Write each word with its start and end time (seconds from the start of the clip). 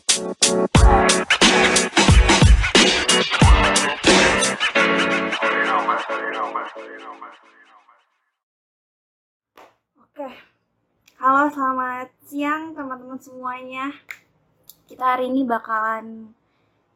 Oke, 0.00 0.16
halo 11.20 11.52
selamat 11.52 12.08
siang 12.24 12.72
teman-teman 12.72 13.20
semuanya. 13.20 13.92
Kita 14.88 15.04
hari 15.04 15.28
ini 15.28 15.44
bakalan 15.44 16.32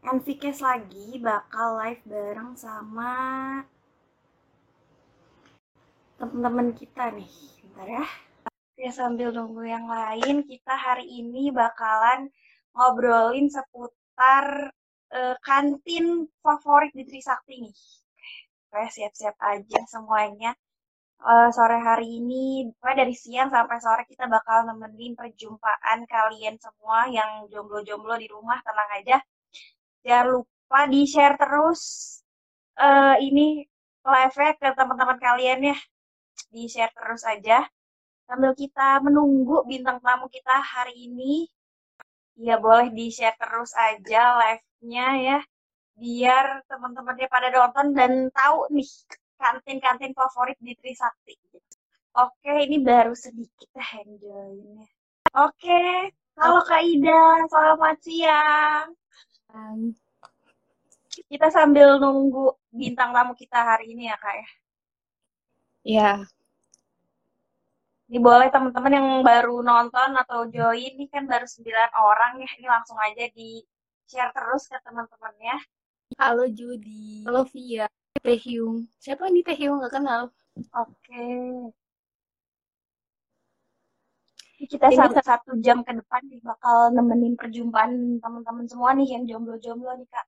NVCast 0.01 0.65
lagi, 0.65 1.21
bakal 1.21 1.77
live 1.85 2.01
bareng 2.09 2.57
sama 2.57 3.13
teman-teman 6.17 6.73
kita 6.73 7.13
nih. 7.13 7.29
Bentar 7.69 8.01
ya. 8.01 8.09
Oke, 8.49 8.89
sambil 8.97 9.29
nunggu 9.29 9.69
yang 9.69 9.93
lain, 9.93 10.49
kita 10.49 10.73
hari 10.73 11.05
ini 11.05 11.53
bakalan 11.53 12.33
ngobrolin 12.75 13.47
seputar 13.49 14.71
uh, 15.15 15.37
kantin 15.47 16.29
favorit 16.45 16.93
di 16.99 17.05
Trisakti 17.09 17.55
nih. 17.65 17.77
Oke, 18.71 18.83
siap-siap 18.91 19.37
aja 19.39 19.81
semuanya 19.87 20.51
uh, 21.25 21.49
sore 21.57 21.79
hari 21.81 22.21
ini, 22.21 22.69
dari 22.83 23.15
siang 23.17 23.49
sampai 23.49 23.79
sore 23.81 24.03
kita 24.11 24.29
bakal 24.29 24.69
nemenin 24.69 25.17
perjumpaan 25.17 26.05
kalian 26.05 26.57
semua 26.61 27.09
yang 27.09 27.49
jomblo-jomblo 27.49 28.15
di 28.21 28.29
rumah, 28.29 28.61
tenang 28.61 28.91
aja. 29.01 29.17
Jangan 30.05 30.27
lupa 30.37 30.81
di-share 30.93 31.37
terus 31.41 31.81
uh, 32.77 33.17
ini 33.19 33.65
live-nya 34.05 34.53
ke 34.61 34.69
teman-teman 34.77 35.19
kalian 35.19 35.73
ya. 35.73 35.77
Di-share 36.53 36.93
terus 36.93 37.25
aja. 37.25 37.65
Sambil 38.29 38.53
kita 38.57 39.01
menunggu 39.05 39.65
bintang 39.65 40.01
tamu 40.05 40.29
kita 40.29 40.61
hari 40.61 41.09
ini. 41.09 41.49
Ya 42.35 42.59
boleh 42.59 42.91
di-share 42.91 43.39
terus 43.39 43.71
aja 43.79 44.23
live-nya 44.43 45.09
ya. 45.23 45.39
Biar 45.95 46.67
teman-temannya 46.67 47.29
pada 47.31 47.49
nonton 47.55 47.95
dan 47.95 48.13
tahu 48.35 48.67
nih 48.75 48.91
kantin-kantin 49.39 50.11
favorit 50.11 50.59
di 50.59 50.75
Trisakti. 50.75 51.39
Oke, 52.15 52.67
ini 52.67 52.83
baru 52.83 53.15
sedikit 53.15 53.71
enjoy-nya. 53.75 54.87
Oke, 55.35 56.11
halo 56.39 56.63
Kak 56.63 56.83
Ida, 56.83 57.43
selamat 57.51 57.97
siang. 58.03 58.87
Kita 61.31 61.51
sambil 61.51 61.99
nunggu 62.03 62.55
bintang 62.75 63.15
tamu 63.15 63.35
kita 63.39 63.63
hari 63.63 63.95
ini 63.95 64.11
ya 64.11 64.19
Kak 64.19 64.35
ya. 64.35 64.49
Iya. 65.87 66.11
Ini 68.15 68.23
boleh 68.23 68.47
teman-teman 68.47 68.95
yang 68.95 69.09
baru 69.27 69.59
nonton 69.59 70.15
atau 70.15 70.47
join, 70.47 70.87
ini 70.95 71.11
kan 71.11 71.27
baru 71.27 71.51
9 71.51 71.91
orang 71.99 72.39
ya, 72.39 72.51
ini 72.63 72.67
langsung 72.71 72.95
aja 73.03 73.27
di 73.35 73.59
share 74.07 74.31
terus 74.31 74.71
ke 74.71 74.79
teman-temannya. 74.87 75.59
Halo 76.23 76.47
Judi. 76.47 77.27
Halo 77.27 77.43
Via. 77.51 77.91
Taehyung. 78.23 78.87
Siapa 79.03 79.27
nih 79.35 79.43
Taehyung? 79.43 79.83
Gak 79.83 79.99
kenal. 79.99 80.31
Oke. 80.79 81.27
Kita 84.63 84.95
Ini 84.95 84.95
satu, 84.95 85.19
satu 85.19 85.51
jam 85.59 85.83
ke 85.83 85.99
depan 85.99 86.23
nih 86.31 86.39
bakal 86.39 86.95
nemenin 86.95 87.35
perjumpaan 87.35 88.23
teman-teman 88.23 88.71
semua 88.71 88.95
nih 88.95 89.11
yang 89.11 89.27
jomblo-jomblo 89.27 89.91
nih 89.91 90.07
kak. 90.07 90.27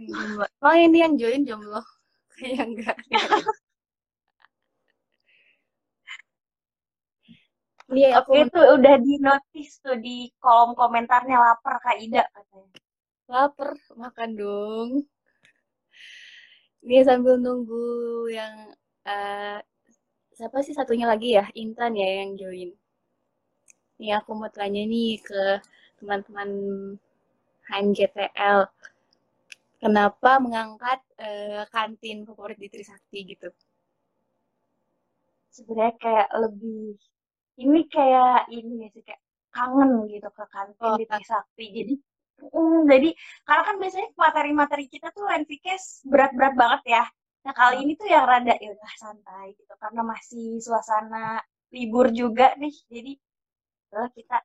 Jomblo. 0.00 0.48
Oh 0.64 0.72
ini 0.72 1.04
yang 1.04 1.20
join 1.20 1.44
jomblo. 1.44 1.84
Kayak 2.40 2.64
enggak. 2.64 2.96
Iya, 7.96 8.06
aku 8.18 8.30
Oke 8.32 8.40
tuh 8.54 8.64
udah 8.76 8.94
di 9.06 9.12
notice 9.26 9.74
tuh 9.84 9.96
di 10.04 10.16
kolom 10.42 10.70
komentarnya 10.80 11.36
lapar 11.44 11.74
kak 11.84 11.96
Ida 12.04 12.22
katanya. 12.34 12.78
lapar, 13.32 13.70
makan 14.02 14.30
dong. 14.40 14.90
Ini 16.84 16.98
sambil 17.08 17.34
nunggu 17.44 17.84
yang 18.38 18.54
eh, 19.12 19.58
siapa 20.36 20.58
sih 20.66 20.74
satunya 20.78 21.06
lagi 21.12 21.28
ya? 21.38 21.44
Intan 21.64 21.92
ya 22.02 22.08
yang 22.20 22.30
join. 22.40 22.70
Nih 23.98 24.10
aku 24.18 24.30
mau 24.40 24.50
tanya 24.56 24.82
nih 24.92 25.10
ke 25.28 25.40
teman-teman 25.98 26.50
HMGTL. 27.68 28.60
Kenapa 29.82 30.30
mengangkat 30.44 31.00
eh, 31.28 31.62
kantin 31.74 32.18
favorit 32.28 32.58
di 32.62 32.68
Trisakti 32.72 33.18
gitu? 33.32 33.48
Sebenarnya 35.54 35.94
kayak 36.02 36.28
lebih 36.42 36.80
ini 37.64 37.80
kayak 37.94 38.48
ini 38.56 38.72
ya 38.84 38.88
sih 38.94 39.02
kayak 39.06 39.22
kangen 39.56 39.90
gitu 40.12 40.28
ke 40.38 40.44
kantin 40.54 40.78
Oh, 40.86 40.96
di 41.00 41.06
Trisakti. 41.10 41.66
Jadi 41.78 41.94
mm, 42.56 42.80
jadi 42.92 43.08
karena 43.46 43.62
kan 43.68 43.76
biasanya 43.82 44.08
materi-materi 44.24 44.84
kita 44.94 45.08
tuh 45.16 45.26
NVCast 45.40 45.86
berat-berat 46.10 46.54
banget 46.62 46.82
ya. 46.96 47.04
Nah 47.44 47.52
kali 47.60 47.76
ini 47.84 47.92
tuh 48.00 48.08
yang 48.14 48.24
rada 48.30 48.54
ya 48.64 48.68
udah 48.76 48.92
santai 49.02 49.46
gitu 49.58 49.74
karena 49.82 50.02
masih 50.12 50.46
suasana 50.66 51.40
libur 51.74 52.06
juga 52.20 52.46
nih. 52.62 52.74
Jadi 52.94 53.12
udah 53.92 54.08
kita 54.16 54.36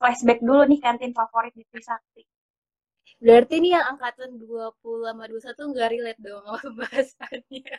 flashback 0.00 0.40
dulu 0.46 0.62
nih 0.70 0.80
kantin 0.84 1.12
favorit 1.18 1.52
di 1.58 1.64
Trisakti. 1.70 2.22
Berarti 3.24 3.54
ini 3.60 3.68
yang 3.76 3.84
angkatan 3.92 4.30
20 4.40 5.04
sama 5.08 5.24
21 5.28 5.70
nggak 5.72 5.88
relate 5.92 6.20
dong 6.24 6.42
sama 6.46 6.58
pembahasannya. 6.64 7.76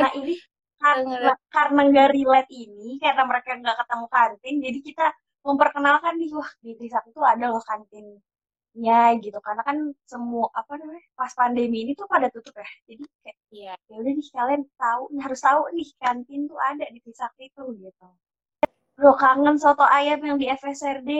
Nah 0.00 0.10
ini 0.18 0.34
karena 0.84 1.32
karena 1.48 1.80
nggak 1.88 2.08
relate 2.12 2.50
ini 2.52 3.00
karena 3.00 3.22
mereka 3.24 3.50
nggak 3.56 3.76
ketemu 3.80 4.06
kantin 4.12 4.54
jadi 4.60 4.78
kita 4.88 5.06
memperkenalkan 5.44 6.16
nih 6.16 6.30
wah 6.32 6.50
di 6.64 6.72
Trisakti 6.78 7.12
tuh 7.12 7.24
ada 7.24 7.52
loh 7.52 7.60
kantinnya 7.60 9.00
gitu. 9.20 9.38
Karena 9.44 9.62
kan 9.68 9.76
semua 10.08 10.48
apa 10.56 10.72
namanya 10.80 11.04
pas 11.12 11.32
pandemi 11.36 11.84
ini 11.84 11.92
tuh 11.92 12.08
pada 12.08 12.32
tutup 12.32 12.56
ya. 12.56 12.68
Jadi 12.88 13.02
kayak 13.22 13.36
Iya. 13.54 13.74
ya 13.86 13.96
udah 14.02 14.12
nih 14.18 14.28
kalian 14.34 14.62
tahu 14.80 15.02
harus 15.22 15.40
tahu 15.44 15.60
nih 15.76 15.88
kantin 16.00 16.40
tuh 16.50 16.58
ada 16.58 16.84
di 16.88 16.98
Trisakti 17.04 17.44
tuh 17.52 17.68
gitu. 17.76 18.08
Loh 19.04 19.14
kangen 19.20 19.56
soto 19.60 19.84
ayam 19.84 20.20
yang 20.24 20.36
di 20.40 20.46
FSRD 20.48 21.10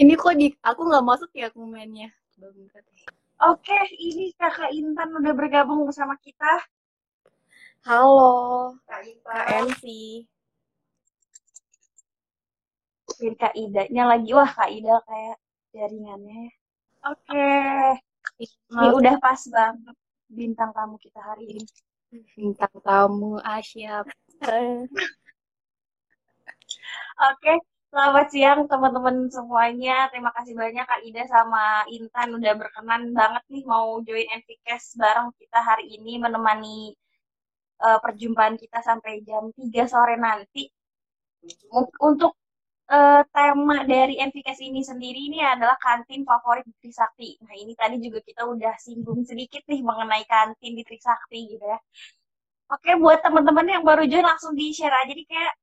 Ini 0.00 0.12
kok 0.16 0.34
di 0.40 0.48
aku 0.64 0.80
nggak 0.88 1.04
masuk 1.04 1.30
ya 1.36 1.52
komennya. 1.52 2.08
Oke 3.42 3.78
ini 4.00 4.32
kakak 4.40 4.72
Intan 4.72 5.12
udah 5.12 5.34
bergabung 5.36 5.84
bersama 5.84 6.16
kita 6.16 6.64
Halo, 7.82 8.78
Kak 8.86 9.02
Kak 9.26 9.46
MC. 9.66 9.82
Dan 13.18 13.34
Kak 13.34 13.54
Ida-nya 13.58 14.02
lagi 14.06 14.30
wah 14.38 14.46
Kak 14.46 14.70
Ida 14.70 15.02
kayak 15.02 15.36
jaringannya 15.74 16.46
ya. 16.46 16.50
Oke 17.10 17.50
Ini 18.38 18.54
Maaf, 18.70 18.94
udah 19.02 19.14
pas 19.18 19.42
banget 19.50 19.96
bintang 20.30 20.70
tamu 20.70 20.94
kita 21.02 21.18
hari 21.26 21.58
ini. 21.58 21.64
bintang 22.38 22.70
tamu 22.86 23.42
Asyap. 23.42 24.06
Oke, 27.34 27.52
selamat 27.90 28.26
siang 28.30 28.60
teman-teman 28.70 29.26
semuanya. 29.26 30.06
Terima 30.14 30.30
kasih 30.30 30.54
banyak 30.54 30.86
Kak 30.86 31.02
Ida 31.02 31.26
sama 31.26 31.82
Intan 31.90 32.30
udah 32.38 32.52
berkenan 32.54 33.10
banget 33.10 33.42
nih 33.50 33.66
mau 33.66 33.98
join 34.06 34.30
NVCast 34.38 35.02
bareng 35.02 35.34
kita 35.34 35.58
hari 35.58 35.98
ini 35.98 36.22
menemani 36.22 36.94
eh, 37.86 37.98
perjumpaan 38.04 38.54
kita 38.62 38.78
sampai 38.88 39.12
jam 39.28 39.44
3 39.58 39.84
sore 39.92 40.14
nanti. 40.26 40.62
Untuk 42.08 42.32
eh, 42.96 43.22
tema 43.34 43.76
dari 43.92 44.14
NVCast 44.28 44.62
ini 44.62 44.80
sendiri 44.90 45.20
ini 45.30 45.38
adalah 45.42 45.76
kantin 45.80 46.22
favorit 46.30 46.64
di 46.68 46.74
Trisakti. 46.82 47.28
Nah, 47.46 47.54
ini 47.62 47.72
tadi 47.78 47.96
juga 48.04 48.18
kita 48.22 48.42
udah 48.46 48.74
singgung 48.78 49.20
sedikit 49.30 49.62
nih 49.70 49.80
mengenai 49.82 50.24
kantin 50.28 50.72
di 50.78 50.82
Trisakti 50.86 51.38
gitu 51.56 51.64
ya. 51.66 51.78
Oke, 52.72 52.90
buat 53.02 53.20
teman-teman 53.24 53.66
yang 53.68 53.82
baru 53.84 54.02
join 54.08 54.24
langsung 54.24 54.52
di-share 54.56 54.94
aja 55.04 55.12
nih 55.12 55.26
kayak 55.28 55.54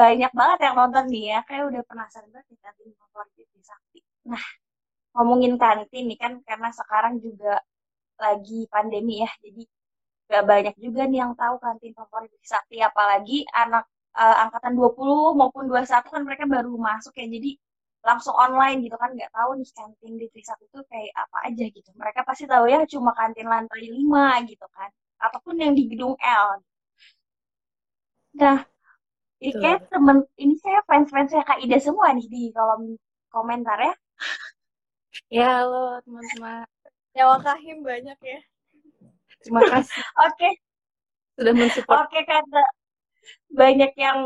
banyak 0.00 0.32
banget 0.34 0.58
yang 0.66 0.74
nonton 0.80 1.04
nih 1.14 1.24
ya. 1.32 1.38
Kayak 1.48 1.64
udah 1.70 1.82
penasaran 1.90 2.28
banget 2.34 2.46
nih 2.52 2.60
kantin 2.64 2.90
favorit 3.00 3.32
di 3.38 3.44
Trisakti. 3.52 4.00
Nah, 4.32 4.44
ngomongin 5.16 5.54
kantin 5.62 6.04
nih 6.10 6.18
kan 6.22 6.32
karena 6.48 6.70
sekarang 6.74 7.14
juga 7.22 7.54
lagi 8.20 8.66
pandemi 8.72 9.22
ya. 9.24 9.30
Jadi 9.44 9.62
gak 10.30 10.44
banyak 10.50 10.74
juga 10.84 11.02
nih 11.10 11.18
yang 11.22 11.32
tahu 11.38 11.54
kantin 11.64 11.92
favorit 11.98 12.28
di 12.32 12.38
Trisakti 12.42 12.76
apalagi 12.82 13.38
anak 13.62 13.84
eh, 14.18 14.36
angkatan 14.44 14.72
20 14.78 15.38
maupun 15.38 15.64
21 15.70 16.06
kan 16.14 16.22
mereka 16.26 16.44
baru 16.54 16.72
masuk 16.88 17.14
ya. 17.20 17.26
Jadi 17.30 17.50
langsung 18.06 18.34
online 18.38 18.78
gitu 18.86 18.94
kan 19.02 19.10
nggak 19.16 19.32
tahu 19.34 19.50
nih 19.58 19.68
kantin 19.76 20.12
di 20.20 20.26
Trisakti 20.32 20.64
itu 20.70 20.80
kayak 20.90 21.12
apa 21.22 21.36
aja 21.48 21.64
gitu. 21.76 21.90
Mereka 22.00 22.20
pasti 22.28 22.44
tahu 22.50 22.64
ya 22.72 22.80
cuma 22.92 23.10
kantin 23.18 23.46
lantai 23.52 23.82
5 23.90 24.24
gitu 24.50 24.66
kan. 24.76 24.90
Ataupun 25.22 25.54
yang 25.62 25.72
di 25.78 25.84
gedung 25.90 26.14
L. 26.20 26.48
Nah, 28.40 28.58
ini 29.42 29.52
Betul. 29.52 29.62
kayak 29.62 29.80
temen, 29.92 30.18
ini 30.42 30.54
saya 30.62 30.80
fans-fansnya 30.88 31.42
Kak 31.48 31.60
Ida 31.64 31.78
semua 31.80 32.08
nih 32.16 32.26
di 32.34 32.42
kolom 32.56 32.82
komentar 33.34 33.78
ya. 33.80 33.94
Ya, 35.30 35.46
halo 35.62 36.02
teman-teman. 36.04 36.66
Nyawa 37.14 37.36
Kahim 37.44 37.78
banyak 37.88 38.18
ya. 38.32 38.38
Terima 39.46 39.62
kasih. 39.62 40.02
Oke, 40.26 40.48
sudah 41.36 41.52
mensupport. 41.52 42.08
oke 42.08 42.20
karena 42.24 42.62
banyak 43.52 43.92
yang 44.00 44.18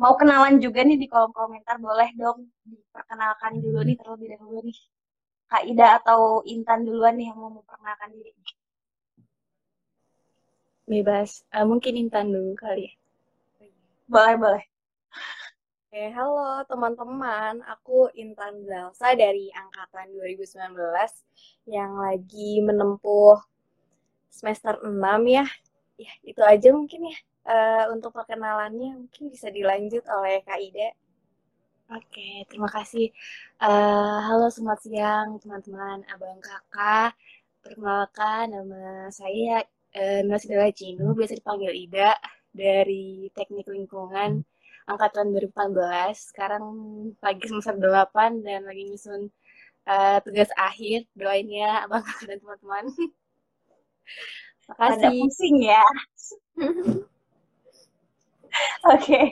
mau 0.00 0.14
kenalan 0.16 0.56
juga 0.56 0.80
nih 0.82 0.96
di 0.96 1.04
kolom 1.04 1.36
komentar 1.36 1.76
boleh 1.76 2.08
dong 2.16 2.48
diperkenalkan 2.64 3.60
dulu 3.60 3.84
nih 3.84 3.96
terlebih 4.00 4.28
dahulu 4.34 4.58
nih. 4.64 4.78
Kak 5.52 5.68
Ida 5.68 6.00
atau 6.00 6.40
Intan 6.48 6.88
duluan 6.88 7.20
nih 7.20 7.28
yang 7.28 7.36
mau 7.36 7.52
memperkenalkan 7.52 8.08
diri. 8.16 8.32
Bebas. 10.88 11.44
Uh, 11.52 11.68
mungkin 11.68 12.00
Intan 12.00 12.32
dulu 12.32 12.56
kali 12.56 12.88
ya. 12.88 12.92
Boleh 14.08 14.34
boleh. 14.40 14.64
Oke, 15.92 16.08
halo 16.16 16.64
teman-teman. 16.64 17.60
Aku 17.68 18.08
Intan 18.16 18.64
Zalsa 18.64 19.12
dari 19.12 19.52
angkatan 19.52 20.08
2019 20.16 20.72
yang 21.68 22.00
lagi 22.00 22.64
menempuh 22.64 23.51
semester 24.32 24.80
6 24.80 24.96
ya. 25.28 25.44
Ya, 26.00 26.12
itu 26.24 26.40
aja 26.40 26.68
mungkin 26.72 27.12
ya. 27.12 27.18
Uh, 27.42 27.84
untuk 27.94 28.14
perkenalannya 28.14 28.96
mungkin 29.04 29.28
bisa 29.28 29.52
dilanjut 29.52 30.02
oleh 30.08 30.40
Kak 30.46 30.58
Ida. 30.62 30.88
Oke, 31.92 32.48
terima 32.48 32.70
kasih. 32.72 33.12
Uh, 33.60 34.18
halo, 34.24 34.48
selamat 34.48 34.80
siang 34.80 35.28
teman-teman, 35.42 36.00
abang 36.08 36.40
kakak. 36.40 37.12
Perkenalkan, 37.60 38.56
nama 38.56 39.12
saya 39.12 39.60
uh, 39.92 40.20
Nasidala 40.24 40.72
Cinu, 40.72 41.12
biasa 41.12 41.36
dipanggil 41.36 41.74
Ida, 41.76 42.16
dari 42.54 43.28
Teknik 43.36 43.68
Lingkungan 43.68 44.44
angkatan 44.86 45.32
2014 45.32 46.34
sekarang 46.34 46.64
lagi 47.22 47.44
semester 47.48 47.78
8 47.78 48.44
dan 48.44 48.66
lagi 48.66 48.82
nyusun 48.90 49.30
uh, 49.86 50.18
tugas 50.20 50.50
akhir 50.58 51.06
doain 51.14 51.48
ya 51.48 51.86
abang 51.86 52.02
kakak 52.02 52.34
dan 52.34 52.38
teman-teman 52.42 52.84
makasih 54.68 54.98
ada 54.98 55.08
pusing 55.10 55.56
ya 55.62 55.84
oke 58.92 59.22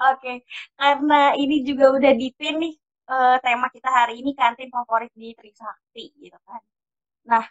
oke 0.00 0.32
karena 0.78 1.20
ini 1.36 1.56
juga 1.66 1.86
udah 1.96 2.12
dipin 2.16 2.54
nih 2.60 2.74
uh, 3.10 3.36
tema 3.42 3.68
kita 3.72 3.88
hari 3.88 4.20
ini 4.20 4.34
kantin 4.34 4.70
favorit 4.72 5.12
di 5.14 5.32
Trisakti 5.36 6.12
gitu 6.18 6.38
kan 6.46 6.62
nah 7.26 7.44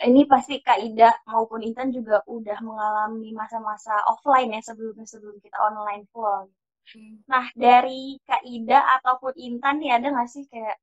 ini 0.00 0.24
pasti 0.24 0.64
Kak 0.64 0.80
Ida 0.80 1.12
maupun 1.28 1.60
Intan 1.60 1.92
juga 1.92 2.24
udah 2.24 2.56
mengalami 2.64 3.36
masa-masa 3.36 3.92
offline 4.08 4.56
ya 4.56 4.60
sebelumnya 4.64 5.04
sebelum 5.04 5.36
kita 5.44 5.60
online 5.60 6.08
full. 6.08 6.48
Hmm. 6.88 7.20
Nah 7.28 7.52
dari 7.52 8.16
Kak 8.24 8.40
Ida 8.48 8.80
ataupun 9.00 9.36
Intan 9.36 9.76
nih 9.82 10.00
ada 10.00 10.08
nggak 10.08 10.30
sih 10.30 10.48
kayak 10.48 10.80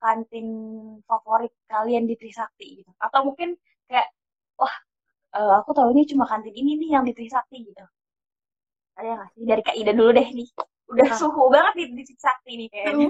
kantin 0.00 0.48
favorit 1.04 1.52
kalian 1.68 2.08
di 2.08 2.16
Trisakti 2.16 2.80
gitu? 2.80 2.92
Atau 2.96 3.28
mungkin 3.28 3.60
kayak 3.88 4.08
wah 4.56 4.74
uh, 5.36 5.52
aku 5.60 5.70
tahu 5.76 5.92
ini 5.92 6.08
cuma 6.08 6.24
kantin 6.24 6.54
ini 6.56 6.80
nih 6.80 6.88
yang 6.96 7.04
di 7.04 7.12
Trisakti 7.12 7.62
gitu. 7.64 7.84
Ada 8.96 9.08
nggak 9.12 9.28
sih 9.36 9.44
dari 9.44 9.62
Kak 9.62 9.76
Ida 9.76 9.92
dulu 9.92 10.10
deh 10.16 10.28
nih? 10.32 10.48
Udah 10.88 11.08
nah. 11.12 11.18
suhu 11.18 11.42
banget 11.52 11.72
di, 11.76 11.84
di 11.92 12.02
Trisakti 12.08 12.52
nih 12.56 12.68
kayaknya. 12.72 13.08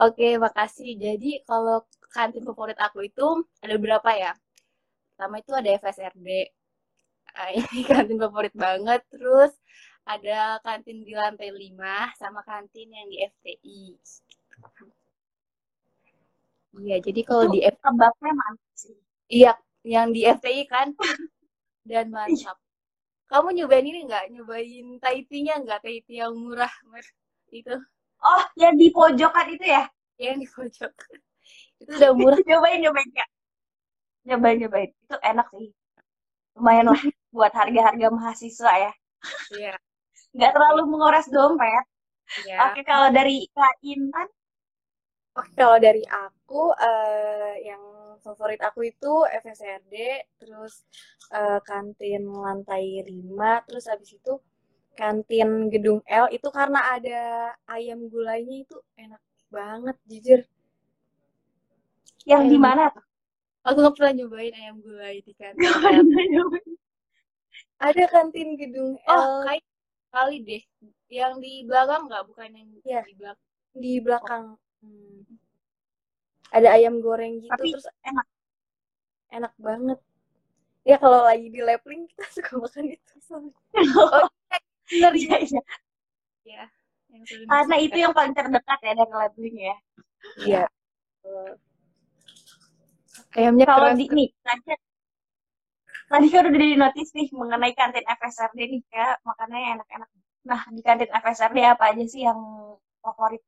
Oke, 0.00 0.40
makasih. 0.40 0.96
Jadi 0.96 1.44
kalau 1.44 1.84
kantin 2.10 2.42
favorit 2.42 2.78
aku 2.80 3.06
itu 3.06 3.44
ada 3.62 3.76
berapa 3.76 4.10
ya? 4.16 4.32
Pertama 5.14 5.38
itu 5.38 5.52
ada 5.52 5.68
FSRD. 5.78 6.28
Nah, 7.32 7.50
ini 7.54 7.80
kantin 7.90 8.18
favorit 8.18 8.54
banget. 8.56 9.04
Terus 9.12 9.52
ada 10.02 10.58
kantin 10.66 11.06
di 11.06 11.14
lantai 11.14 11.54
5 11.54 12.18
sama 12.18 12.40
kantin 12.42 12.88
yang 12.90 13.06
di 13.06 13.22
FTI. 13.22 13.82
Iya, 16.72 16.96
jadi 17.04 17.20
kalau 17.26 17.44
di 17.52 17.60
FTI 17.60 17.82
kebabnya 17.84 18.32
mantap 18.32 18.72
sih. 18.78 18.96
Iya, 19.28 19.52
yang 19.84 20.08
di 20.14 20.24
FTI 20.24 20.62
kan 20.68 20.88
dan 21.84 22.08
mantap. 22.08 22.56
Kamu 23.28 23.52
nyobain 23.52 23.84
ini 23.84 24.08
nggak? 24.08 24.32
Nyobain 24.32 24.86
Taitinya 25.00 25.60
nggak? 25.60 25.80
Taiti 25.84 26.20
yang 26.20 26.32
murah 26.36 26.72
itu? 27.52 27.76
Oh, 28.22 28.42
yang 28.56 28.76
di 28.76 28.88
pojokan 28.88 29.46
itu 29.52 29.66
ya? 29.68 29.84
Yang 30.16 30.36
di 30.40 30.46
pojokan 30.48 31.20
itu 31.82 31.90
udah 31.98 32.12
murah 32.14 32.38
nyobain 32.48 32.78
nyobain 32.80 33.10
ya 33.12 33.26
nyobain 34.22 34.56
nyobain 34.62 34.90
itu 34.94 35.16
enak 35.18 35.46
sih 35.50 35.70
lumayan 36.54 36.86
lah 36.94 37.02
buat 37.34 37.52
harga-harga 37.52 38.06
mahasiswa 38.12 38.72
ya 38.78 38.92
iya 39.58 39.74
nggak 40.32 40.52
terlalu 40.54 40.82
menguras 40.88 41.26
dompet 41.28 41.84
yeah. 42.46 42.70
oke 42.70 42.80
kalau 42.86 43.10
dari 43.10 43.50
Kak 43.50 43.74
Intan 43.82 44.28
oke 45.38 45.50
kalau 45.56 45.78
dari 45.80 46.04
aku 46.08 46.72
uh, 46.72 47.54
yang 47.62 47.82
favorit 48.22 48.60
aku 48.62 48.86
itu 48.86 49.12
FSRD 49.42 49.94
terus 50.38 50.86
uh, 51.34 51.58
kantin 51.64 52.28
lantai 52.30 53.02
5 53.02 53.66
terus 53.66 53.84
habis 53.90 54.14
itu 54.14 54.38
kantin 54.94 55.72
gedung 55.72 56.04
L 56.04 56.28
itu 56.28 56.48
karena 56.52 56.94
ada 56.94 57.22
ayam 57.66 58.06
gulainya 58.12 58.62
itu 58.62 58.76
enak 58.94 59.22
banget 59.48 59.96
jujur 60.06 60.40
yang 62.22 62.46
di 62.46 62.58
mana? 62.58 62.86
Aku 63.66 63.78
nggak 63.78 63.94
pernah 63.98 64.12
nyobain 64.22 64.54
ayam 64.54 64.76
gulai 64.82 65.22
di 65.22 65.32
kantin. 65.34 65.62
Ada 67.82 68.04
kantin 68.10 68.54
gedung 68.54 68.94
oh, 69.10 69.42
L. 69.42 69.46
kayak 69.46 69.66
kali 70.14 70.36
deh. 70.46 70.62
Yang 71.10 71.34
di 71.42 71.52
belakang 71.66 72.06
nggak? 72.06 72.22
Bukan 72.30 72.48
yang 72.54 72.68
ya. 72.86 73.02
di 73.02 73.14
belakang. 73.18 73.46
Di 73.74 73.92
belakang. 74.02 74.44
Hmm. 74.82 75.22
Ada 76.52 76.68
ayam 76.76 77.00
goreng 77.00 77.40
gitu 77.40 77.54
Tapi 77.54 77.72
terus 77.72 77.88
enak. 78.04 78.26
Enak 79.32 79.54
banget. 79.56 79.98
Ya 80.82 80.98
kalau 80.98 81.22
lagi 81.22 81.46
di 81.48 81.62
leveling 81.62 82.10
kita 82.10 82.26
suka 82.36 82.58
makan 82.58 82.84
itu. 82.92 83.14
oh, 84.02 84.28
benar 84.90 85.14
ya. 85.14 85.38
Ya. 86.42 86.64
Karena 87.46 87.76
itu 87.78 87.96
yang 87.96 88.12
paling 88.12 88.34
terdekat 88.34 88.78
ya 88.82 88.92
dengan 88.98 89.18
leveling 89.22 89.56
ya. 89.56 89.76
Iya. 90.42 90.64
Ayamnya 93.32 93.64
kalau 93.64 93.94
di 93.96 94.06
nih 94.10 94.28
tadi 96.12 96.28
kan 96.28 96.44
udah 96.44 96.60
di 96.60 96.76
notis 96.76 97.08
nih 97.16 97.32
mengenai 97.32 97.72
kantin 97.72 98.04
FSRD 98.04 98.58
nih 98.68 98.82
ya 98.92 99.16
makanannya 99.24 99.80
enak-enak. 99.80 100.08
Nah 100.44 100.60
di 100.68 100.82
kantin 100.84 101.08
FSRD 101.08 101.58
apa 101.64 101.84
aja 101.94 102.04
sih 102.04 102.28
yang 102.28 102.40
favorit 103.00 103.40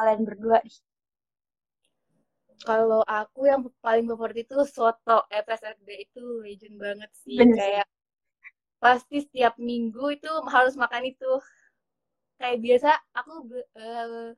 kalian 0.00 0.24
berdua 0.24 0.64
nih? 0.64 0.76
Kalau 2.64 3.00
aku 3.04 3.48
yang 3.48 3.60
paling 3.84 4.08
favorit 4.08 4.44
itu 4.44 4.56
soto. 4.68 5.24
FSRD 5.28 5.88
itu 6.08 6.24
legend 6.44 6.76
banget 6.80 7.10
sih. 7.24 7.36
Bener. 7.36 7.56
kayak 7.56 7.86
pasti 8.80 9.20
setiap 9.20 9.60
minggu 9.60 10.16
itu 10.16 10.28
harus 10.48 10.76
makan 10.76 11.08
itu. 11.08 11.32
Kayak 12.40 12.58
biasa 12.64 12.90
aku 13.12 13.32
uh, 13.76 14.32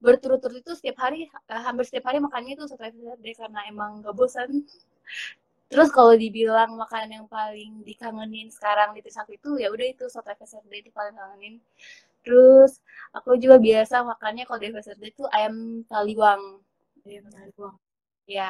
berturut-turut 0.00 0.64
itu 0.64 0.72
setiap 0.76 1.04
hari 1.04 1.28
uh, 1.48 1.62
hampir 1.64 1.84
setiap 1.88 2.12
hari 2.12 2.18
makannya 2.20 2.56
itu 2.56 2.64
soto 2.68 2.84
deh 3.20 3.34
karena 3.36 3.60
emang 3.68 4.00
gak 4.04 4.16
bosan. 4.16 4.64
Terus 5.72 5.88
kalau 5.88 6.12
dibilang 6.12 6.76
makanan 6.76 7.24
yang 7.24 7.26
paling 7.32 7.80
dikangenin 7.88 8.52
sekarang 8.52 8.92
di 8.92 9.00
Trisakti 9.00 9.40
itu 9.40 9.56
ya 9.56 9.72
udah 9.72 9.86
itu 9.88 10.04
soto 10.12 10.28
FSRD 10.28 10.84
itu 10.84 10.90
paling 10.92 11.16
kangenin 11.16 11.64
terus 12.24 12.72
aku 13.16 13.30
juga 13.42 13.56
biasa 13.66 13.94
makannya 14.10 14.42
kalau 14.46 14.60
di 14.62 14.66
FSRD 14.74 15.04
itu 15.14 15.24
ayam 15.36 15.54
taliwang 15.90 16.42
ayam 17.06 17.26
taliwang 17.36 17.76
ya 18.36 18.48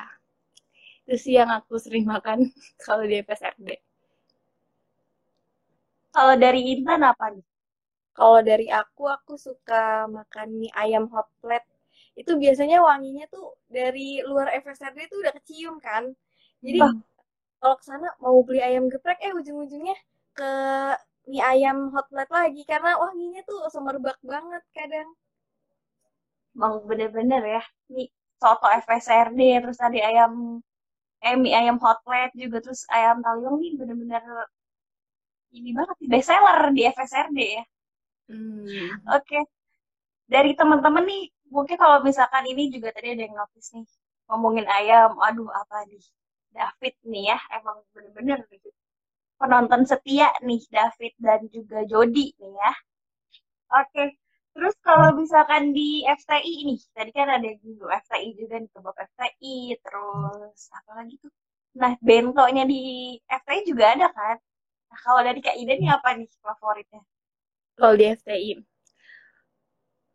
itu 1.06 1.14
sih 1.22 1.34
yang 1.38 1.50
aku 1.58 1.74
sering 1.84 2.04
makan 2.12 2.38
kalau 2.84 3.04
di 3.10 3.14
FSRD 3.26 3.68
kalau 6.14 6.34
dari 6.44 6.60
Intan 6.76 7.00
apa 7.12 7.26
nih? 7.34 7.44
Kalau 8.18 8.40
dari 8.50 8.66
aku, 8.80 9.04
aku 9.16 9.34
suka 9.46 10.06
makan 10.16 10.48
mie 10.60 10.72
ayam 10.82 11.04
hot 11.12 11.28
plate. 11.42 11.68
Itu 12.20 12.32
biasanya 12.42 12.78
wanginya 12.88 13.24
tuh 13.34 13.56
dari 13.76 14.20
luar 14.28 14.48
FSRD 14.62 14.98
itu 15.08 15.16
udah 15.22 15.32
kecium 15.38 15.76
kan. 15.86 16.04
Jadi 16.64 16.78
kalau 17.60 17.76
ke 17.80 17.84
sana 17.88 18.08
mau 18.24 18.36
beli 18.46 18.60
ayam 18.68 18.84
geprek, 18.92 19.18
eh 19.26 19.32
ujung-ujungnya 19.38 19.96
ke 20.38 20.52
mie 21.30 21.42
ayam 21.52 21.78
hot 21.94 22.06
plate 22.10 22.32
lagi 22.38 22.62
karena 22.70 22.90
wanginya 23.02 23.40
tuh 23.48 23.58
semerbak 23.74 24.18
banget 24.32 24.62
kadang. 24.76 25.08
Bang 26.60 26.74
bener-bener 26.88 27.42
ya. 27.56 27.62
Mie 27.94 28.10
soto 28.42 28.66
FSRD 28.86 29.40
terus 29.62 29.78
tadi 29.78 29.98
ayam 30.02 30.32
eh 31.22 31.34
mie 31.42 31.54
ayam 31.60 31.76
hot 31.84 31.98
plate 32.06 32.34
juga 32.42 32.58
terus 32.64 32.82
ayam 32.96 33.16
taliwang 33.24 33.56
nih 33.62 33.72
bener-bener 33.78 34.22
ini 35.52 35.70
banget 35.76 35.96
best 36.08 36.26
seller 36.32 36.58
di 36.72 36.82
FSRD 36.88 37.38
ya. 37.60 37.64
Hmm. 38.32 38.88
Oke. 39.12 39.28
Okay. 39.28 39.42
Dari 40.32 40.56
teman-teman 40.56 41.04
nih, 41.04 41.28
mungkin 41.52 41.76
kalau 41.76 42.00
misalkan 42.00 42.48
ini 42.48 42.72
juga 42.72 42.88
tadi 42.96 43.12
ada 43.12 43.22
yang 43.28 43.36
notice 43.36 43.76
nih, 43.76 43.84
ngomongin 44.32 44.64
ayam, 44.64 45.12
aduh 45.20 45.44
apa 45.52 45.84
nih, 45.92 46.00
David 46.56 46.94
nih 47.04 47.22
ya, 47.36 47.38
emang 47.60 47.84
bener-bener 47.92 48.40
gitu. 48.48 48.72
Penonton 49.42 49.82
setia 49.90 50.28
nih, 50.48 50.62
David 50.76 51.12
dan 51.26 51.40
juga 51.54 51.78
Jody 51.90 52.26
nih 52.40 52.54
ya. 52.62 52.72
Oke. 53.80 54.04
Terus 54.52 54.74
kalau 54.84 55.16
misalkan 55.16 55.72
di 55.72 56.04
FTI 56.04 56.52
ini, 56.62 56.76
tadi 56.96 57.10
kan 57.18 57.28
ada 57.36 57.50
juga 57.64 57.84
FTI 58.04 58.28
juga 58.36 58.54
nih, 58.60 58.70
kebab 58.74 58.96
FTI, 59.00 59.56
terus 59.80 60.60
apa 60.78 60.90
lagi 61.00 61.14
tuh? 61.22 61.32
Nah, 61.80 61.92
bentonya 62.04 62.64
di 62.68 62.80
FTI 63.40 63.60
juga 63.64 63.84
ada 63.96 64.06
kan? 64.12 64.36
Nah, 64.92 64.98
kalau 65.04 65.20
dari 65.24 65.40
Kak 65.40 65.56
Ida 65.56 65.74
nih 65.80 65.90
apa 65.96 66.08
nih 66.20 66.28
favoritnya? 66.44 67.00
Kalau 67.80 67.94
di 67.96 68.04
FTI, 68.12 68.50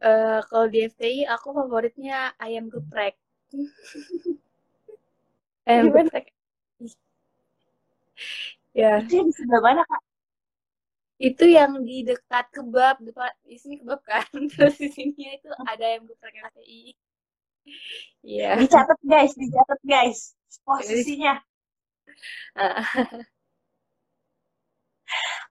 eh 0.10 0.39
kalau 0.50 0.67
di 0.74 0.79
FTI 0.91 1.22
aku 1.36 1.48
favoritnya 1.57 2.17
ayam 2.46 2.65
geprek. 2.74 3.15
ayam 5.69 5.86
geprek. 5.96 6.25
Ya, 8.79 8.91
Itu 9.01 9.12
yang 9.17 9.27
di 9.29 9.34
sebelah 9.38 9.62
mana, 9.67 9.81
Kak? 9.89 10.01
itu 11.29 11.46
yang 11.57 11.72
di 11.88 11.96
dekat 12.10 12.46
kebab, 12.55 12.96
dekat 13.07 13.34
di 13.50 13.55
sini 13.62 13.75
kebab 13.81 14.01
kan. 14.12 14.25
Terus 14.53 14.75
di 14.81 14.89
sini 14.96 15.24
itu 15.38 15.50
ada 15.72 15.84
ayam 15.89 16.03
geprek 16.10 16.36
FTI. 16.50 16.81
Iya. 18.31 18.50
Dicatat 18.62 19.00
guys, 19.12 19.34
dicatat 19.41 19.79
guys. 19.93 20.19
Posisinya. 20.65 21.34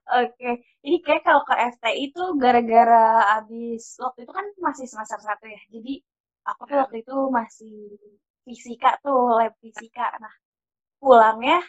Oke, 0.07 0.49
ini 0.87 0.97
kayak 1.05 1.21
kalau 1.27 1.41
ke 1.47 1.53
FTI 1.73 1.99
itu 2.07 2.21
gara-gara 2.43 3.03
abis 3.39 3.83
waktu 4.03 4.19
itu 4.23 4.31
kan 4.39 4.45
masih 4.65 4.85
semester 4.87 5.19
satu 5.27 5.45
ya. 5.55 5.59
Jadi 5.73 5.93
aku 6.47 6.61
tuh 6.69 6.77
waktu 6.83 6.95
itu 7.03 7.15
masih 7.39 7.75
fisika 8.47 8.89
tuh, 9.03 9.35
lab 9.37 9.53
fisika. 9.63 10.07
Nah, 10.23 10.33
pulangnya 11.01 11.59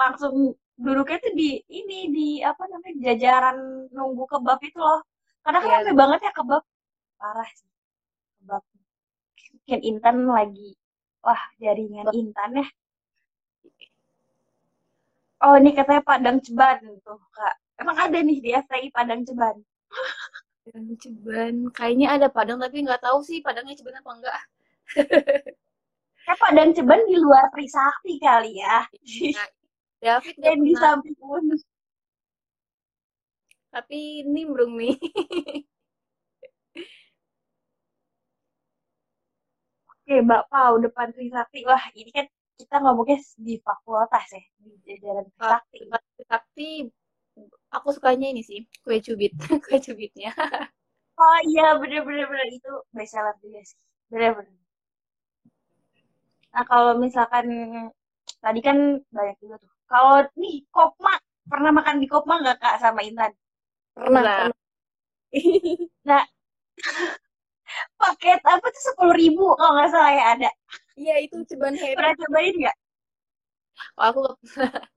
langsung 0.00 0.36
duduknya 0.84 1.18
tuh 1.24 1.32
di 1.40 1.48
ini 1.78 1.98
di 2.16 2.28
apa 2.50 2.62
namanya 2.72 2.96
jajaran 3.12 3.56
nunggu 3.96 4.24
kebab 4.32 4.58
itu 4.68 4.78
loh. 4.80 5.00
Karena 5.44 5.58
kan 5.62 5.68
Iya. 5.70 5.76
rame 5.82 5.92
banget 6.00 6.20
ya 6.26 6.32
kebab. 6.38 6.62
Parah 7.20 7.48
sih 7.58 7.70
kebab. 8.40 8.62
Mungkin 9.54 9.80
Intan 9.90 10.16
lagi 10.36 10.70
wah 11.24 11.42
jaringan 11.62 12.06
Intan 12.14 12.50
ya. 12.62 12.66
Oh, 15.44 15.54
ini 15.60 15.70
katanya 15.76 16.00
Padang 16.00 16.38
Ceban 16.40 16.80
tuh, 17.04 17.20
Kak. 17.36 17.54
Emang 17.80 17.96
ada 18.00 18.18
nih 18.24 18.38
di 18.40 18.50
FTI 18.56 18.88
Padang 18.88 19.20
Ceban. 19.28 19.56
Padang 20.64 20.88
Ceban. 21.02 21.54
Kayaknya 21.76 22.06
ada 22.16 22.26
Padang 22.32 22.58
tapi 22.64 22.76
nggak 22.84 23.02
tahu 23.04 23.18
sih 23.28 23.38
Padangnya 23.44 23.76
Ceban 23.78 24.00
apa 24.00 24.10
enggak. 24.16 24.40
Kayak 26.24 26.38
Padang 26.42 26.70
Ceban 26.76 27.00
di 27.06 27.16
luar 27.20 27.44
Trisakti 27.54 28.12
kali 28.18 28.52
ya. 28.64 28.82
Nah, 29.36 29.48
David 30.02 30.36
Dan 30.40 30.58
di 30.64 30.72
samping 30.76 31.16
pun. 31.20 31.44
tapi 33.72 34.24
nimbrung 34.32 34.72
nih. 34.80 34.94
Oke, 39.92 40.14
Bapak 40.30 40.66
depan 40.84 41.08
Trisakti. 41.14 41.58
Wah, 41.68 41.84
ini 42.00 42.10
kan 42.16 42.26
kita 42.58 42.76
ngomongnya 42.82 43.18
di 43.46 43.54
fakultas 43.66 44.26
ya, 44.34 44.42
di 44.62 44.70
jajaran 44.86 45.26
Trisakti. 45.34 45.78
dekat 45.90 46.02
Sakti, 46.30 46.68
aku 47.76 47.88
sukanya 47.96 48.26
ini 48.32 48.42
sih, 48.50 48.60
kue 48.84 48.98
cubit, 49.06 49.32
kue 49.64 49.78
cubitnya. 49.86 50.30
Oh 51.20 51.38
iya, 51.50 51.64
bener-bener 51.80 52.24
bener. 52.30 52.48
itu 52.58 52.70
best 52.96 53.12
seller 53.14 53.36
juga 53.44 53.60
sih. 53.70 53.78
Bener-bener. 54.12 54.54
Nah, 56.52 56.64
kalau 56.70 56.92
misalkan 57.04 57.46
tadi 58.44 58.60
kan 58.66 58.76
banyak 59.16 59.36
juga 59.42 59.56
tuh. 59.62 59.70
Kalau 59.86 60.26
nih 60.34 60.66
Kopma, 60.74 61.14
pernah 61.46 61.70
makan 61.70 61.96
di 62.02 62.06
Kopma 62.10 62.42
nggak 62.42 62.58
Kak 62.58 62.76
sama 62.82 63.00
Intan? 63.06 63.32
Pernah, 63.94 64.22
Nah, 64.22 64.38
pernah. 64.50 64.58
Nah, 66.06 66.22
paket 67.98 68.40
apa 68.46 68.66
tuh 68.70 68.82
sepuluh 68.82 69.14
ribu 69.14 69.54
kalau 69.58 69.72
nggak 69.78 69.90
salah 69.90 70.12
ya 70.14 70.24
ada. 70.38 70.50
Iya, 70.96 71.14
itu 71.24 71.36
Ceban 71.50 71.74
Happy. 71.76 71.94
Pernah 71.98 72.14
cobain 72.18 72.54
nggak? 72.56 72.76
oh, 73.98 74.04
aku 74.10 74.20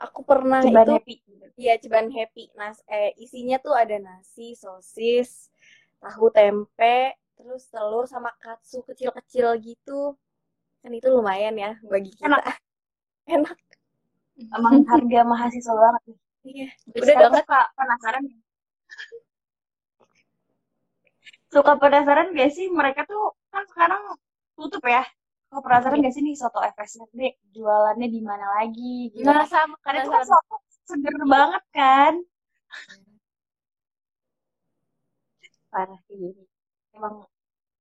Aku 0.00 0.24
pernah 0.24 0.64
Ceban 0.64 0.88
itu, 0.88 0.92
Happy. 0.96 1.14
iya 1.60 1.74
Ceban 1.76 2.08
Happy. 2.08 2.48
Nas, 2.56 2.80
eh, 2.88 3.12
isinya 3.20 3.60
tuh 3.60 3.76
ada 3.76 3.96
nasi, 4.00 4.56
sosis, 4.56 5.52
tahu 6.00 6.32
tempe, 6.32 7.12
terus 7.36 7.68
telur 7.68 8.08
sama 8.08 8.32
katsu 8.40 8.80
kecil-kecil 8.88 9.60
gitu. 9.60 10.16
Kan 10.80 10.92
itu 10.96 11.08
lumayan 11.12 11.54
ya 11.56 11.76
bagi 11.84 12.10
kita. 12.16 12.26
Enak. 12.28 12.42
Enak. 13.36 13.56
Emang 14.40 14.74
harga 14.88 15.20
mahasiswa 15.28 15.74
banget 15.76 16.02
nih. 16.08 16.18
Iya. 16.40 16.68
Udah 16.96 17.14
banget. 17.28 17.44
suka 17.44 17.60
penasaran. 17.76 18.24
Suka 21.52 21.72
penasaran 21.76 22.32
gak 22.32 22.50
sih 22.56 22.66
mereka 22.72 23.04
tuh 23.04 23.36
kan 23.52 23.64
sekarang 23.68 24.02
tutup 24.56 24.80
ya. 24.88 25.04
Suka 25.52 25.60
penasaran 25.60 26.00
gak 26.00 26.14
sih 26.16 26.22
nih 26.24 26.36
soto 26.40 26.64
FSRD 26.64 27.20
jualannya 27.52 28.08
di 28.08 28.20
mana 28.24 28.46
lagi 28.56 29.12
gitu 29.12 29.28
Nah, 29.28 29.44
sama 29.44 29.76
Karena 29.84 30.08
itu 30.08 30.10
kan 30.10 30.24
soto 30.24 30.56
seger 30.88 31.14
banget 31.28 31.64
kan. 31.76 32.12
Parah 35.68 36.00
gini. 36.08 36.32
Emang 36.96 37.29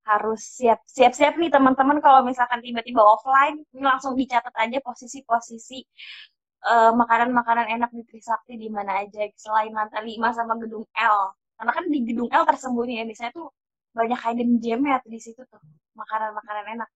harus 0.10 0.42
siap 0.58 0.80
siap 0.96 1.14
siap 1.20 1.34
nih 1.42 1.52
teman-teman 1.56 1.98
kalau 2.06 2.22
misalkan 2.30 2.60
tiba-tiba 2.66 3.02
offline 3.14 3.56
ini 3.76 3.84
langsung 3.86 4.14
dicatat 4.20 4.54
aja 4.64 4.78
posisi-posisi 4.88 5.80
eh, 6.72 6.92
makanan-makanan 7.02 7.68
enak 7.76 7.92
di 7.98 8.04
Trisakti 8.10 8.54
di 8.64 8.70
mana 8.76 8.92
aja 9.06 9.22
selain 9.38 9.72
lantai 9.78 10.02
5 10.18 10.38
sama 10.38 10.54
gedung 10.62 10.86
L. 10.98 11.18
Karena 11.58 11.72
kan 11.78 11.86
di 11.94 12.00
gedung 12.08 12.30
L 12.32 12.44
tersembunyi 12.50 12.94
ya 13.00 13.04
biasanya 13.10 13.32
tuh 13.38 13.48
banyak 13.98 14.20
hidden 14.26 14.52
gem 14.64 14.82
ya 14.92 14.98
di 15.14 15.20
situ 15.26 15.42
tuh 15.52 15.62
makanan-makanan 16.00 16.66
enak. 16.80 16.90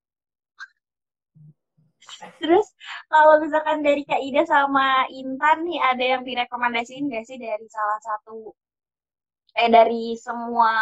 Terus 2.42 2.68
kalau 3.12 3.40
misalkan 3.44 3.80
dari 3.88 4.04
Kak 4.10 4.22
Ida 4.28 4.44
sama 4.48 5.08
Intan 5.12 5.58
nih 5.68 5.80
ada 5.80 6.04
yang 6.04 6.22
direkomendasiin 6.28 7.08
gak 7.12 7.26
sih 7.30 7.38
dari 7.40 7.66
salah 7.72 8.00
satu 8.04 8.52
eh 9.54 9.70
dari 9.70 10.18
semua 10.18 10.74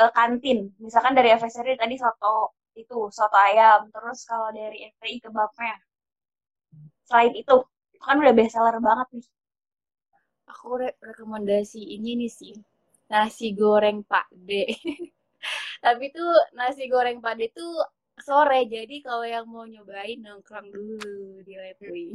eh, 0.00 0.10
kantin? 0.16 0.58
Misalkan 0.84 1.12
dari 1.18 1.28
FSRD 1.40 1.70
tadi 1.82 1.94
soto 2.02 2.34
itu 2.82 2.98
soto 3.18 3.36
ayam, 3.48 3.80
terus 3.94 4.18
kalau 4.30 4.48
dari 4.58 4.76
FPI 4.92 5.16
kebabnya. 5.24 5.74
Selain 7.08 7.32
itu, 7.40 7.56
itu 7.96 8.02
kan 8.06 8.16
udah 8.22 8.34
best 8.36 8.52
seller 8.54 8.76
banget 8.86 9.08
nih. 9.16 9.26
Aku 10.52 10.68
re 10.80 10.88
rekomendasi 11.08 11.80
ini 11.96 12.10
nih 12.20 12.32
sih, 12.38 12.54
nasi 13.12 13.46
goreng 13.60 13.98
Pak 14.10 14.26
D. 14.46 14.48
Tapi 15.84 16.04
tuh 16.16 16.32
nasi 16.58 16.84
goreng 16.92 17.18
Pak 17.24 17.34
D 17.38 17.40
tuh 17.58 17.72
sore, 18.26 18.60
jadi 18.74 18.96
kalau 19.06 19.26
yang 19.34 19.46
mau 19.54 19.64
nyobain 19.72 20.18
nongkrong 20.26 20.68
dulu 20.76 21.42
di 21.46 21.54
Lepui. 21.62 22.06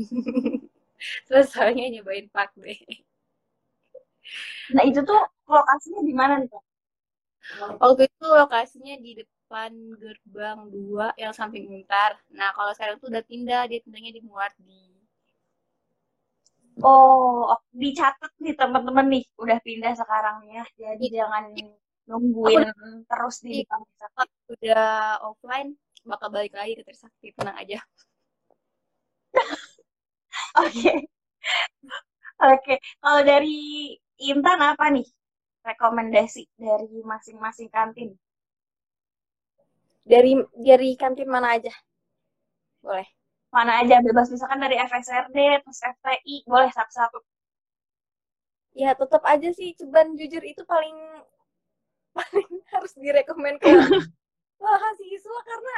Terus 1.28 1.48
soalnya 1.54 1.86
nyobain 1.96 2.28
Pak 2.36 2.50
D. 2.64 2.66
Nah 4.76 4.84
itu 4.90 5.00
tuh 5.10 5.20
lokasinya 5.50 6.02
di 6.10 6.14
mana 6.20 6.34
nih 6.42 6.50
Kak? 6.54 6.64
Waktu 7.58 8.02
itu 8.14 8.26
lokasinya 8.42 8.96
di 9.06 9.12
depan 9.22 9.72
gerbang 9.98 10.60
2 10.70 11.08
yang 11.18 11.34
samping 11.34 11.66
Untar. 11.74 12.12
Nah, 12.38 12.50
kalau 12.54 12.72
sekarang 12.78 12.96
tuh 13.02 13.10
udah 13.10 13.24
pindah, 13.26 13.62
dia 13.70 13.80
pindahnya 13.82 14.12
di 14.18 14.22
Muardi. 14.22 14.86
Oh, 16.80 17.52
dicatat 17.82 18.32
nih 18.44 18.54
teman-teman 18.60 19.06
nih, 19.14 19.24
udah 19.44 19.58
pindah 19.68 19.94
sekarang 20.02 20.38
ya. 20.56 20.64
Jadi 20.80 21.06
Iya. 21.12 21.16
jangan 21.20 21.44
nungguin 22.10 22.64
terus 23.10 23.36
di 23.46 23.52
Iya. 23.62 23.76
depan 24.00 24.28
udah 24.54 24.84
offline 25.28 25.70
bakal 26.10 26.28
balik 26.36 26.54
lagi 26.60 26.74
ke 26.80 26.84
Trisakti, 26.88 27.28
tenang 27.36 27.58
aja. 27.62 27.80
Oke. 30.56 31.10
Oke, 32.40 32.76
kalau 33.04 33.22
dari 33.28 33.56
Intan 34.20 34.60
apa 34.64 34.86
nih 34.96 35.08
rekomendasi 35.70 36.44
dari 36.58 37.00
masing-masing 37.12 37.70
kantin? 37.70 38.10
Dari 40.12 40.32
dari 40.68 40.90
kantin 41.02 41.30
mana 41.30 41.48
aja? 41.58 41.74
Boleh. 42.84 43.08
Mana 43.56 43.82
aja 43.82 43.96
bebas 44.06 44.28
misalkan 44.34 44.62
dari 44.62 44.76
FSRD 44.78 45.38
terus 45.64 45.80
FTI 45.82 46.36
boleh 46.46 46.70
satu-satu. 46.74 47.20
Ya 48.82 48.92
tetap 48.98 49.24
aja 49.26 49.50
sih 49.54 49.70
Ceban 49.78 50.14
jujur 50.20 50.44
itu 50.46 50.62
paling 50.66 50.98
paling 52.18 52.50
harus 52.74 52.94
direkomend 52.98 53.58
ke 53.62 53.70
mahasiswa 54.64 55.40
karena 55.50 55.78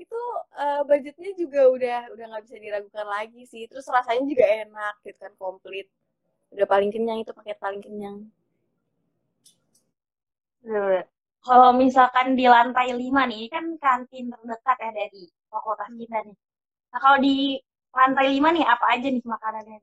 itu 0.00 0.20
eh, 0.56 0.80
budgetnya 0.88 1.30
juga 1.36 1.60
udah 1.68 1.98
udah 2.16 2.24
nggak 2.32 2.44
bisa 2.48 2.56
diragukan 2.64 3.06
lagi 3.08 3.42
sih. 3.52 3.64
Terus 3.70 3.86
rasanya 3.88 4.24
juga 4.32 4.44
enak 4.64 4.94
gitu 5.04 5.18
kan 5.20 5.32
komplit. 5.36 5.86
Udah 6.54 6.66
paling 6.66 6.90
kenyang 6.94 7.20
itu 7.22 7.32
paket 7.36 7.58
paling 7.60 7.82
kenyang. 7.84 8.18
Kalau 11.46 11.70
misalkan 11.82 12.28
di 12.38 12.44
lantai 12.54 12.88
5 13.00 13.22
nih, 13.30 13.42
kan 13.52 13.64
kantin 13.82 14.24
terdekat 14.32 14.76
ya 14.84 14.90
dari 15.00 15.22
fakultas 15.52 15.90
kita 16.00 16.18
nih. 16.26 16.36
Nah, 16.92 17.00
kalau 17.04 17.18
di 17.26 17.36
lantai 17.98 18.26
5 18.34 18.48
nih 18.56 18.64
apa 18.74 18.86
aja 18.94 19.08
nih 19.14 19.24
makanannya? 19.34 19.78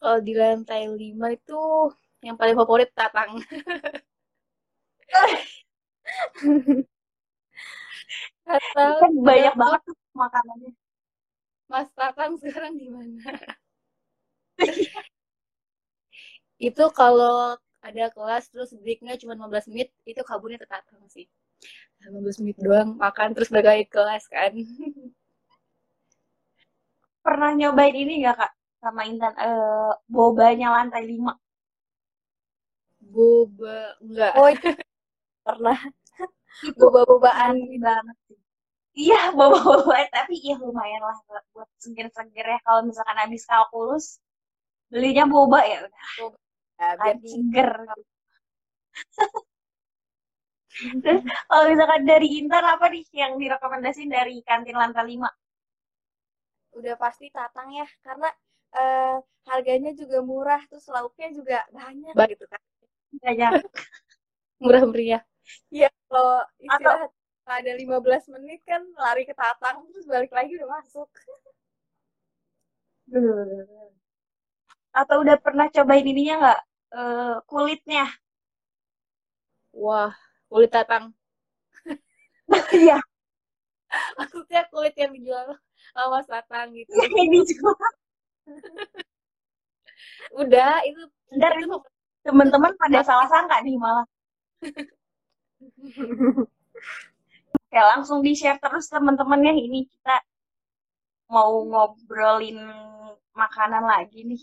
Kalau 0.00 0.18
di 0.26 0.32
lantai 0.40 0.82
5 1.00 1.26
itu 1.36 1.60
yang 2.26 2.36
paling 2.40 2.56
favorit 2.60 2.88
tatang. 2.96 3.30
Tatang 8.46 8.92
kan 9.00 9.12
banyak 9.28 9.54
banget 9.60 9.80
tuh 9.86 9.96
makanannya. 10.22 10.70
Mas 11.70 11.88
Tatang 11.98 12.32
sekarang 12.42 12.74
di 12.80 12.86
mana? 12.94 13.20
itu 16.68 16.84
kalau 16.98 17.56
ada 17.80 18.12
kelas 18.12 18.52
terus 18.52 18.76
breaknya 18.76 19.16
cuma 19.16 19.32
15 19.36 19.72
menit, 19.72 19.88
itu 20.04 20.20
kaburnya 20.20 20.60
ke 20.60 20.68
Tatang 20.68 21.00
sih. 21.08 21.24
15 22.04 22.40
menit 22.40 22.56
doang 22.60 22.96
makan 22.96 23.36
terus 23.36 23.52
balik 23.52 23.68
lagi 23.68 23.84
kelas 23.88 24.24
kan. 24.28 24.52
Pernah 27.24 27.52
nyobain 27.52 27.92
ini 27.92 28.24
nggak 28.24 28.36
kak 28.40 28.52
sama 28.80 29.04
Intan 29.04 29.36
eh 29.36 29.92
bobanya 30.08 30.72
lantai 30.72 31.04
5? 31.04 31.36
Boba 33.12 33.96
enggak. 34.00 34.32
Oh, 34.40 34.48
itu 34.48 34.70
pernah 35.46 35.76
boba-bobaan 36.80 37.56
banget 37.76 38.16
sih. 38.28 38.40
Iya, 38.96 39.20
boba-boba 39.38 40.08
tapi 40.08 40.40
iya 40.40 40.56
lumayan 40.56 41.04
lah 41.04 41.16
buat 41.52 41.68
seger-seger 41.80 42.46
ya 42.46 42.58
kalau 42.64 42.80
misalkan 42.88 43.18
habis 43.20 43.44
kalkulus 43.44 44.20
belinya 44.90 45.24
boba 45.30 45.62
ya 45.62 45.86
udah 45.86 46.34
ya, 46.80 46.88
biar 47.00 47.16
seger. 47.30 47.70
Terus 51.04 51.22
kalau 51.48 51.64
misalkan 51.72 52.02
dari 52.10 52.28
Intan 52.40 52.64
apa 52.74 52.86
nih 52.94 53.04
yang 53.20 53.32
direkomendasiin 53.42 54.10
dari 54.16 54.34
kantin 54.48 54.76
lantai 54.80 55.04
5? 55.12 55.28
udah 56.78 56.94
pasti 57.02 57.26
tatang 57.36 57.68
ya 57.80 57.86
karena 58.06 58.28
eh, 58.78 59.14
harganya 59.50 59.90
juga 60.00 60.18
murah 60.30 60.60
terus 60.70 60.86
lauknya 60.94 61.28
juga 61.38 61.56
banyak 61.74 62.16
Ba- 62.16 62.28
gitu 62.30 62.44
kan 62.52 62.60
Banyak. 63.24 63.52
Murah 64.62 64.84
meriah. 64.88 65.22
Iya, 65.74 65.88
kalau 66.10 66.36
Atau 66.44 66.66
istirahat 66.66 67.10
ada 67.50 67.72
15 67.80 68.24
menit 68.30 68.60
kan 68.70 68.82
lari 68.94 69.22
ke 69.26 69.34
tatang 69.34 69.76
terus 69.90 70.06
balik 70.06 70.30
lagi 70.30 70.52
udah 70.58 70.68
masuk. 70.78 71.08
atau 75.00 75.16
udah 75.24 75.36
pernah 75.44 75.66
cobain 75.74 76.06
ininya 76.12 76.34
nggak? 76.40 76.60
Eh, 76.92 77.34
kulitnya. 77.48 78.04
Wah, 79.82 80.12
kulit 80.48 80.70
Tatang. 80.74 81.04
Iya, 82.72 83.00
Maksudnya 84.18 84.60
kulit 84.70 84.94
yang 84.98 85.10
dijual 85.16 85.46
sama 85.94 86.06
Mas 86.22 86.26
Tatang 86.30 86.68
gitu. 86.78 86.90
ini 87.18 87.38
juga. 87.46 87.88
Udah, 90.34 90.82
itu 90.86 91.00
Bentar, 91.30 91.52
itu 91.62 91.76
teman-teman 92.26 92.72
pada 92.74 93.00
salah 93.06 93.26
sangka 93.30 93.62
nih 93.62 93.78
malah. 93.78 94.02
Oke, 97.54 97.78
langsung 97.94 98.18
di-share 98.26 98.58
terus 98.58 98.90
teman-temannya 98.90 99.52
ini 99.54 99.86
kita 99.86 100.18
mau 101.32 101.52
ngobrolin 101.70 102.58
makanan 103.40 103.84
lagi 103.92 104.20
nih. 104.30 104.42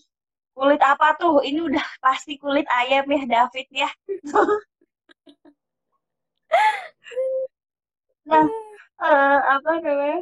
Kulit 0.58 0.82
apa 0.92 1.08
tuh? 1.22 1.36
Ini 1.48 1.60
udah 1.70 1.86
pasti 2.06 2.34
kulit 2.42 2.68
ayam 2.80 3.06
ya, 3.16 3.22
David 3.34 3.68
ya. 3.84 3.90
Nah, 8.30 8.46
eh, 9.08 9.38
apa 9.56 9.72
namanya? 9.84 10.20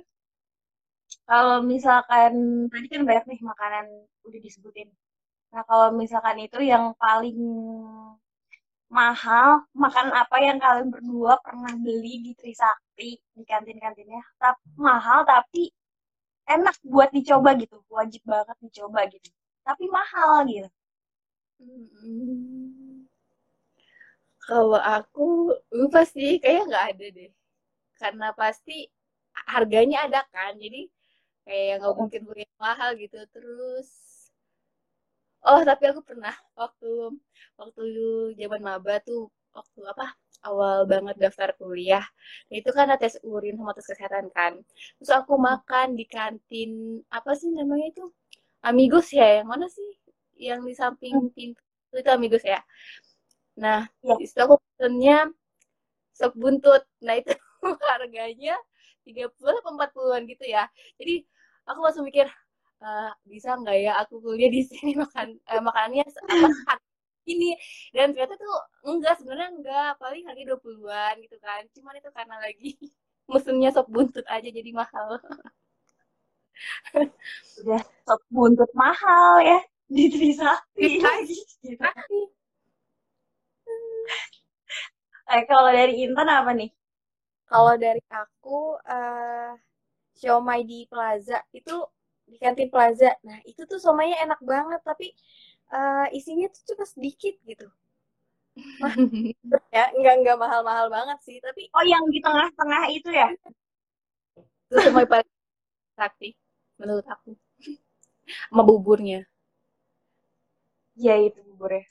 Kalau 1.29 1.57
misalkan 1.73 2.31
tadi 2.73 2.87
kan 2.93 3.01
banyak 3.09 3.25
nih 3.29 3.39
makanan 3.51 3.85
udah 4.27 4.39
disebutin. 4.45 4.89
Nah, 5.53 5.63
kalau 5.69 5.87
misalkan 6.01 6.37
itu 6.45 6.59
yang 6.71 6.85
paling 7.03 7.37
mahal, 8.97 9.49
makan 9.83 10.07
apa 10.21 10.37
yang 10.47 10.57
kalian 10.63 10.89
berdua 10.93 11.33
pernah 11.45 11.73
beli 11.85 12.13
di 12.25 12.31
Trisakti, 12.39 13.09
di 13.37 13.43
kantin-kantinnya? 13.51 14.21
Tapi 14.41 14.61
mahal 14.87 15.19
tapi 15.33 15.63
enak 16.55 16.77
buat 16.93 17.09
dicoba 17.17 17.49
gitu, 17.63 17.77
wajib 17.97 18.21
banget 18.33 18.57
dicoba 18.65 19.01
gitu. 19.13 19.29
Tapi 19.65 19.86
mahal 19.95 20.38
gitu. 20.51 20.69
Kalau 24.48 24.79
aku 24.98 25.25
lupa 25.79 26.01
sih, 26.13 26.29
kayaknya 26.42 26.63
nggak 26.70 26.85
ada 26.92 27.05
deh. 27.18 27.29
Karena 28.01 28.27
pasti 28.42 28.77
harganya 29.53 29.98
ada 30.07 30.22
kan, 30.35 30.53
jadi 30.63 30.81
kayak 31.48 31.74
nggak 31.81 31.96
mungkin 32.01 32.22
beli 32.29 32.46
mahal 32.66 32.92
gitu. 33.03 33.18
Terus, 33.33 33.89
oh 35.51 35.61
tapi 35.70 35.83
aku 35.92 36.01
pernah 36.09 36.33
waktu 36.61 36.89
waktu 37.59 37.81
zaman 38.39 38.61
maba 38.68 38.94
tuh 39.07 39.22
waktu 39.57 39.79
apa 39.94 40.05
awal 40.50 40.77
banget 40.92 41.16
daftar 41.24 41.50
kuliah, 41.59 42.05
itu 42.57 42.70
kan 42.77 42.85
ada 42.94 43.00
tes 43.03 43.16
urin 43.33 43.55
sama 43.59 43.72
tes 43.77 43.87
kesehatan 43.92 44.25
kan. 44.37 44.53
Terus 45.00 45.11
aku 45.20 45.33
makan 45.50 45.87
di 46.00 46.05
kantin 46.16 46.72
apa 47.18 47.31
sih 47.39 47.50
namanya 47.57 47.85
itu? 47.94 48.05
Amigos 48.69 49.07
ya, 49.19 49.27
yang 49.41 49.47
mana 49.53 49.65
sih? 49.69 49.89
Yang 50.47 50.59
di 50.67 50.73
samping 50.81 51.15
pintu 51.35 51.61
itu 51.95 52.09
Amigos 52.11 52.43
ya. 52.43 52.59
Nah, 53.63 53.79
Ya, 54.07 54.13
di 54.19 54.25
situ 54.29 54.39
aku 54.45 54.55
pesennya 54.63 55.17
sop 56.17 56.33
buntut. 56.41 56.83
Nah, 57.05 57.15
itu 57.19 57.31
harganya 57.91 58.55
30 59.05 59.57
atau 59.61 59.71
40-an 59.75 60.23
gitu 60.31 60.45
ya. 60.55 60.63
Jadi, 60.99 61.13
aku 61.69 61.79
langsung 61.85 62.05
mikir, 62.09 62.27
"Eh, 62.83 63.11
bisa 63.31 63.49
nggak 63.59 63.77
ya 63.85 63.91
aku 64.03 64.15
kuliah 64.23 64.49
di 64.55 64.61
sini 64.69 64.93
makan 64.99 65.27
eh, 65.51 65.61
makanannya 65.67 66.03
apa 66.05 66.47
harga 66.69 66.75
ini 67.33 67.49
dan 67.95 68.13
ternyata 68.13 68.35
tuh 68.37 68.53
enggak 68.89 69.15
sebenarnya 69.19 69.49
enggak 69.55 69.89
paling 70.01 70.23
harga 70.29 70.43
20-an 70.49 71.15
gitu 71.25 71.37
kan 71.41 71.61
cuman 71.75 71.93
itu 71.99 72.09
karena 72.17 72.35
lagi 72.45 72.71
mesennya 73.33 73.69
sop 73.75 73.87
buntut 73.93 74.25
aja 74.29 74.49
jadi 74.51 74.69
mahal 74.75 75.17
udah 77.61 77.81
buntut 78.33 78.72
mahal 78.77 79.33
ya 79.44 79.59
di 79.96 80.03
Trisakti 80.13 81.00
lagi. 81.03 81.39
Tapi, 81.81 82.20
Eh, 85.35 85.44
kalau 85.50 85.70
dari 85.79 85.94
Intan 86.05 86.27
apa 86.37 86.51
nih? 86.59 86.70
Kalau 87.51 87.75
dari 87.85 88.01
aku 88.22 88.57
eh 88.98 89.51
siomay 90.20 90.61
di 90.72 90.79
Plaza 90.91 91.37
itu 91.59 91.75
di 92.31 92.37
kantin 92.44 92.70
Plaza. 92.74 93.09
Nah, 93.27 93.39
itu 93.50 93.61
tuh 93.72 93.79
siomaynya 93.83 94.18
enak 94.25 94.41
banget 94.53 94.81
tapi 94.89 95.07
eh, 95.75 96.05
isinya 96.20 96.48
tuh 96.55 96.63
cuma 96.74 96.85
sedikit 96.94 97.35
gitu. 97.50 97.68
Mah, 98.81 98.94
ya, 99.75 99.83
nggak 100.00 100.15
nggak 100.22 100.37
mahal-mahal 100.44 100.87
banget 100.96 101.18
sih, 101.27 101.37
tapi 101.46 101.61
Oh, 101.75 101.83
yang 101.94 102.03
di 102.13 102.20
tengah-tengah 102.25 102.83
itu 102.98 103.09
ya? 103.11 103.27
itu 104.72 104.79
yang 104.85 104.96
paling 105.11 105.29
sakti 105.98 106.29
menurut 106.79 107.05
aku 107.14 107.29
sama 108.50 108.64
buburnya 108.70 109.20
Ya 110.96 111.16
itu 111.20 111.40
buburnya. 111.48 111.85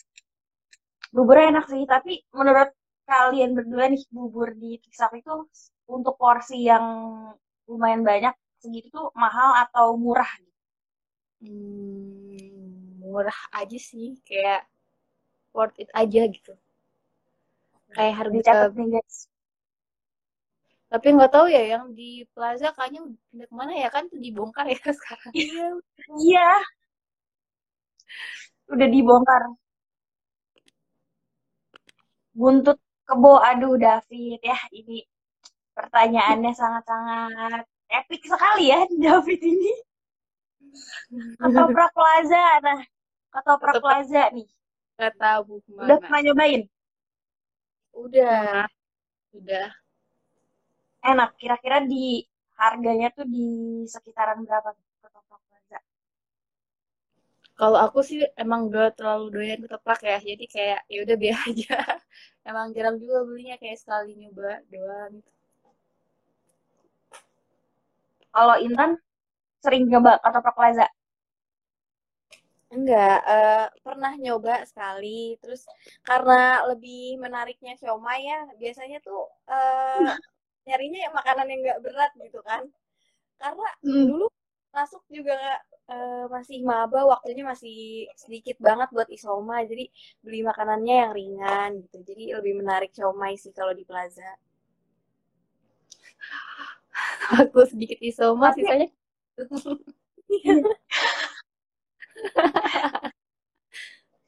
Buburnya 1.16 1.47
enak 1.53 1.64
sih, 1.73 1.83
tapi 1.92 2.12
menurut 2.38 2.68
kalian 3.11 3.51
berdua 3.57 3.85
nih 3.92 4.03
bubur 4.16 4.49
di 4.62 4.70
Trisakti 4.83 5.18
itu 5.25 5.35
untuk 5.97 6.14
porsi 6.20 6.57
yang 6.70 6.85
lumayan 7.68 8.03
banyak 8.11 8.35
segitu 8.62 8.88
tuh 8.97 9.07
mahal 9.23 9.51
atau 9.64 9.87
murah? 10.05 10.31
Hmm, 11.40 12.97
murah 13.01 13.40
aja 13.61 13.79
sih 13.88 14.07
kayak 14.29 14.61
worth 15.55 15.77
it 15.83 15.90
aja 16.03 16.20
gitu 16.35 16.53
kayak 17.94 18.14
harga 18.18 18.35
Dicatat 18.35 18.70
nih 18.79 18.88
guys. 18.94 19.16
Tapi 20.94 21.07
nggak 21.11 21.33
tahu 21.35 21.46
ya 21.50 21.62
yang 21.74 21.90
di 21.90 22.22
Plaza 22.30 22.70
kayaknya 22.70 23.02
udah 23.35 23.46
ke 23.50 23.54
mana 23.59 23.72
ya 23.74 23.88
kan 23.90 24.07
tuh 24.07 24.18
dibongkar 24.22 24.62
ya 24.70 24.78
sekarang 24.98 25.33
iya 25.35 25.66
Iya, 26.14 26.48
udah 28.70 28.88
dibongkar. 28.94 29.42
Buntut 32.38 32.78
kebo, 33.11 33.42
aduh 33.42 33.74
David 33.74 34.38
ya 34.38 34.59
ini 34.70 35.02
pertanyaannya 35.74 36.52
sangat-sangat 36.54 37.64
epik 37.90 38.22
sekali 38.30 38.70
ya 38.70 38.87
David 39.04 39.40
ini. 39.42 39.72
Ketoprak 41.42 41.90
Plaza, 41.90 42.44
nah 42.62 42.80
Ketoprak. 43.35 43.74
Plaza 43.83 44.22
nih, 44.30 44.46
nggak 44.94 45.14
tahu 45.18 45.59
udah 45.74 45.98
pernah 45.98 46.20
nyobain? 46.22 46.62
udah. 47.94 48.66
Udah 49.35 49.84
Enak, 51.11 51.31
kira-kira 51.40 51.79
di 51.93 52.05
harganya 52.61 53.09
tuh 53.17 53.27
di 53.35 53.47
sekitaran 53.95 54.38
berapa 54.47 54.71
Ketoprak 55.03 55.43
Plaza? 55.49 55.79
kalau 57.61 57.79
aku 57.87 57.99
sih 58.09 58.19
emang 58.43 58.61
gak 58.75 58.88
terlalu 58.99 59.27
doyan 59.35 59.59
ketoprak 59.64 60.01
ya 60.11 60.17
jadi 60.29 60.45
kayak 60.55 60.81
ya 60.93 60.99
udah 61.05 61.17
biar 61.23 61.37
aja 61.49 61.75
emang 62.51 62.67
jarang 62.77 62.97
juga 63.03 63.19
belinya 63.29 63.57
kayak 63.62 63.79
sekali 63.83 64.11
nyoba 64.21 64.51
doang 64.73 65.12
gitu. 65.25 65.31
Kalau 68.35 68.57
Intan 68.67 68.90
sering 69.64 69.85
coba 69.93 70.12
Ketoprak 70.23 70.57
Plaza? 70.59 70.87
Enggak, 72.75 73.17
eh, 73.35 73.67
pernah 73.87 74.12
nyoba 74.25 74.55
sekali. 74.71 75.38
Terus 75.43 75.62
karena 76.09 76.67
lebih 76.71 77.17
menariknya 77.23 77.73
siomay 77.81 78.21
ya, 78.31 78.38
biasanya 78.61 78.99
tuh 79.07 79.21
eh, 79.53 80.03
nyarinya 80.68 80.98
yang 81.05 81.14
makanan 81.18 81.46
yang 81.53 81.61
nggak 81.64 81.81
berat 81.85 82.12
gitu 82.24 82.40
kan. 82.48 82.62
Karena 83.40 83.68
Hmm. 83.85 84.07
dulu 84.09 84.27
masuk 84.74 85.03
juga 85.16 85.38
uh, 85.92 86.24
masih 86.35 86.59
maba 86.66 87.00
waktunya 87.12 87.44
masih 87.46 88.09
sedikit 88.22 88.57
banget 88.66 88.88
buat 88.96 89.09
isoma 89.16 89.62
jadi 89.70 89.85
beli 90.24 90.40
makanannya 90.42 90.94
yang 91.03 91.12
ringan 91.18 91.70
gitu 91.87 91.96
jadi 92.09 92.24
lebih 92.42 92.55
menarik 92.61 92.90
siomay 92.96 93.35
sih 93.38 93.53
kalau 93.59 93.72
di 93.79 93.85
plaza 93.87 94.27
aku 97.40 97.61
sedikit 97.70 97.98
isoma 98.00 98.50
Tapi... 98.53 98.59
sisanya 98.62 98.88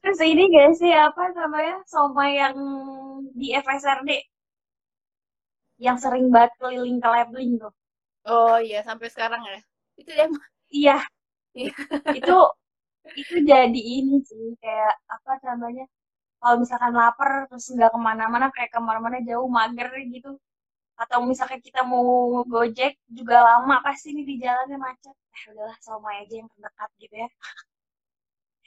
Terus 0.03 0.21
ini 0.23 0.43
gak 0.55 0.71
sih 0.79 0.93
apa 0.95 1.35
namanya 1.35 1.83
soma 1.93 2.25
yang 2.31 2.57
di 3.35 3.51
FSRD 3.51 4.11
yang 5.81 5.97
sering 6.03 6.27
banget 6.35 6.53
keliling 6.61 6.99
ke 7.03 7.09
labeling 7.09 7.53
tuh. 7.63 7.73
Oh 8.29 8.57
iya 8.61 8.81
sampai 8.89 9.09
sekarang 9.15 9.43
ya. 9.47 9.59
Itu 10.01 10.11
ya. 10.21 10.27
Iya. 10.73 10.97
itu 12.19 12.37
itu 13.21 13.35
jadi 13.53 13.81
ini 13.97 14.17
sih 14.29 14.45
kayak 14.63 14.95
apa 15.15 15.33
namanya 15.49 15.85
kalau 16.41 16.57
misalkan 16.63 16.93
lapar 17.01 17.31
terus 17.51 17.67
nggak 17.75 17.91
ke 17.95 18.01
mana-mana 18.09 18.47
kayak 18.55 18.71
ke 18.75 18.81
mana-mana 18.89 19.19
jauh 19.29 19.49
mager 19.59 19.91
gitu 20.15 20.31
atau 21.03 21.19
misalkan 21.31 21.61
kita 21.67 21.81
mau 21.93 22.05
gojek 22.55 22.93
juga 23.19 23.37
lama 23.49 23.75
pasti 23.87 24.07
ini 24.15 24.23
di 24.31 24.35
jalannya 24.45 24.79
macet 24.87 25.17
eh 25.37 25.45
udahlah 25.53 25.79
sama 25.87 26.09
aja 26.21 26.35
yang 26.41 26.49
terdekat 26.55 26.91
gitu 27.03 27.15
ya 27.25 27.29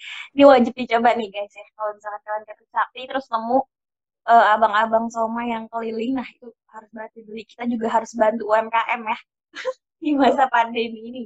ini 0.34 0.44
wajib 0.52 0.74
dicoba 0.80 1.10
nih 1.20 1.30
guys 1.34 1.54
ya 1.60 1.66
kalau 1.78 1.92
misalkan 1.98 2.22
kalian 2.26 2.44
ke 2.60 2.66
Sakti 2.74 3.02
terus 3.10 3.26
nemu 3.34 3.58
uh, 4.30 4.46
abang-abang 4.54 5.10
soma 5.10 5.42
yang 5.44 5.66
keliling 5.74 6.14
nah 6.22 6.28
itu 6.30 6.54
harus 6.70 6.90
banget 6.94 7.12
dibeli 7.18 7.44
kita 7.50 7.66
juga 7.66 7.88
harus 7.90 8.12
bantu 8.14 8.44
UMKM 8.54 9.02
ya 9.02 9.18
di 10.02 10.12
masa 10.16 10.46
pandemi 10.48 11.00
ini. 11.10 11.24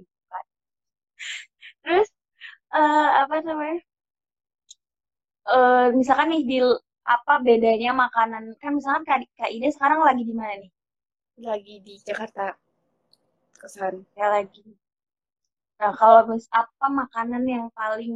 Terus 1.83 2.09
uh, 2.71 3.09
apa 3.27 3.43
namanya 3.43 3.79
uh, 5.51 5.87
misalkan 5.91 6.31
nih 6.31 6.43
di 6.47 6.57
apa 7.03 7.43
bedanya 7.43 7.91
makanan 7.91 8.55
kan 8.63 8.79
misalkan 8.79 9.03
Kak, 9.03 9.19
Kak 9.35 9.51
Ida 9.51 9.67
sekarang 9.75 9.99
lagi 10.07 10.23
di 10.23 10.33
mana 10.33 10.55
nih? 10.55 10.71
Lagi 11.43 11.75
di 11.83 11.93
Jakarta 11.99 12.55
kesan 13.59 14.07
ya 14.15 14.31
lagi. 14.31 14.63
Nah, 15.79 15.91
kalau 15.99 16.31
mis 16.31 16.47
apa 16.55 16.87
makanan 16.87 17.43
yang 17.43 17.67
paling 17.75 18.15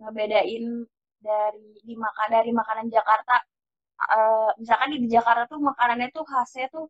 ngebedain 0.00 0.88
dari 1.20 1.76
di 1.84 1.94
makan 1.96 2.28
dari 2.32 2.50
makanan 2.56 2.88
Jakarta? 2.88 3.51
Uh, 4.02 4.50
misalkan 4.60 4.88
di 4.94 5.08
Jakarta 5.10 5.46
tuh 5.52 5.60
makanannya 5.62 6.08
tuh 6.10 6.24
khasnya 6.26 6.66
tuh 6.74 6.86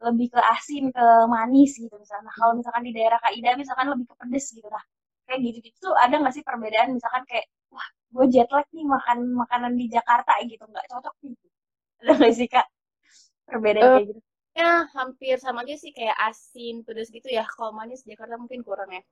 lebih 0.00 0.32
ke 0.34 0.40
asin, 0.40 0.90
ke 0.96 1.06
manis 1.28 1.76
gitu 1.76 1.94
misalnya. 2.00 2.32
Nah, 2.32 2.34
kalau 2.40 2.52
misalkan 2.58 2.82
di 2.88 2.92
daerah 2.96 3.18
Kaida 3.22 3.50
misalkan 3.60 3.86
lebih 3.92 4.06
ke 4.10 4.14
pedes 4.20 4.46
gitu 4.56 4.68
lah. 4.70 4.84
Kayak 5.28 5.40
gitu-gitu 5.46 5.76
tuh 5.78 5.94
ada 5.94 6.14
nggak 6.18 6.34
sih 6.34 6.44
perbedaan 6.46 6.88
misalkan 6.96 7.22
kayak 7.30 7.46
wah 7.70 7.86
gue 8.10 8.26
jet 8.34 8.50
lag 8.50 8.66
nih 8.74 8.82
makan 8.82 9.18
makanan 9.38 9.72
di 9.78 9.86
Jakarta 9.86 10.32
gitu 10.42 10.64
nggak 10.66 10.86
cocok 10.90 11.14
gitu. 11.22 11.46
Ada 12.02 12.12
nggak 12.18 12.32
sih 12.34 12.48
kak 12.50 12.66
perbedaan 13.46 13.84
uh, 13.84 13.94
kayak 13.98 14.06
gitu? 14.10 14.20
Ya 14.58 14.70
hampir 14.96 15.36
sama 15.38 15.62
aja 15.62 15.74
sih 15.78 15.92
kayak 15.94 16.16
asin, 16.28 16.82
pedes 16.82 17.08
gitu 17.14 17.28
ya. 17.30 17.44
Kalau 17.46 17.70
manis 17.76 18.02
Jakarta 18.02 18.34
mungkin 18.40 18.66
kurang 18.66 18.90
ya 18.90 19.02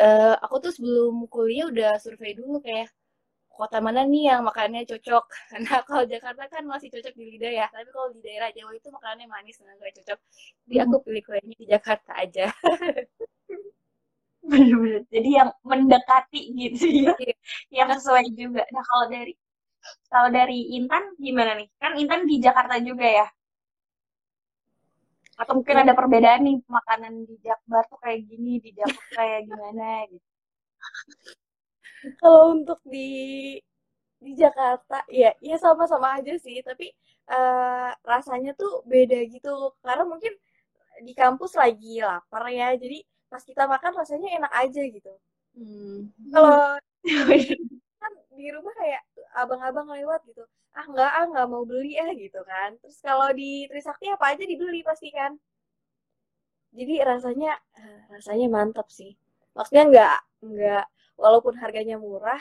uh, 0.00 0.34
aku 0.42 0.56
tuh 0.64 0.72
sebelum 0.74 1.26
kuliah 1.30 1.68
udah 1.70 1.92
survei 2.02 2.34
dulu 2.34 2.58
kayak 2.62 2.90
kota 3.54 3.78
mana 3.78 4.02
nih 4.04 4.22
yang 4.30 4.40
makannya 4.48 4.82
cocok. 4.90 5.24
Nah 5.64 5.80
kalau 5.86 6.04
Jakarta 6.04 6.44
kan 6.50 6.62
masih 6.66 6.88
cocok 6.90 7.14
di 7.14 7.24
lidah 7.34 7.52
ya, 7.52 7.66
tapi 7.70 7.88
kalau 7.94 8.08
di 8.14 8.20
daerah 8.26 8.50
Jawa 8.50 8.72
itu 8.74 8.88
makanannya 8.90 9.26
manis 9.30 9.56
dan 9.62 9.78
gak 9.78 9.94
cocok. 10.02 10.18
Jadi 10.66 10.76
aku 10.82 10.96
pilih 11.06 11.22
kuliahnya 11.26 11.56
di 11.56 11.66
Jakarta 11.70 12.12
aja. 12.18 12.46
Bener-bener. 14.50 15.02
Jadi 15.08 15.30
yang 15.40 15.50
mendekati 15.64 16.40
gitu 16.52 16.84
ya, 16.84 17.16
iya. 17.16 17.34
yang 17.72 17.88
sesuai 17.96 18.26
juga. 18.36 18.62
Nah 18.74 18.84
kalau 18.84 19.06
dari 19.08 19.32
kalau 20.12 20.28
dari 20.28 20.58
Intan 20.76 21.16
gimana 21.16 21.56
nih? 21.56 21.68
Kan 21.80 21.96
Intan 21.96 22.28
di 22.28 22.36
Jakarta 22.44 22.76
juga 22.82 23.06
ya? 23.08 23.26
atau 25.34 25.58
mungkin 25.58 25.82
ada 25.82 25.98
perbedaan 25.98 26.46
nih 26.46 26.56
makanan 26.70 27.26
di 27.26 27.34
Jakbar 27.42 27.82
tuh 27.90 27.98
kayak 27.98 28.22
gini 28.30 28.62
di 28.62 28.70
Jakbar 28.70 29.06
kayak 29.18 29.40
gimana 29.50 30.06
gitu 30.06 30.28
kalau 32.20 32.42
untuk 32.56 32.78
di 32.86 33.08
di 34.24 34.32
Jakarta 34.40 35.04
ya 35.12 35.30
ya 35.48 35.56
sama-sama 35.60 36.16
aja 36.18 36.32
sih 36.40 36.56
tapi 36.64 36.86
uh, 37.30 37.90
rasanya 38.12 38.52
tuh 38.60 38.82
beda 38.88 39.18
gitu. 39.34 39.74
Karena 39.84 40.04
mungkin 40.08 40.32
di 41.06 41.12
kampus 41.16 41.52
lagi 41.62 42.00
lapar 42.04 42.44
ya 42.50 42.68
jadi 42.78 42.98
pas 43.30 43.42
kita 43.42 43.64
makan 43.66 43.92
rasanya 44.00 44.28
enak 44.38 44.52
aja 44.62 44.82
gitu. 44.96 45.12
Hmm. 45.54 46.10
kalau 46.34 46.78
kan 48.02 48.12
di 48.38 48.46
rumah 48.54 48.74
kayak 48.80 49.02
abang-abang 49.42 49.88
lewat 49.96 50.20
gitu. 50.30 50.44
Ah 50.74 50.86
nggak 50.90 51.10
ah 51.18 51.24
nggak 51.30 51.46
mau 51.52 51.64
beli 51.68 51.98
ya 52.00 52.08
gitu 52.16 52.40
kan. 52.46 52.70
Terus 52.82 52.98
kalau 53.04 53.28
di 53.34 53.66
Trisakti 53.70 54.06
apa 54.10 54.34
aja 54.34 54.44
dibeli 54.46 54.80
pasti 54.86 55.08
kan. 55.14 55.32
Jadi 56.78 56.94
rasanya 57.10 57.52
eh, 57.78 57.98
rasanya 58.14 58.46
mantap 58.56 58.86
sih. 58.98 59.12
Maksudnya 59.56 59.84
nggak 59.90 60.16
nggak 60.50 60.84
walaupun 61.18 61.54
harganya 61.58 61.96
murah 61.96 62.40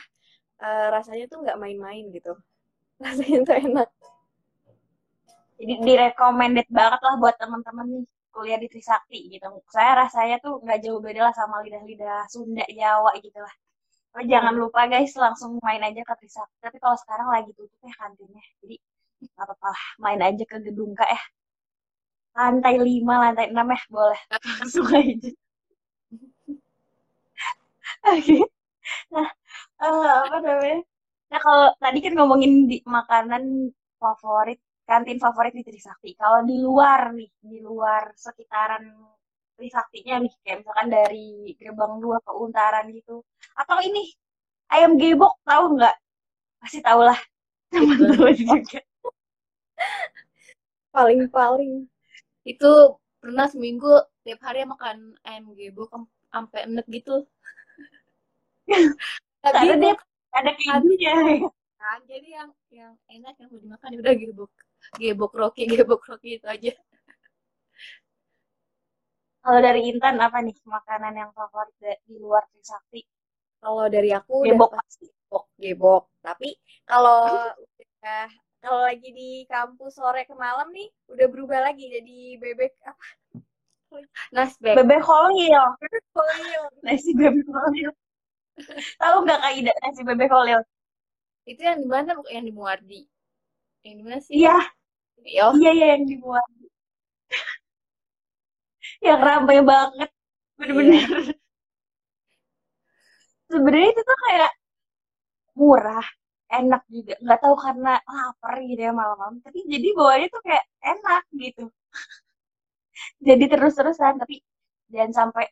uh, 0.62 0.88
rasanya 0.94 1.26
tuh 1.32 1.44
nggak 1.44 1.60
main-main 1.60 2.10
gitu 2.14 2.34
rasanya 3.06 3.40
tuh 3.48 3.56
enak 3.58 3.90
jadi 5.60 5.74
direkomended 5.86 6.68
banget 6.74 7.00
lah 7.00 7.16
buat 7.22 7.36
teman-teman 7.40 7.88
nih 7.88 8.06
kuliah 8.34 8.58
di 8.58 8.68
Trisakti 8.68 9.20
gitu 9.30 9.48
saya 9.70 10.06
rasanya 10.06 10.42
tuh 10.42 10.58
nggak 10.64 10.82
jauh 10.82 11.00
beda 11.00 11.30
lah 11.30 11.34
sama 11.38 11.62
lidah-lidah 11.62 12.26
Sunda 12.30 12.66
Jawa 12.70 13.14
gitu 13.22 13.38
lah 13.38 13.54
Oh, 14.14 14.22
jangan 14.22 14.54
lupa 14.54 14.86
guys, 14.86 15.10
langsung 15.18 15.58
main 15.66 15.82
aja 15.82 16.06
ke 16.06 16.14
Trisakti. 16.22 16.58
Tapi 16.62 16.78
kalau 16.78 16.94
sekarang 17.02 17.34
lagi 17.34 17.50
tutup 17.58 17.80
ya 17.82 17.94
kantinnya. 17.98 18.46
Jadi 18.62 18.78
nggak 19.26 19.46
apa-apa 19.50 19.68
lah, 19.74 19.86
main 20.06 20.22
aja 20.22 20.44
ke 20.46 20.58
gedung 20.62 20.94
Kak 20.94 21.10
ya. 21.10 21.22
Lantai 22.38 22.78
5, 22.78 23.14
lantai 23.24 23.50
6 23.50 23.74
ya, 23.74 23.82
boleh. 23.90 24.22
Langsung 24.62 24.86
aja. 24.94 25.32
Oke. 28.14 28.38
Nah, 29.14 29.28
uh, 29.84 30.12
apa 30.28 30.38
namanya? 30.46 30.80
Nah, 31.32 31.40
kalau 31.46 31.66
tadi 31.84 32.00
kan 32.06 32.14
ngomongin 32.18 32.54
di 32.72 32.78
makanan 32.86 33.44
favorit, 34.02 34.60
kantin 34.90 35.20
favorit 35.26 35.54
di 35.58 35.64
Trisakti. 35.68 36.10
Kalau 36.22 36.40
di 36.50 36.56
luar 36.66 37.02
nih, 37.18 37.30
di 37.42 37.60
luar 37.64 38.14
sekitaran 38.18 38.84
Trisaktinya 39.58 40.16
nih 40.24 40.34
kayak 40.44 40.58
misalkan 40.66 40.90
dari 40.92 41.54
gerbang 41.62 41.94
dua 42.04 42.18
ke 42.26 42.32
Untaran 42.34 42.86
gitu. 42.98 43.22
Atau 43.60 43.78
ini 43.86 44.02
ayam 44.74 44.98
gebok 45.02 45.34
tahu 45.48 45.66
nggak? 45.80 45.96
Pasti 46.62 46.80
tahu 46.84 47.02
lah. 47.10 47.20
Teman-teman 47.74 48.34
juga. 48.38 48.80
paling 50.96 51.22
paling. 51.38 51.74
Itu 52.52 53.00
pernah 53.22 53.48
seminggu 53.54 53.92
tiap 54.26 54.40
hari 54.48 54.62
makan 54.74 54.98
ayam 55.28 55.46
gebok 55.60 55.90
sampai 56.34 56.60
enek 56.68 56.88
gitu 56.98 57.16
karena 59.44 59.76
dia 59.80 59.94
ada 60.34 60.52
kejunya 60.56 61.14
kan 61.84 62.00
jadi 62.08 62.28
yang 62.40 62.50
yang 62.72 62.94
enak 63.12 63.36
yang 63.38 63.50
mau 63.52 63.60
dimakan 63.60 63.90
udah 64.00 64.14
gebok 64.16 64.52
gebok 64.96 65.34
roki 65.36 65.64
gebok 65.72 66.02
roki 66.08 66.40
itu 66.40 66.48
aja 66.48 66.72
kalau 69.44 69.60
dari 69.60 69.92
Intan 69.92 70.16
apa 70.24 70.40
nih 70.40 70.56
makanan 70.64 71.20
yang 71.20 71.32
favorit 71.36 72.00
di 72.08 72.16
luar 72.16 72.48
Trisakti? 72.48 73.04
Kalau 73.60 73.92
dari 73.92 74.16
aku 74.16 74.48
gebok 74.48 74.72
pasti. 74.80 75.12
Gebok, 75.12 75.46
gebok. 75.60 76.04
Tapi 76.24 76.56
kalau 76.88 77.28
udah 77.60 78.24
kalau 78.64 78.88
lagi 78.88 79.12
di 79.12 79.44
kampus 79.52 80.00
sore 80.00 80.24
ke 80.24 80.32
malam 80.40 80.72
nih 80.72 80.88
udah 81.12 81.28
berubah 81.28 81.60
lagi 81.60 81.92
jadi 81.92 82.40
bebek 82.40 82.72
apa? 82.88 83.06
Nasbek. 84.32 84.80
Bebek 84.80 85.04
holil. 85.04 85.64
Bebek. 85.76 86.04
Nasi 86.88 87.12
bebek 87.12 87.48
holil. 87.52 87.92
Tahu 89.00 89.16
nggak 89.26 89.40
Kak 89.44 89.54
Ida 89.58 89.72
nasi 89.82 90.02
bebek 90.08 90.32
holil? 90.36 90.62
Itu 91.50 91.62
yang 91.68 91.80
di 91.84 91.90
mana 91.90 92.12
yang 92.36 92.46
di 92.48 92.54
Muardi? 92.58 93.02
Yang 93.86 93.96
di 94.00 94.04
mana 94.06 94.20
sih? 94.26 94.34
Iya. 94.40 94.58
Iya, 95.24 95.46
iya 95.58 95.86
yang 95.96 96.04
di 96.10 96.16
Muardi 96.24 96.66
yang 99.06 99.20
ramai 99.22 99.60
banget 99.64 100.10
bener-bener 100.58 100.94
yeah. 101.10 101.34
sebenarnya 103.52 103.90
itu 103.94 104.02
tuh 104.10 104.18
kayak 104.26 104.52
murah 105.60 106.06
enak 106.60 106.82
juga 106.96 107.14
nggak 107.24 107.40
tahu 107.44 107.56
karena 107.66 107.92
lapar 108.16 108.56
gitu 108.70 108.82
ya 108.88 108.92
malam-malam 108.94 109.36
tapi 109.46 109.60
jadi 109.74 109.88
bawahnya 109.98 110.28
tuh 110.34 110.42
kayak 110.46 110.66
enak 110.92 111.24
gitu 111.44 111.64
jadi 113.28 113.44
terus-terusan 113.52 114.14
tapi 114.22 114.36
jangan 114.94 115.12
sampai 115.20 115.46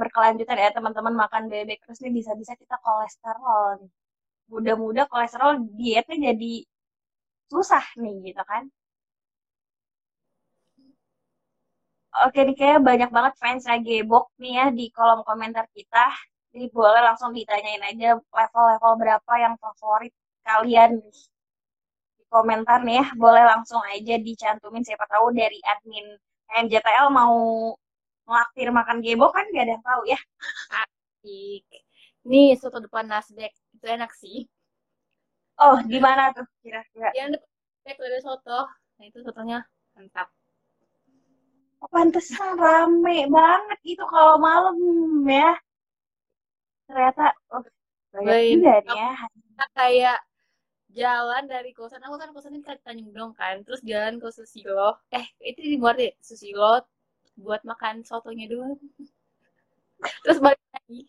berkelanjutan 0.00 0.58
ya 0.64 0.70
teman-teman 0.76 1.14
makan 1.22 1.44
bebek 1.52 1.78
terus 1.84 1.98
nih 2.02 2.12
bisa-bisa 2.18 2.52
kita 2.62 2.76
kolesterol 2.86 3.66
nih 3.80 3.90
mudah-mudah 4.52 5.04
kolesterol 5.12 5.52
dietnya 5.78 6.16
jadi 6.32 6.52
susah 7.50 7.84
nih 8.02 8.14
gitu 8.26 8.42
kan 8.50 8.64
Oke 12.24 12.38
nih 12.46 12.56
kayak 12.60 12.80
banyak 12.88 13.10
banget 13.16 13.34
fans 13.42 13.64
gebok 13.86 14.24
nih 14.40 14.52
ya 14.58 14.64
di 14.78 14.84
kolom 14.96 15.20
komentar 15.28 15.64
kita. 15.76 16.04
Jadi 16.52 16.66
boleh 16.76 17.00
langsung 17.08 17.30
ditanyain 17.38 17.82
aja 17.90 18.08
level-level 18.38 18.92
berapa 19.02 19.32
yang 19.44 19.54
favorit 19.62 20.12
kalian 20.46 20.90
di 22.16 22.24
komentar 22.34 22.78
nih 22.86 22.94
ya. 23.00 23.06
Boleh 23.22 23.44
langsung 23.52 23.82
aja 23.94 24.14
dicantumin 24.26 24.84
siapa 24.86 25.04
tahu 25.12 25.26
dari 25.40 25.58
admin 25.72 26.06
MJTL 26.64 27.08
mau 27.18 27.36
ngelaktir 28.26 28.68
makan 28.70 28.98
gebok 29.02 29.32
kan 29.34 29.44
gak 29.50 29.64
ada 29.66 29.72
yang 29.76 29.84
tahu 29.84 30.02
ya. 30.06 30.20
Asik. 30.82 31.64
Nih 32.22 32.54
soto 32.54 32.78
depan 32.78 33.06
Nasdaq 33.10 33.52
itu 33.52 33.86
enak 33.86 34.12
sih. 34.14 34.46
Oh, 35.58 35.78
di 35.84 35.98
mana 35.98 36.30
tuh 36.32 36.46
kira-kira? 36.62 37.10
Yang 37.14 37.38
depan 37.38 37.50
Nasdaq 37.50 37.96
ada 37.98 38.18
soto. 38.22 38.60
Nah 38.70 39.04
itu 39.04 39.18
sotonya 39.22 39.58
mantap. 39.98 40.28
Oh, 41.82 41.90
pantesan 41.90 42.54
rame 42.54 43.26
banget 43.26 43.78
itu 43.82 44.04
kalau 44.06 44.38
malam 44.38 44.78
ya. 45.26 45.58
Ternyata 46.86 47.34
oh, 47.50 47.62
banyak 48.14 48.86
ya. 48.86 49.10
Kayak 49.74 50.18
jalan 50.92 51.48
dari 51.48 51.72
kosan 51.72 52.04
aku 52.04 52.20
kan 52.20 52.30
kosannya 52.36 52.60
di 52.60 52.68
Tanjung 52.84 53.10
Dong 53.16 53.32
kan 53.32 53.64
terus 53.64 53.80
jalan 53.80 54.20
ke 54.20 54.28
Susilo 54.28 55.00
eh 55.08 55.24
itu 55.40 55.60
di 55.64 55.80
luar 55.80 55.96
deh 55.96 56.12
Susilo 56.20 56.84
buat 57.38 57.60
makan 57.64 58.04
sotonya 58.04 58.46
doang 58.50 58.76
terus 60.26 60.38
balik 60.42 60.62
lagi 60.74 61.00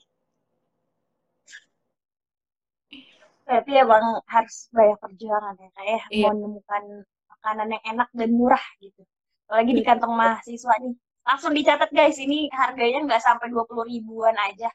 Berarti 3.44 3.72
emang 3.76 4.24
harus 4.24 4.72
banyak 4.72 4.98
perjuangan 5.04 5.56
ya 5.60 5.70
kayak 5.76 6.02
Iya. 6.10 6.32
mau 6.32 6.36
menemukan 6.40 6.84
makanan 7.28 7.68
yang 7.76 7.84
enak 7.92 8.10
dan 8.16 8.30
murah 8.32 8.66
gitu. 8.80 9.04
Apalagi 9.52 9.72
di 9.76 9.84
kantong 9.84 10.16
mahasiswa 10.16 10.74
nih. 10.80 10.96
Langsung 11.28 11.52
dicatat 11.52 11.92
guys, 11.92 12.18
ini 12.24 12.48
harganya 12.56 13.04
nggak 13.04 13.20
sampai 13.24 13.52
20 13.52 13.84
ribuan 13.84 14.36
aja. 14.40 14.72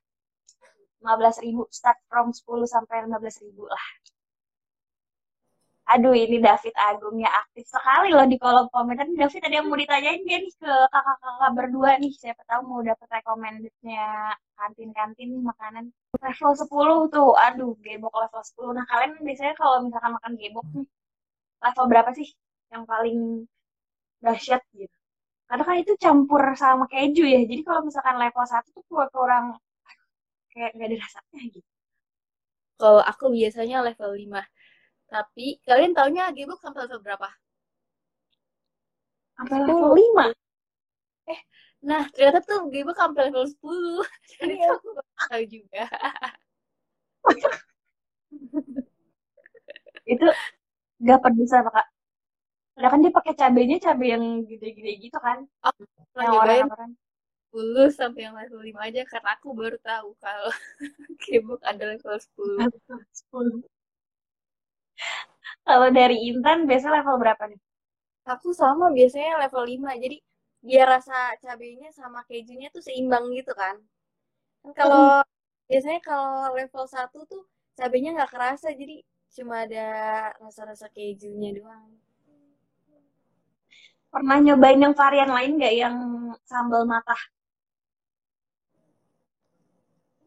15 1.01 1.41
ribu, 1.41 1.65
start 1.73 1.97
from 2.13 2.29
10 2.29 2.69
sampai 2.69 3.09
15 3.09 3.41
ribu 3.41 3.65
lah. 3.65 3.85
Aduh, 5.93 6.13
ini 6.25 6.37
David 6.47 6.75
Agung 6.89 7.17
ya 7.25 7.31
aktif 7.43 7.65
sekali 7.75 8.09
loh 8.17 8.27
di 8.33 8.37
kolom 8.43 8.67
komentar. 8.75 9.05
Nih, 9.09 9.19
David 9.25 9.41
ada 9.47 9.55
yang 9.59 9.67
mau 9.73 9.79
ditanyain 9.83 10.21
dia 10.27 10.39
nih 10.45 10.53
ke 10.61 10.73
kakak-kakak 10.93 11.51
berdua 11.57 11.91
nih. 12.03 12.13
Siapa 12.21 12.43
tahu 12.51 12.61
mau 12.71 12.81
dapat 12.85 13.09
recommended-nya 13.17 14.05
kantin-kantin 14.59 15.31
makanan. 15.51 15.85
Level 16.25 16.53
10 16.61 16.99
tuh, 17.15 17.31
aduh, 17.47 17.73
gebok 17.85 18.15
level 18.21 18.43
10. 18.49 18.71
Nah, 18.77 18.85
kalian 18.91 19.13
biasanya 19.27 19.55
kalau 19.61 19.77
misalkan 19.87 20.13
makan 20.17 20.33
gebok 20.41 20.67
nih, 20.77 20.87
level 21.65 21.85
berapa 21.93 22.11
sih 22.19 22.29
yang 22.73 22.85
paling 22.93 23.19
dahsyat 24.25 24.63
gitu? 24.77 24.97
Karena 25.49 25.65
kan 25.69 25.77
itu 25.83 25.93
campur 26.05 26.43
sama 26.63 26.85
keju 26.93 27.25
ya. 27.35 27.41
Jadi 27.51 27.63
kalau 27.69 27.81
misalkan 27.89 28.17
level 28.23 28.45
1 28.55 28.69
tuh 28.77 28.85
kurang 29.17 29.47
kayak 30.53 30.71
nggak 30.77 30.89
ada 30.91 30.97
rasanya 31.05 31.41
gitu. 31.55 31.69
kalau 32.81 33.03
aku 33.11 33.25
biasanya 33.37 33.77
level 33.87 34.11
5 34.23 34.41
tapi 35.09 35.57
kalian 35.65 35.97
taunya 35.97 36.29
gebok 36.37 36.61
sampai 36.61 36.85
level 36.85 37.01
berapa 37.01 37.29
Sampai 39.39 39.59
level 39.65 39.95
5. 39.95 40.35
nah 41.79 42.03
ternyata 42.11 42.43
tuh 42.43 42.67
gebok 42.75 42.97
sampai 42.99 43.31
level 43.31 43.45
10 43.47 44.03
jadi 44.37 44.55
Iya. 44.59 44.69
aku 44.77 44.89
tahu 45.31 45.43
juga 45.49 45.85
Itu 50.09 50.27
nggak 51.05 51.21
pedes 51.21 51.53
apa 51.53 51.71
kak? 51.71 51.87
Padahal 52.73 52.91
kan 52.95 53.01
dia 53.05 53.13
pakai 53.13 53.35
cabenya 53.37 53.77
cabai 53.83 54.09
yang 54.15 54.25
gede-gede 54.49 54.93
gitu 55.05 55.19
kan. 55.21 55.45
oh 55.67 55.73
Yang 56.17 56.33
orang-orang. 56.41 56.93
10 57.53 57.89
sampai 57.93 58.21
yang 58.29 58.37
level 58.37 58.61
5 58.61 58.77
aja 58.89 59.03
karena 59.09 59.31
aku 59.37 59.49
baru 59.57 59.77
tahu 59.81 60.09
kalau 60.21 60.51
gebok 61.25 61.61
ada 61.65 61.85
level 61.97 62.17
10 62.17 62.73
10. 63.33 63.78
Kalau 65.69 65.93
dari 65.93 66.33
Intan 66.33 66.65
biasa 66.65 66.89
level 66.89 67.21
berapa 67.21 67.45
nih? 67.45 67.61
Aku 68.25 68.57
sama 68.57 68.89
biasanya 68.89 69.37
level 69.45 69.69
5. 69.69 69.93
Jadi 70.01 70.17
biar 70.65 70.89
rasa 70.89 71.37
cabenya 71.45 71.93
sama 71.93 72.25
kejunya 72.25 72.73
tuh 72.73 72.81
seimbang 72.81 73.29
gitu 73.37 73.53
kan. 73.53 73.77
Kan 74.65 74.73
kalau 74.73 75.21
biasanya 75.69 76.01
kalau 76.01 76.57
level 76.57 76.85
1 76.89 77.21
tuh 77.29 77.45
cabenya 77.77 78.17
nggak 78.17 78.33
kerasa 78.33 78.73
jadi 78.73 79.05
cuma 79.29 79.69
ada 79.69 79.87
rasa-rasa 80.41 80.89
kejunya 80.89 81.61
doang. 81.61 82.01
Pernah 84.09 84.41
nyobain 84.41 84.81
yang 84.81 84.97
varian 84.97 85.29
lain 85.29 85.61
nggak 85.61 85.75
yang 85.77 85.97
sambal 86.49 86.89
matah? 86.89 87.21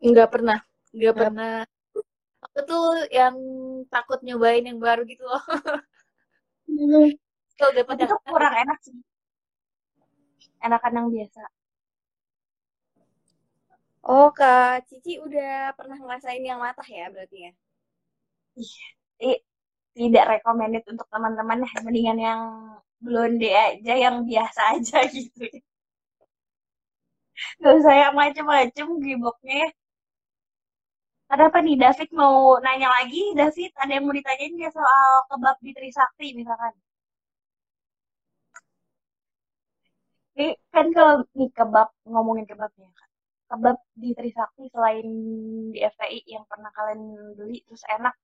Nggak 0.06 0.30
pernah 0.30 0.60
nggak 0.94 1.16
pernah 1.18 1.66
aku 2.46 2.60
tuh 2.70 2.84
yang 3.14 3.36
takut 3.94 4.20
nyobain 4.26 4.66
yang 4.70 4.80
baru 4.82 5.02
gitu 5.12 5.24
loh 5.30 5.42
kalau 7.58 7.72
dapat 7.78 7.96
yang 8.02 8.10
itu 8.10 8.18
kurang 8.26 8.54
enak 8.58 8.78
sih. 8.82 8.98
Enakan 10.66 10.94
yang 10.98 11.08
biasa. 11.14 11.42
Oh, 14.02 14.34
Kak 14.34 14.90
Cici 14.90 15.22
udah 15.22 15.78
pernah 15.78 15.98
ngerasain 16.02 16.42
yang 16.42 16.58
matah 16.58 16.88
ya 16.90 17.06
berarti 17.14 17.38
ya? 17.46 17.52
Ih, 19.30 19.38
tidak 19.98 20.26
recommended 20.34 20.84
untuk 20.92 21.08
teman-teman 21.14 21.66
ya. 21.66 21.70
Mendingan 21.86 22.18
yang 22.28 22.42
blonde 23.02 23.50
aja, 23.50 23.94
yang 24.06 24.16
biasa 24.30 24.62
aja 24.78 24.98
gitu. 25.10 25.46
Gak 27.62 27.74
usah 27.80 27.94
yang 28.02 28.14
macem-macem 28.18 28.88
giboknya 29.02 29.54
ya. 29.66 29.70
Ada 31.34 31.44
apa 31.50 31.60
nih, 31.66 31.76
David 31.84 32.10
mau 32.22 32.36
nanya 32.66 32.88
lagi? 32.96 33.22
David, 33.40 33.72
ada 33.82 33.92
yang 33.96 34.04
mau 34.06 34.16
ditanyain 34.18 34.54
nggak 34.58 34.74
soal 34.78 35.10
kebab 35.30 35.58
di 35.66 35.72
Trisakti 35.78 36.28
misalkan? 36.40 36.74
Ini 40.36 40.48
kan 40.74 40.88
kalau 40.98 41.16
nih 41.40 41.50
kebab, 41.58 41.88
ngomongin 42.12 42.46
kebabnya 42.52 42.90
kan. 43.00 43.10
Kebab 43.52 43.78
di 44.02 44.10
Trisakti 44.18 44.64
selain 44.74 45.08
di 45.74 45.80
FTI 45.94 46.20
yang 46.36 46.46
pernah 46.52 46.72
kalian 46.78 47.02
beli 47.38 47.58
terus 47.68 47.84
enak, 47.96 48.16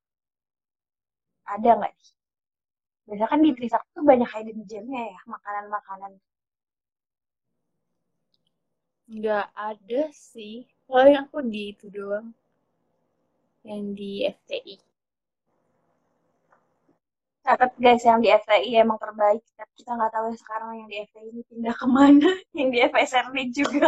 ada 1.54 1.70
nggak 1.80 1.94
sih? 2.04 2.14
Biasanya 3.08 3.30
kan 3.32 3.40
di 3.46 3.52
Trisakti 3.58 3.90
tuh 3.98 4.06
banyak 4.12 4.30
hidden 4.34 4.60
gemnya 4.70 5.04
ya, 5.14 5.20
makanan-makanan. 5.34 6.14
nggak 9.16 9.48
ada 9.70 10.02
sih 10.12 10.56
paling 10.90 11.16
aku 11.22 11.38
di 11.54 11.62
itu 11.72 11.86
doang 11.96 12.28
yang 13.68 13.84
di 13.92 14.24
FTI 14.24 14.76
Catat 17.48 17.72
guys, 17.80 18.04
yang 18.04 18.20
di 18.20 18.28
FTI 18.28 18.84
emang 18.84 19.00
terbaik. 19.00 19.40
Tapi 19.56 19.72
kita 19.80 19.96
nggak 19.96 20.12
tahu 20.12 20.26
ya 20.32 20.36
sekarang 20.36 20.70
yang 20.84 20.88
di 20.92 20.98
FTI 21.08 21.28
ini 21.32 21.42
pindah 21.48 21.76
ke 21.80 21.88
mana. 21.88 22.32
Yang 22.60 22.70
di 22.76 22.80
FSRD 22.92 23.38
juga. 23.56 23.88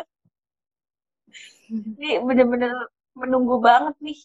Ini 1.68 2.24
bener-bener 2.24 2.72
menunggu 3.20 3.60
banget 3.60 4.00
nih. 4.00 4.20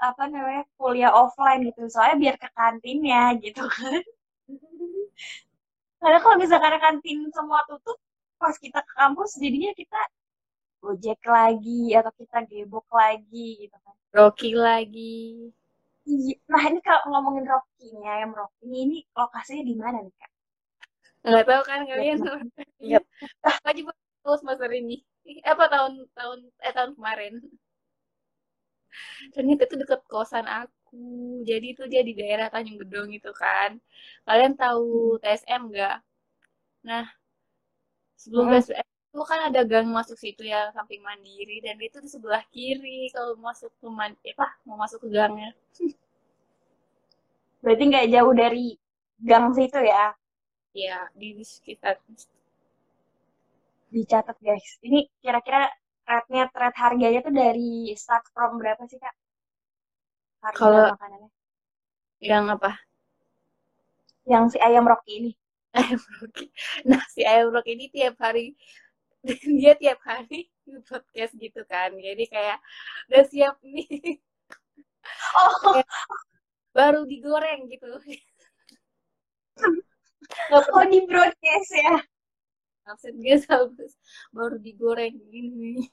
Apa 0.00 0.32
namanya, 0.32 0.64
kuliah 0.80 1.12
offline 1.12 1.68
gitu. 1.68 1.84
Soalnya 1.92 2.16
biar 2.16 2.36
ke 2.40 2.48
kantinnya 2.56 3.36
gitu 3.44 3.60
kan. 3.60 4.00
Karena 6.00 6.18
kalau 6.24 6.36
misalkan 6.40 6.80
kantin 6.80 7.28
semua 7.36 7.60
tutup, 7.68 8.00
pas 8.40 8.56
kita 8.56 8.80
ke 8.80 8.92
kampus 8.96 9.36
jadinya 9.36 9.76
kita 9.76 10.00
gojek 10.86 11.20
lagi 11.36 11.80
atau 11.98 12.12
kita 12.20 12.38
gebok 12.50 12.86
lagi 13.00 13.46
gitu 13.62 13.76
kan. 13.84 13.96
Rocky 14.16 14.50
lagi 14.64 15.14
Iya. 16.12 16.34
Nah 16.52 16.62
ini 16.68 16.78
kalau 16.86 17.02
ngomongin 17.10 17.44
Rocky-nya, 17.52 18.08
ayam 18.16 18.30
Rocky 18.38 18.62
ini, 18.66 18.78
ini 18.86 18.96
lokasinya 19.18 19.62
di 19.70 19.74
mana 19.82 19.98
nih 20.04 20.14
kak? 20.20 20.30
nggak 21.26 21.44
tahu 21.48 21.62
kan 21.68 21.80
kalian 21.90 22.18
Ingat. 22.84 23.02
wajib 23.66 23.84
terus 24.22 24.40
semester 24.42 24.70
ini 24.72 24.96
Eh, 25.26 25.42
apa 25.42 25.64
tahun 25.66 25.92
tahun 26.14 26.38
eh 26.62 26.70
tahun 26.76 26.92
kemarin 26.94 27.32
ternyata 29.34 29.62
itu 29.66 29.76
deket 29.82 30.00
kosan 30.12 30.46
aku 30.46 30.96
jadi 31.48 31.66
itu 31.74 31.82
dia 31.92 32.02
di 32.08 32.12
daerah 32.18 32.46
Tanjung 32.52 32.78
Gedong 32.82 33.10
itu 33.18 33.30
kan 33.42 33.70
kalian 34.26 34.54
tahu 34.62 35.18
TSM 35.22 35.62
nggak 35.70 35.96
nah 36.88 37.04
sebelum 38.20 38.46
Hmm. 38.46 38.52
TSM 38.52 38.86
itu 39.16 39.24
kan 39.24 39.40
ada 39.48 39.64
gang 39.64 39.88
masuk 39.88 40.20
situ 40.20 40.44
ya 40.44 40.68
samping 40.76 41.00
mandiri 41.00 41.64
dan 41.64 41.80
itu 41.80 41.96
di 42.04 42.08
sebelah 42.12 42.44
kiri 42.52 43.08
kalau 43.16 43.32
masuk 43.40 43.72
ke 43.80 43.88
man 43.88 44.12
eh, 44.28 44.36
apa 44.36 44.46
mau 44.68 44.76
masuk 44.76 45.00
ke 45.04 45.08
gangnya 45.16 45.50
Berarti 47.64 47.82
nggak 47.88 48.06
jauh 48.14 48.32
dari 48.36 48.66
gang 49.24 49.46
situ 49.56 49.80
ya? 49.80 50.12
ya 50.76 51.08
di, 51.16 51.32
di 51.40 51.44
sekitar 51.44 51.96
Dicatat 53.88 54.36
guys. 54.44 54.76
Ini 54.84 55.08
kira-kira 55.24 55.72
rate-nya, 56.04 56.52
rate 56.52 56.78
harganya 56.84 57.20
tuh 57.24 57.32
dari 57.32 57.90
start 57.96 58.24
from 58.34 58.60
berapa 58.60 58.82
sih 58.90 58.98
kak? 59.00 59.14
Harga 60.44 60.58
Kalau- 60.60 60.90
makanannya. 60.94 61.30
yang 62.20 62.44
apa 62.52 62.70
Yang 64.28 64.44
si 64.52 64.58
ayam 64.60 64.84
Rocky 64.84 65.12
ini. 65.22 65.30
ayam 65.80 66.00
Rocky. 66.20 66.44
Nah, 66.90 67.02
si 67.14 67.22
ayam 67.24 67.48
Rocky 67.54 67.72
ini 67.78 67.86
tiap 67.94 68.14
hari 68.20 68.52
dia 69.60 69.72
tiap 69.74 70.00
hari 70.06 70.50
podcast 70.86 71.34
gitu 71.38 71.62
kan. 71.66 71.94
Jadi 71.94 72.24
kayak 72.30 72.58
udah 73.10 73.24
siap 73.26 73.56
nih. 73.66 74.18
Oh, 75.38 75.78
baru 76.74 77.06
digoreng 77.06 77.70
gitu. 77.70 77.86
oh 80.54 80.84
di 80.90 80.98
broadcast 81.06 81.70
ya. 81.72 81.96
Maksudnya 82.86 83.34
habis 83.50 83.92
baru 84.30 84.56
digoreng 84.62 85.14
gini. 85.30 85.86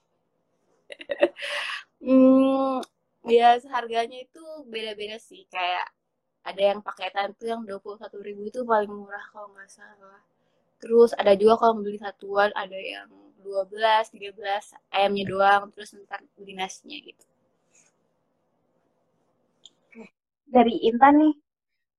hmm, 2.01 2.81
ya 3.29 3.57
harganya 3.69 4.17
itu 4.21 4.43
beda-beda 4.69 5.17
sih. 5.17 5.45
Kayak 5.49 5.89
ada 6.43 6.61
yang 6.75 6.79
paketan 6.83 7.31
tuh 7.39 7.47
yang 7.49 7.63
21 7.63 8.19
ribu 8.19 8.41
itu 8.51 8.61
paling 8.67 8.91
murah 8.91 9.23
kalau 9.31 9.49
nggak 9.55 9.71
salah. 9.71 10.21
Terus 10.83 11.15
ada 11.15 11.31
juga 11.39 11.55
kalau 11.63 11.79
beli 11.79 11.95
satuan 11.95 12.51
ada 12.51 12.75
yang 12.75 13.07
12, 13.43 14.09
13 14.15 14.95
ayamnya 14.95 15.25
doang 15.27 15.63
terus 15.75 15.91
ntar 16.07 16.23
beli 16.39 16.55
nasinya 16.55 16.97
gitu. 16.97 17.23
Dari 20.47 20.75
Intan 20.87 21.13
nih, 21.21 21.33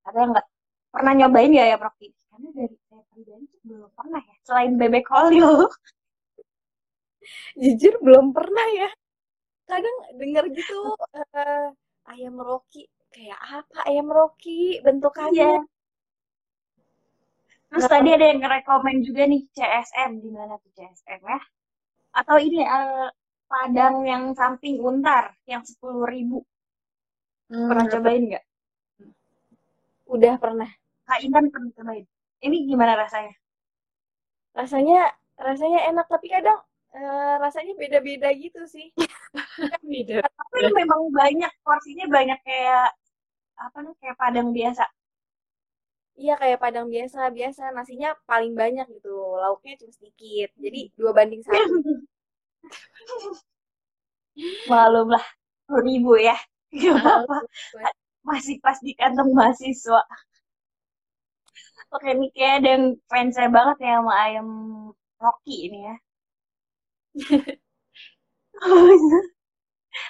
ada 0.08 0.20
nggak 0.30 0.46
pernah 0.94 1.12
nyobain 1.14 1.52
ya 1.52 1.64
ya 1.74 1.76
Rocky? 1.76 2.08
Karena 2.30 2.48
dari 2.54 2.76
saya 2.86 3.02
pribadi 3.10 3.46
belum 3.62 3.90
pernah 3.94 4.22
ya. 4.22 4.36
Selain 4.46 4.72
bebek 4.78 5.06
Holio. 5.10 5.68
Jujur 7.62 7.94
belum 8.02 8.34
pernah 8.34 8.66
ya. 8.74 8.90
Kadang 9.64 9.96
denger 10.20 10.44
gitu 10.54 10.92
uh, 10.92 11.68
ayam 12.10 12.36
Rocky 12.36 12.84
kayak 13.14 13.38
apa 13.38 13.78
ayam 13.86 14.10
Rocky 14.10 14.82
bentukannya. 14.82 15.62
Iya. 15.62 15.73
Terus 17.74 17.90
tadi 17.90 18.08
ada 18.14 18.22
yang 18.30 18.38
ngerekomen 18.38 19.02
juga 19.02 19.26
nih 19.26 19.42
CSM 19.50 20.22
di 20.22 20.30
mana 20.30 20.54
tuh 20.62 20.70
CSM 20.78 21.20
ya? 21.26 21.40
Atau 22.14 22.38
ini 22.38 22.62
uh, 22.62 23.10
Padang 23.54 24.02
yang 24.02 24.34
samping 24.34 24.80
Untar 24.80 25.36
yang 25.46 25.62
sepuluh 25.62 26.08
ribu. 26.08 26.42
Hmm, 27.46 27.70
pernah 27.70 27.86
cobain 27.86 28.22
nggak? 28.26 28.44
Udah 30.10 30.34
pernah. 30.40 30.70
Kak 31.04 31.20
Intan 31.22 31.52
pernah 31.52 31.70
cobain. 31.76 32.04
Ini 32.42 32.56
gimana 32.66 32.98
rasanya? 32.98 33.30
Rasanya 34.58 35.12
rasanya 35.38 35.80
enak 35.92 36.06
tapi 36.10 36.34
kadang 36.34 36.58
uh, 36.98 37.36
rasanya 37.38 37.78
beda-beda 37.78 38.32
gitu 38.34 38.64
sih. 38.66 38.90
beda. 39.92 40.24
Tapi 40.24 40.58
memang 40.74 41.14
banyak 41.14 41.52
porsinya 41.62 42.10
banyak 42.10 42.40
kayak 42.42 42.90
apa 43.54 43.76
nih 43.86 43.94
kayak 44.02 44.16
padang 44.18 44.50
biasa. 44.50 44.82
Iya 46.22 46.32
kayak 46.40 46.58
padang 46.64 46.86
biasa 46.94 47.18
biasa 47.38 47.62
nasinya 47.76 48.08
paling 48.30 48.52
banyak 48.60 48.86
gitu 48.94 49.10
lauknya 49.42 49.72
cuma 49.80 49.92
sedikit 49.98 50.48
jadi 50.64 50.80
dua 50.98 51.10
banding 51.16 51.42
satu. 51.46 51.74
Malum 54.70 55.06
lah 55.14 55.24
ribu 55.86 56.12
ya. 56.20 56.36
Gak 56.74 56.94
apa-apa. 56.98 57.36
Masih 58.28 58.56
pas 58.64 58.78
di 58.82 58.92
kantong 58.98 59.30
mahasiswa. 59.36 60.00
Oke, 61.94 62.06
ini 62.14 62.26
kayak 62.34 62.54
ada 62.60 62.68
yang 62.74 62.84
fans 63.10 63.32
saya 63.36 63.48
banget 63.56 63.76
ya 63.86 63.92
sama 63.98 64.12
ayam 64.24 64.48
Rocky 65.22 65.54
ini 65.66 65.78
ya. 65.88 65.94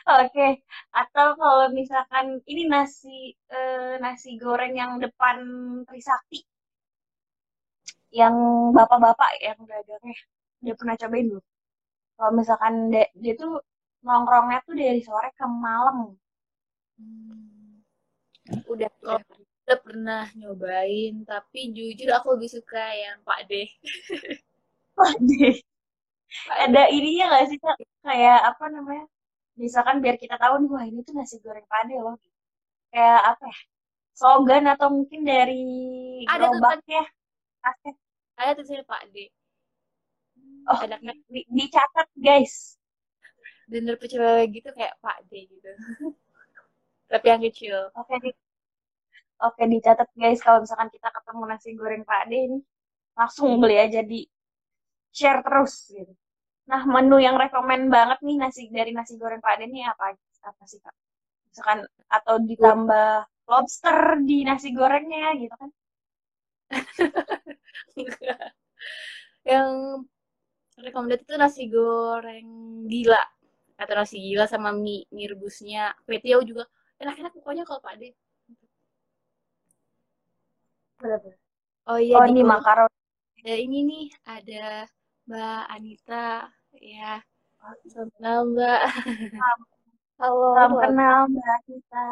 Oke, 0.08 0.46
atau 1.00 1.26
kalau 1.40 1.66
misalkan 1.78 2.26
ini 2.50 2.62
nasi 2.72 3.16
eh, 3.52 3.94
nasi 4.04 4.28
goreng 4.42 4.72
yang 4.80 4.92
depan 5.04 5.36
Trisakti, 5.88 6.38
yang 8.20 8.34
bapak-bapak 8.76 9.30
yang 9.46 9.58
dagangnya, 9.70 10.16
dia 10.64 10.74
pernah 10.78 10.94
cobain 11.00 11.26
dulu. 11.30 11.42
Kalau 12.16 12.32
misalkan 12.40 12.74
dia, 12.92 13.06
dia 13.22 13.34
tuh 13.42 13.52
nongkrongnya 14.06 14.58
tuh 14.66 14.74
dari 14.82 15.00
sore 15.08 15.30
ke 15.38 15.46
malam. 15.66 15.98
Hmm. 16.98 17.80
Udah, 18.72 18.90
udah, 19.02 19.20
udah 19.64 19.78
pernah 19.86 20.24
nyobain, 20.36 21.14
tapi 21.24 21.72
jujur 21.76 22.10
aku 22.16 22.36
lebih 22.36 22.50
suka 22.56 22.82
yang 23.02 23.18
Pak 23.24 23.40
D. 23.48 23.52
Pak 24.96 25.14
D. 25.22 25.30
Ada 26.64 26.82
ininya 26.96 27.24
nggak 27.30 27.44
sih 27.50 27.58
kak? 27.62 27.76
Kayak 28.04 28.38
apa 28.50 28.64
namanya? 28.74 29.04
Misalkan 29.54 30.02
biar 30.02 30.16
kita 30.18 30.36
tahu 30.38 30.54
nih 30.62 30.70
wah 30.74 30.84
ini 30.86 31.00
tuh 31.06 31.14
nasi 31.18 31.38
goreng 31.44 31.66
pade 31.70 31.96
loh. 31.98 32.16
Kayak 32.92 33.20
apa 33.34 33.44
ya 33.50 33.58
slogan 34.14 34.64
atau 34.70 34.88
mungkin 34.94 35.20
dari 35.26 35.62
ada 36.30 36.46
gerobaknya? 36.50 37.02
Ada 38.38 38.50
tuh 38.58 38.66
saya 38.66 38.82
Pak 38.86 39.02
D 39.14 39.30
oh 40.68 40.78
ada 40.80 40.96
di, 41.28 41.40
dicatat 41.48 42.08
guys. 42.16 42.76
Bener 43.68 43.96
pecel 43.96 44.48
gitu 44.52 44.68
kayak 44.72 44.96
Pak 45.00 45.24
D 45.28 45.48
gitu. 45.48 45.70
Tapi 47.10 47.26
yang 47.28 47.42
kecil. 47.44 47.76
Oke 47.96 48.14
di 48.20 48.30
oke 49.44 49.62
dicatat 49.68 50.08
guys 50.16 50.40
kalau 50.40 50.64
misalkan 50.64 50.88
kita 50.88 51.08
ketemu 51.12 51.42
nasi 51.48 51.68
goreng 51.76 52.04
Pak 52.06 52.22
D 52.28 52.32
ini 52.48 52.58
langsung 53.14 53.60
beli 53.62 53.76
aja 53.78 54.00
di 54.02 54.26
share 55.14 55.44
terus 55.46 55.94
gitu 55.94 56.10
Nah, 56.64 56.82
menu 56.88 57.20
yang 57.20 57.36
rekomen 57.36 57.92
banget 57.92 58.18
nih 58.24 58.36
nasi 58.40 58.62
dari 58.72 58.90
nasi 58.96 59.20
goreng 59.20 59.40
Pak 59.44 59.60
Den 59.60 59.70
ini 59.72 59.84
apa 59.84 60.16
apa 60.48 60.62
sih 60.64 60.80
Kak? 60.80 60.94
Misalkan 61.52 61.78
atau 62.08 62.36
ditambah 62.40 63.08
lobster 63.50 63.98
di 64.24 64.48
nasi 64.48 64.72
gorengnya 64.72 65.36
gitu 65.36 65.54
kan? 65.60 65.70
yang 69.44 69.68
rekomendasi 70.80 71.22
itu 71.28 71.34
nasi 71.36 71.62
goreng 71.68 72.48
gila 72.88 73.20
atau 73.76 73.94
nasi 73.94 74.16
gila 74.18 74.48
sama 74.48 74.72
mie, 74.72 75.04
mie 75.12 75.28
rebusnya 75.28 75.92
Petiau 76.08 76.40
juga 76.40 76.64
enak-enak 76.98 77.32
pokoknya 77.36 77.64
kalau 77.68 77.84
Pak 77.84 77.94
Den. 78.00 78.14
Oh 81.84 82.00
iya, 82.00 82.16
oh, 82.16 82.24
ini 82.24 82.40
makaron. 82.40 82.88
Ada 83.44 83.54
ini 83.60 83.78
nih, 83.84 84.06
ada 84.24 84.88
Mbak 85.24 85.64
Anita 85.72 86.52
ya 86.76 87.16
salam 87.88 88.08
kenal 88.12 88.40
Mbak 88.52 88.80
halo 90.20 90.46
salam 90.52 90.72
kenal 90.76 91.20
Mbak 91.32 91.48
Anita 91.64 92.06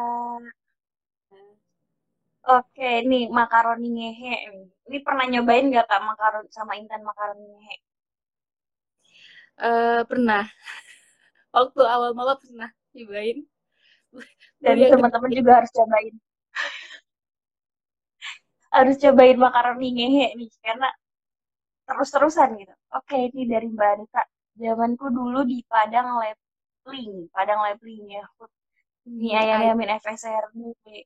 Oke, 2.43 3.07
ini 3.07 3.31
makaroni 3.31 3.87
ngehe. 3.87 4.35
Ini 4.91 4.97
pernah 4.99 5.23
nyobain 5.31 5.71
gak 5.71 5.87
kak 5.87 6.03
makaroni 6.03 6.51
sama 6.51 6.75
Intan 6.75 6.99
makaroni 6.99 7.39
ngehe? 7.39 7.75
Uh, 9.63 10.03
pernah. 10.03 10.43
Waktu 11.55 11.81
awal 11.87 12.11
malah 12.11 12.35
pernah 12.35 12.67
nyobain. 12.91 13.47
Dan 14.59 14.75
teman-teman 14.91 15.31
juga 15.31 15.63
harus 15.63 15.71
cobain. 15.71 16.15
harus 18.75 18.95
cobain 18.99 19.37
makaroni 19.39 19.87
ngehe 19.95 20.25
nih, 20.35 20.49
karena 20.65 20.89
terus-terusan 21.87 22.59
gitu. 22.59 22.75
Oke, 22.93 23.17
ini 23.33 23.49
dari 23.49 23.67
Mbak 23.73 23.89
Anita. 23.97 24.21
Zamanku 24.53 25.09
dulu 25.09 25.41
di 25.49 25.65
Padang 25.65 26.21
Lepling, 26.21 27.25
Padang 27.33 27.65
Lepling 27.65 28.05
ya. 28.05 28.23
Ini 29.09 29.33
hmm, 29.33 29.41
ayam 29.41 29.59
ayamin 29.65 29.89
FSR 29.97 30.43
Oke, 30.53 30.97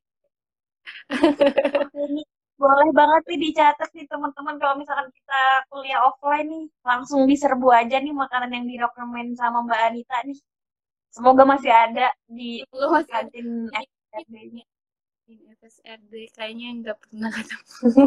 ini 1.95 2.21
boleh 2.60 2.89
banget 2.91 3.21
nih 3.30 3.39
dicatat 3.50 3.89
nih 3.93 4.06
teman-teman 4.10 4.58
kalau 4.60 4.76
misalkan 4.82 5.08
kita 5.13 5.41
kuliah 5.69 6.02
offline 6.04 6.47
nih 6.50 6.65
langsung 6.82 7.23
diserbu 7.30 7.69
aja 7.69 8.02
nih 8.02 8.12
makanan 8.12 8.52
yang 8.52 8.65
direkomend 8.67 9.38
sama 9.39 9.63
Mbak 9.63 9.82
Anita 9.88 10.17
nih. 10.28 10.39
Semoga 11.08 11.47
masih 11.47 11.71
ada 11.71 12.12
di 12.28 12.67
kantin 13.08 13.71
FSRD-nya. 13.71 14.65
FSRD 15.28 16.13
kayaknya 16.36 16.67
nggak 16.84 16.97
pernah 17.00 17.32
ketemu. 17.32 18.04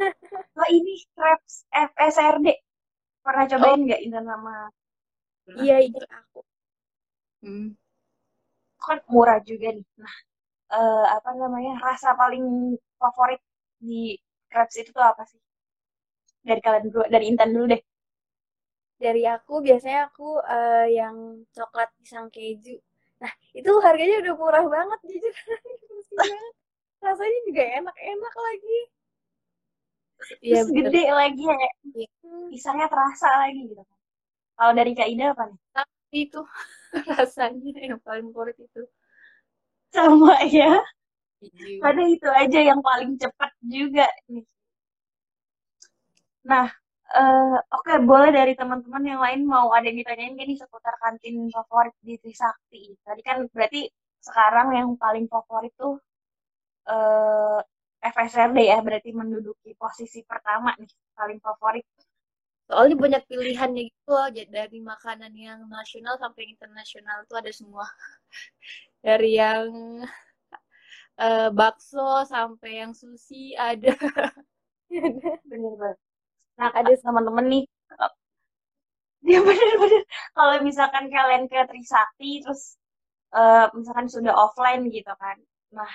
oh 0.60 0.68
ini 0.68 0.94
crepes 1.12 1.64
FSRD 1.72 2.71
pernah 3.24 3.44
cobain 3.46 3.80
nggak 3.86 4.00
oh. 4.02 4.06
Intan 4.06 4.24
sama 4.26 4.54
iya 5.62 5.76
itu 5.82 5.98
aku. 6.06 6.40
Hmm. 7.42 7.74
kan 8.82 8.98
murah 9.10 9.38
juga 9.46 9.68
nih. 9.74 9.86
Nah 10.02 10.14
uh, 10.74 11.04
apa 11.16 11.30
namanya 11.38 11.78
rasa 11.78 12.14
paling 12.18 12.74
favorit 12.98 13.40
di 13.78 14.18
crepes 14.50 14.76
itu 14.82 14.90
tuh 14.90 15.04
apa 15.04 15.22
sih? 15.30 15.38
Dari 16.42 16.60
kalian 16.62 16.90
dulu 16.90 17.04
dari 17.06 17.24
Intan 17.30 17.50
dulu 17.54 17.66
deh. 17.72 17.82
Dari 18.98 19.22
aku 19.26 19.54
biasanya 19.66 20.10
aku 20.10 20.38
uh, 20.42 20.86
yang 20.86 21.42
coklat 21.54 21.90
pisang 21.98 22.26
keju. 22.34 22.78
Nah 23.22 23.32
itu 23.54 23.70
harganya 23.86 24.16
udah 24.22 24.34
murah 24.38 24.64
banget 24.66 25.00
jujur. 25.10 25.34
Rasanya 27.06 27.38
juga 27.50 27.62
enak-enak 27.82 28.34
lagi 28.46 28.78
Iya, 30.42 30.60
gede 30.68 31.02
lagi 31.10 31.42
ya. 31.44 31.68
Pisangnya 32.50 32.86
terasa 32.86 33.28
lagi 33.42 33.60
gitu 33.70 33.82
kan. 33.82 33.98
Kalau 34.58 34.72
dari 34.76 34.92
Kak 34.94 35.08
Ida 35.10 35.26
apa 35.34 35.42
nih? 35.50 35.58
Tapi 35.74 36.16
itu 36.28 36.40
rasanya 37.18 37.70
yang 37.82 38.00
paling 38.04 38.26
favorit 38.30 38.56
itu. 38.60 38.82
Sama 39.92 40.36
ya. 40.48 40.80
Ada 41.82 42.02
itu 42.06 42.28
aja 42.30 42.60
yang 42.62 42.80
paling 42.80 43.18
cepat 43.18 43.50
juga 43.66 44.06
nih. 44.30 44.46
Nah, 46.42 46.66
uh, 47.14 47.56
oke 47.70 47.86
okay, 47.86 47.98
boleh 48.02 48.30
dari 48.34 48.52
teman-teman 48.58 49.02
yang 49.06 49.20
lain 49.22 49.40
mau 49.46 49.70
ada 49.74 49.86
yang 49.86 49.98
ditanyain 50.02 50.34
gini 50.38 50.54
seputar 50.58 50.94
kantin 51.02 51.50
favorit 51.50 51.94
di 52.02 52.14
Trisakti. 52.18 52.94
Tadi 53.02 53.20
kan 53.22 53.46
berarti 53.50 53.86
sekarang 54.22 54.68
yang 54.78 54.88
paling 54.98 55.26
favorit 55.26 55.74
tuh 55.74 55.98
uh, 56.86 57.58
eh, 57.58 57.71
FSRD 58.02 58.58
ya, 58.66 58.78
berarti 58.82 59.10
menduduki 59.14 59.72
posisi 59.78 60.26
pertama 60.26 60.74
nih 60.76 60.90
paling 61.14 61.38
favorit. 61.38 61.86
Soalnya 62.66 62.96
banyak 62.98 63.22
pilihannya 63.30 63.82
gitu 63.90 64.10
loh, 64.10 64.28
dari 64.32 64.78
makanan 64.82 65.32
yang 65.38 65.60
nasional 65.70 66.18
sampai 66.18 66.50
internasional 66.50 67.22
tuh 67.30 67.38
ada 67.38 67.52
semua. 67.54 67.86
dari 69.06 69.38
yang 69.38 69.70
uh, 71.22 71.48
bakso 71.54 72.26
sampai 72.26 72.82
yang 72.82 72.92
sushi 72.92 73.54
ada. 73.54 73.94
Bener 75.50 75.74
banget. 75.78 75.98
Nah, 76.58 76.68
ada 76.74 76.92
teman-teman 77.00 77.46
nih 77.48 77.64
ya 79.32 79.38
bener-bener 79.38 80.02
kalau 80.34 80.54
misalkan 80.66 81.06
kalian 81.06 81.46
ke 81.46 81.54
Trisakti 81.70 82.42
terus 82.42 82.74
uh, 83.30 83.70
misalkan 83.70 84.10
sudah 84.10 84.34
offline 84.34 84.90
gitu 84.90 85.14
kan 85.14 85.38
nah 85.70 85.86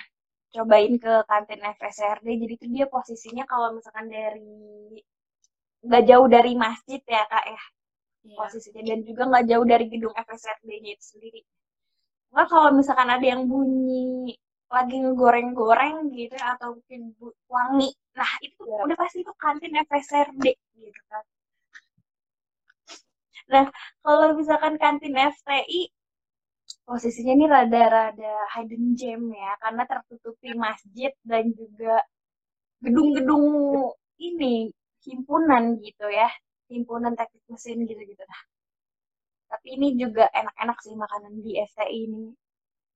cobain 0.54 0.94
ke 1.04 1.14
kantin 1.30 1.60
FSRD 1.76 2.26
jadi 2.42 2.52
itu 2.58 2.66
dia 2.74 2.86
posisinya 2.88 3.44
kalau 3.44 3.76
misalkan 3.76 4.06
dari 4.08 5.00
nggak 5.86 6.02
jauh 6.08 6.26
dari 6.26 6.52
masjid 6.58 7.00
ya 7.04 7.22
kak 7.32 7.44
ya 7.46 7.60
yeah. 8.26 8.36
posisinya 8.40 8.82
dan 8.88 9.00
juga 9.08 9.22
nggak 9.30 9.44
jauh 9.50 9.66
dari 9.68 9.86
gedung 9.92 10.14
FSRD-nya 10.16 10.90
itu 10.96 11.06
sendiri 11.16 11.42
Nah, 12.28 12.44
kalau 12.44 12.76
misalkan 12.76 13.08
ada 13.08 13.24
yang 13.24 13.48
bunyi 13.48 14.36
lagi 14.68 15.00
ngegoreng-goreng 15.00 16.12
gitu 16.12 16.36
ya, 16.36 16.52
atau 16.60 16.76
mungkin 16.76 17.16
wangi 17.48 17.88
nah 18.12 18.30
itu 18.44 18.60
yeah. 18.68 18.84
udah 18.84 18.96
pasti 19.00 19.24
itu 19.24 19.32
kantin 19.40 19.72
FSRD 19.88 20.44
gitu 20.76 21.02
kan 21.08 21.24
nah 23.48 23.64
kalau 24.04 24.36
misalkan 24.36 24.76
kantin 24.76 25.16
FTI 25.16 25.88
posisinya 26.88 27.32
ini 27.36 27.46
rada-rada 27.54 28.34
hidden 28.56 28.84
gem 28.98 29.22
ya 29.42 29.52
karena 29.62 29.82
tertutupi 29.84 30.56
masjid 30.56 31.12
dan 31.30 31.44
juga 31.52 32.00
gedung-gedung 32.84 33.44
ini 34.16 34.72
himpunan 35.04 35.76
gitu 35.84 36.06
ya 36.08 36.28
himpunan 36.72 37.12
teknik 37.18 37.44
mesin 37.52 37.84
gitu-gitu 37.84 38.24
nah 38.24 38.42
tapi 39.52 39.76
ini 39.76 39.88
juga 40.00 40.24
enak-enak 40.32 40.78
sih 40.84 40.94
makanan 40.96 41.32
di 41.44 41.60
FTI 41.60 41.98
ini 42.08 42.24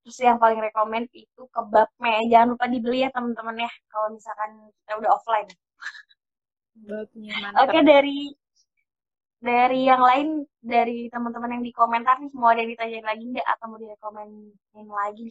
Terus 0.03 0.19
yang 0.19 0.39
paling 0.43 0.59
rekomend 0.59 1.07
itu 1.15 1.43
kebabnya. 1.55 2.27
Jangan 2.27 2.49
lupa 2.59 2.67
dibeli 2.67 3.07
ya 3.07 3.11
teman-teman 3.15 3.55
ya 3.63 3.71
kalau 3.87 4.09
misalkan 4.11 4.51
kita 4.83 4.93
udah 4.99 5.11
offline. 5.15 5.49
Oke 7.63 7.79
dari 7.87 8.35
dari 9.43 9.81
yang 9.91 10.03
lain 10.09 10.29
dari 10.63 11.11
teman-teman 11.11 11.59
yang 11.59 11.65
di 11.67 11.73
komentar 11.75 12.15
nih 12.23 12.31
mau 12.39 12.55
ada 12.55 12.63
ditanyain 12.63 13.07
lagi 13.11 13.25
nggak? 13.27 13.47
Atau 13.53 13.67
mau 13.71 13.79
direkomenin 13.83 14.89
lagi 14.89 15.29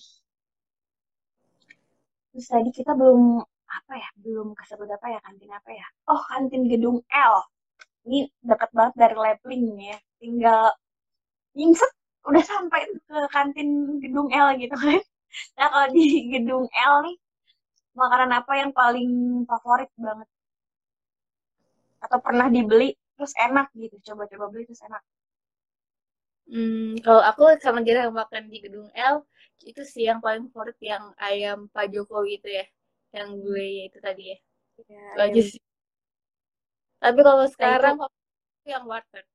Terus 2.31 2.47
tadi 2.47 2.69
kita 2.71 2.91
belum 2.95 3.43
apa 3.71 3.93
ya 3.95 4.09
belum 4.19 4.47
kesebut 4.59 4.87
apa 4.87 5.07
ya 5.15 5.19
kantin 5.23 5.51
apa 5.51 5.69
ya? 5.71 5.87
Oh 6.11 6.19
kantin 6.31 6.67
gedung 6.71 6.97
L. 7.11 7.35
Ini 8.07 8.19
dekat 8.43 8.71
banget 8.75 8.95
dari 8.99 9.15
Lepling 9.15 9.65
ya. 9.79 9.97
Tinggal 10.19 10.63
nyingset 11.57 11.91
udah 12.27 12.43
sampai 12.43 12.81
ke 13.07 13.17
kantin 13.35 13.99
gedung 14.03 14.27
L 14.31 14.47
gitu 14.59 14.75
kan. 14.75 14.99
Nah 15.55 15.67
kalau 15.71 15.87
di 15.95 16.27
gedung 16.27 16.67
L 16.67 16.93
nih 17.07 17.15
makanan 17.95 18.31
apa 18.35 18.53
yang 18.59 18.71
paling 18.75 19.11
favorit 19.47 19.87
banget? 19.95 20.27
Atau 22.03 22.19
pernah 22.19 22.47
dibeli 22.51 22.91
terus 23.21 23.37
enak 23.37 23.69
gitu 23.77 23.95
coba-coba 24.01 24.49
beli 24.49 24.65
terus 24.65 24.81
enak 24.81 25.05
Hmm, 26.51 26.99
kalau 26.99 27.23
aku 27.23 27.47
sama 27.63 27.79
yang 27.85 28.11
makan 28.11 28.51
di 28.51 28.59
gedung 28.59 28.91
L 28.91 29.23
itu 29.63 29.87
sih 29.87 30.03
yang 30.09 30.19
paling 30.19 30.51
favorit 30.51 30.75
yang 30.83 31.15
ayam 31.15 31.71
Pak 31.71 31.87
Jokowi 31.95 32.43
itu 32.43 32.49
ya, 32.59 32.65
yang 33.15 33.39
gue 33.39 33.87
itu 33.87 33.97
tadi 34.03 34.35
ya. 34.35 34.37
ya 34.91 35.05
itu 35.15 35.21
aja 35.21 35.41
sih. 35.47 35.61
Tapi 36.99 37.19
kalau 37.23 37.45
nah, 37.47 37.51
sekarang 37.55 37.95
itu 38.03 38.67
yang 38.67 38.83
warteg. 38.83 39.25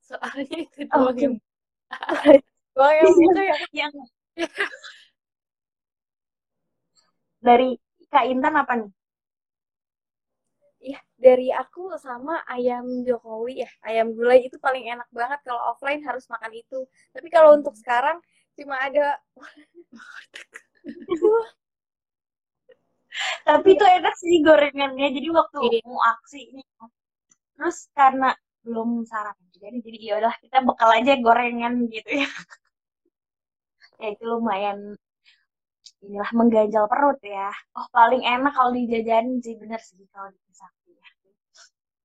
Soalnya 0.00 0.56
itu 0.56 0.78
oh, 0.88 1.12
doang 1.12 1.18
yang 1.20 1.34
Wah, 2.80 2.90
yang 2.90 3.12
itu 3.12 3.40
ya 3.44 3.56
yang 3.86 3.92
dari 7.44 7.76
Kak 8.08 8.24
Intan 8.24 8.54
apa 8.56 8.72
nih? 8.80 8.90
Dari 11.24 11.48
aku 11.62 11.96
sama 11.96 12.44
ayam 12.52 12.84
Jokowi 13.08 13.64
ya, 13.64 13.70
ayam 13.88 14.12
gulai 14.12 14.44
itu 14.44 14.60
paling 14.60 14.84
enak 14.92 15.08
banget 15.08 15.40
kalau 15.46 15.72
offline 15.72 16.04
harus 16.04 16.28
makan 16.28 16.52
itu. 16.52 16.84
Tapi 17.16 17.28
kalau 17.32 17.56
hmm. 17.56 17.64
untuk 17.64 17.74
sekarang 17.80 18.20
cuma 18.60 18.76
ada 18.76 19.16
Tapi 23.48 23.68
itu 23.78 23.84
enak 23.98 24.14
sih 24.20 24.34
gorengannya. 24.44 25.08
Jadi 25.16 25.28
waktu 25.32 25.58
iya. 25.70 25.80
mau 25.88 26.00
aksi 26.12 26.40
ini 26.50 26.62
terus 27.54 27.86
karena 27.94 28.34
belum 28.64 29.06
sarapan 29.06 29.46
juga 29.54 29.66
nih 29.72 29.82
jadi 29.86 29.98
ya 30.00 30.14
udah 30.20 30.34
kita 30.42 30.58
bekal 30.66 30.90
aja 30.90 31.12
gorengan 31.20 31.74
gitu 31.92 32.10
ya 32.10 32.28
ya 34.02 34.08
itu 34.14 34.24
lumayan 34.26 34.78
inilah 36.04 36.30
mengganjal 36.36 36.84
perut 36.90 37.18
ya 37.24 37.48
oh 37.78 37.86
paling 37.94 38.22
enak 38.24 38.52
kalau 38.56 38.72
dijajanin 38.76 39.40
sih 39.44 39.54
bener 39.60 39.80
sih 39.80 40.04
kalau 40.12 40.28
di 40.32 40.38
sakti 40.52 40.83
ya 40.83 40.83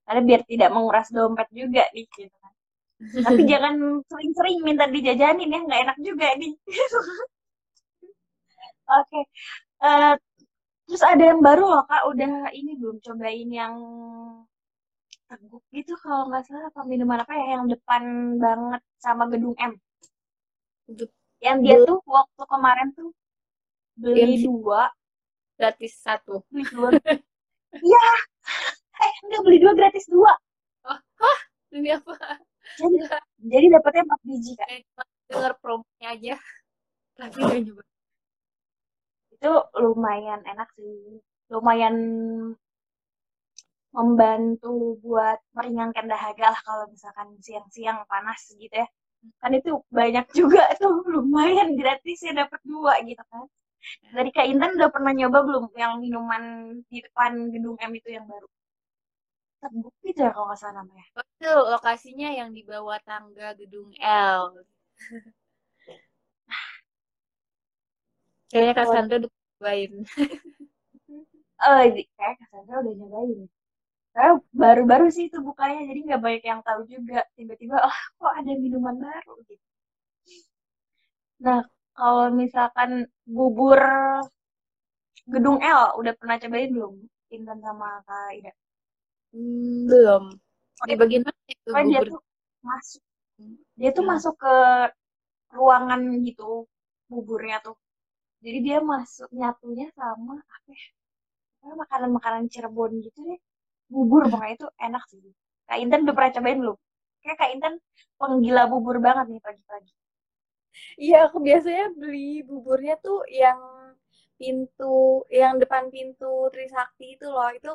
karena 0.10 0.22
biar 0.26 0.42
tidak 0.50 0.74
menguras 0.74 1.08
dompet 1.14 1.46
juga 1.54 1.86
nih 1.94 2.10
gitu 2.10 2.34
kan. 2.42 2.54
Tapi 3.30 3.42
jangan 3.52 3.74
sering-sering 4.10 4.58
minta 4.66 4.90
dijajanin 4.90 5.54
ya 5.54 5.60
nggak 5.62 5.82
enak 5.86 5.98
juga 6.02 6.34
nih 6.34 6.52
oke 8.90 9.06
okay. 9.06 9.24
uh, 9.86 9.86
eh, 9.86 10.14
terus 10.90 11.04
ada 11.06 11.24
yang 11.30 11.40
baru 11.46 11.70
loh 11.70 11.86
kak 11.86 12.10
udah 12.10 12.50
ini 12.58 12.74
belum 12.74 12.98
cobain 13.06 13.50
yang 13.54 13.76
teguk 15.30 15.62
gitu 15.70 15.94
kalau 16.02 16.26
nggak 16.26 16.42
salah 16.50 16.74
apa 16.74 16.82
minuman 16.90 17.22
apa 17.22 17.38
ya 17.38 17.46
yang 17.62 17.70
depan 17.70 18.02
banget 18.42 18.82
sama 18.98 19.30
gedung 19.30 19.54
M. 19.62 19.78
Yang 21.38 21.58
dia 21.62 21.76
tuh 21.86 22.02
waktu 22.10 22.44
kemarin 22.50 22.90
tuh 22.98 23.14
beli 23.94 24.42
yang 24.42 24.58
dua. 24.58 24.90
Gratis 25.54 26.02
satu. 26.02 26.42
Beli 26.50 26.66
dua. 26.74 26.90
Iya 27.70 28.06
eh 29.06 29.14
enggak 29.26 29.42
beli 29.46 29.58
dua 29.64 29.74
gratis 29.78 30.06
dua. 30.10 30.32
Oh, 30.90 30.98
hah? 31.22 31.40
Demi 31.72 31.90
apa? 31.94 32.14
Jadi 32.80 32.98
jadi 33.52 33.66
dapetnya 33.74 34.04
empat 34.08 34.22
biji 34.28 34.52
kan 34.60 34.70
dengar 35.30 35.54
promonya 35.62 36.08
aja. 36.16 36.36
Tapi 37.18 37.38
nggak 37.44 37.64
juga 37.70 37.84
itu 39.36 39.52
lumayan 39.84 40.42
enak 40.52 40.70
sih. 40.76 41.24
Lumayan 41.52 41.96
membantu 43.90 45.00
buat 45.02 45.40
meringankan 45.58 46.06
dahaga 46.06 46.54
lah 46.54 46.62
kalau 46.68 46.86
misalkan 46.94 47.28
siang-siang 47.42 48.06
panas 48.12 48.42
gitu 48.54 48.76
ya. 48.84 48.88
Kan 49.42 49.52
itu 49.60 49.72
banyak 49.90 50.26
juga 50.40 50.64
tuh 50.82 50.94
lumayan 51.14 51.74
gratis 51.80 52.20
ya 52.28 52.34
dapat 52.38 52.62
dua 52.68 52.94
gitu 53.08 53.24
kan. 53.32 53.46
Dari 54.12 54.30
Kak 54.36 54.46
Intan 54.52 54.76
udah 54.78 54.90
pernah 54.92 55.14
nyoba 55.16 55.40
belum 55.48 55.66
yang 55.80 55.94
minuman 56.04 56.44
di 56.92 57.00
depan 57.00 57.32
gedung 57.54 57.80
M 57.80 57.92
itu 57.96 58.10
yang 58.12 58.28
baru 58.28 58.48
Tebuk 59.62 59.94
itu 60.10 60.20
ya 60.26 60.30
kalau 60.34 60.46
nggak 60.48 60.60
salah 60.62 60.76
namanya. 60.80 61.06
Itu 61.36 61.52
lokasinya 61.74 62.30
yang 62.40 62.50
di 62.58 62.62
bawah 62.70 63.00
tangga 63.08 63.48
gedung 63.60 63.90
L. 64.38 64.42
Kayaknya 68.52 68.74
Kak 68.78 68.88
Sandra 68.92 69.16
udah 69.20 69.32
nyobain. 69.32 69.92
Oh 71.68 71.80
kayak 72.18 72.36
Kak 72.40 72.48
Sandra 72.52 72.76
udah 72.84 72.94
nyobain. 73.00 73.40
Karena 74.16 74.34
baru-baru 74.64 75.06
sih 75.16 75.26
itu 75.30 75.40
bukanya 75.48 75.82
jadi 75.90 76.00
nggak 76.08 76.22
banyak 76.26 76.44
yang 76.52 76.62
tahu 76.68 76.82
juga. 76.94 77.20
Tiba-tiba 77.38 77.78
oh 77.88 78.00
kok 78.20 78.34
ada 78.40 78.52
minuman 78.64 78.96
baru? 79.06 79.34
Gitu. 79.50 79.66
Nah 81.46 81.62
kalau 81.98 82.28
misalkan 82.42 82.92
bubur 83.36 83.80
gedung 85.34 85.58
L 85.64 85.82
udah 86.00 86.14
pernah 86.20 86.36
cobain 86.44 86.72
belum 86.76 86.94
Intan 87.36 87.60
sama 87.66 87.88
Kak 88.08 88.30
Ida 88.38 88.52
hmm, 89.34 89.90
belum. 89.90 90.24
Di 90.88 90.96
bagian 90.96 91.24
mana 91.28 91.40
itu 91.50 91.70
bubur? 91.70 91.86
dia 91.88 92.02
tuh 92.08 92.22
masuk 92.64 93.04
dia 93.80 93.90
tuh 93.96 94.04
hmm. 94.04 94.12
masuk 94.12 94.36
ke 94.36 94.56
ruangan 95.56 96.02
gitu 96.24 96.68
buburnya 97.10 97.58
tuh. 97.64 97.78
Jadi 98.40 98.60
dia 98.64 98.80
masuk 98.80 99.28
nyatunya 99.36 99.92
sama 99.96 100.40
apa 100.40 100.72
ya 100.72 100.90
makanan-makanan 101.76 102.48
Cirebon 102.48 103.04
gitu 103.04 103.20
deh. 103.28 103.40
Bubur 103.90 104.30
pokoknya 104.30 104.56
itu 104.56 104.68
enak 104.80 105.04
sih. 105.10 105.20
Kak 105.68 105.80
Intan 105.82 106.06
udah 106.06 106.16
pernah 106.16 106.32
cobain 106.38 106.60
belum? 106.62 106.78
Kayak 107.26 107.38
Kak 107.42 107.52
Intan 107.56 107.74
penggila 108.16 108.64
bubur 108.70 108.98
banget 109.02 109.26
nih 109.34 109.42
pagi-pagi. 109.42 109.94
Iya 111.02 111.18
aku 111.28 111.38
biasanya 111.44 111.92
beli 111.98 112.46
buburnya 112.46 112.96
tuh 113.02 113.26
yang 113.28 113.60
pintu 114.40 115.28
yang 115.28 115.60
depan 115.60 115.92
pintu 115.92 116.48
Trisakti 116.54 117.18
itu 117.20 117.28
loh. 117.28 117.50
Itu 117.52 117.72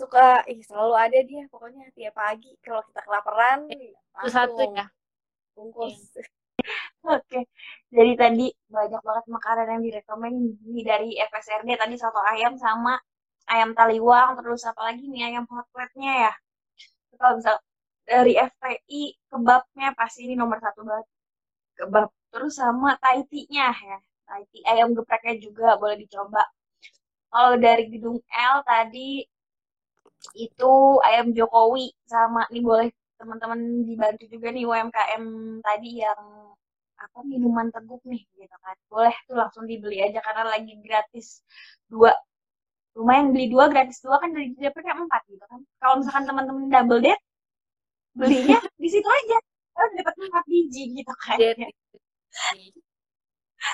suka 0.00 0.26
ih 0.52 0.60
selalu 0.68 0.94
ada 1.04 1.18
dia 1.30 1.42
pokoknya 1.52 1.84
tiap 1.96 2.14
pagi 2.20 2.50
kalau 2.64 2.82
kita 2.88 3.00
kelaparan 3.06 3.58
Itu 4.22 4.28
satu 4.36 4.62
langsung 4.62 4.70
ya. 4.78 4.86
bungkus 5.56 5.98
Oke, 7.16 7.40
jadi 7.94 8.12
tadi 8.22 8.46
banyak 8.68 9.00
banget 9.08 9.24
makanan 9.36 9.66
yang 9.72 9.82
direkomend 9.86 10.36
dari 10.90 11.10
FSRD 11.16 11.70
tadi 11.78 11.94
soto 12.02 12.20
ayam 12.32 12.54
sama 12.58 12.94
ayam 13.52 13.70
taliwang, 13.78 14.36
terus 14.38 14.62
apa 14.70 14.80
lagi 14.92 15.04
nih 15.12 15.22
ayam 15.32 15.44
hotplate-nya 15.48 16.12
ya. 16.28 16.32
Kalau 17.18 17.32
misal 17.38 17.56
dari 18.10 18.32
FPI 18.36 19.02
kebabnya 19.30 19.88
pasti 19.98 20.20
ini 20.26 20.34
nomor 20.38 20.58
satu 20.64 20.80
banget 20.88 21.06
kebab. 21.78 22.08
Terus 22.32 22.52
sama 22.60 22.90
taitinya 23.04 23.68
ya, 23.90 23.98
taiti 24.28 24.58
ayam 24.72 24.88
gepreknya 24.98 25.34
juga 25.46 25.68
boleh 25.80 25.96
dicoba. 26.02 26.42
Kalau 27.32 27.52
dari 27.60 27.84
gedung 27.92 28.18
L 28.28 28.56
tadi 28.68 29.24
itu 30.34 30.72
ayam 31.08 31.26
Jokowi 31.36 31.94
sama 32.06 32.42
nih 32.52 32.62
boleh 32.62 32.88
teman-teman 33.18 33.60
dibantu 33.88 34.24
juga 34.30 34.48
nih 34.54 34.64
UMKM 34.66 35.24
tadi 35.66 35.90
yang 36.04 36.22
apa 36.98 37.18
minuman 37.22 37.70
teguk 37.74 38.02
nih 38.06 38.22
gitu 38.38 38.56
kan. 38.64 38.76
Boleh 38.90 39.14
tuh 39.26 39.36
langsung 39.38 39.64
dibeli 39.70 40.02
aja 40.02 40.18
karena 40.22 40.44
lagi 40.50 40.74
gratis 40.82 41.42
dua 41.90 42.14
lumayan 42.98 43.30
beli 43.34 43.46
dua 43.54 43.70
gratis 43.70 43.98
dua 44.02 44.18
kan 44.22 44.30
dari 44.34 44.54
dapetnya 44.58 44.94
empat 44.98 45.22
gitu 45.30 45.44
kan. 45.46 45.60
Kalau 45.82 45.94
misalkan 46.02 46.24
teman-teman 46.28 46.64
double 46.70 47.00
date 47.02 47.22
belinya 48.18 48.58
di 48.82 48.88
situ 48.90 49.08
aja. 49.08 49.38
Kan 49.78 49.88
dapat 49.94 50.14
empat 50.18 50.44
biji 50.50 50.82
gitu 50.98 51.12
kan 51.22 51.38
Jadi, 51.38 51.66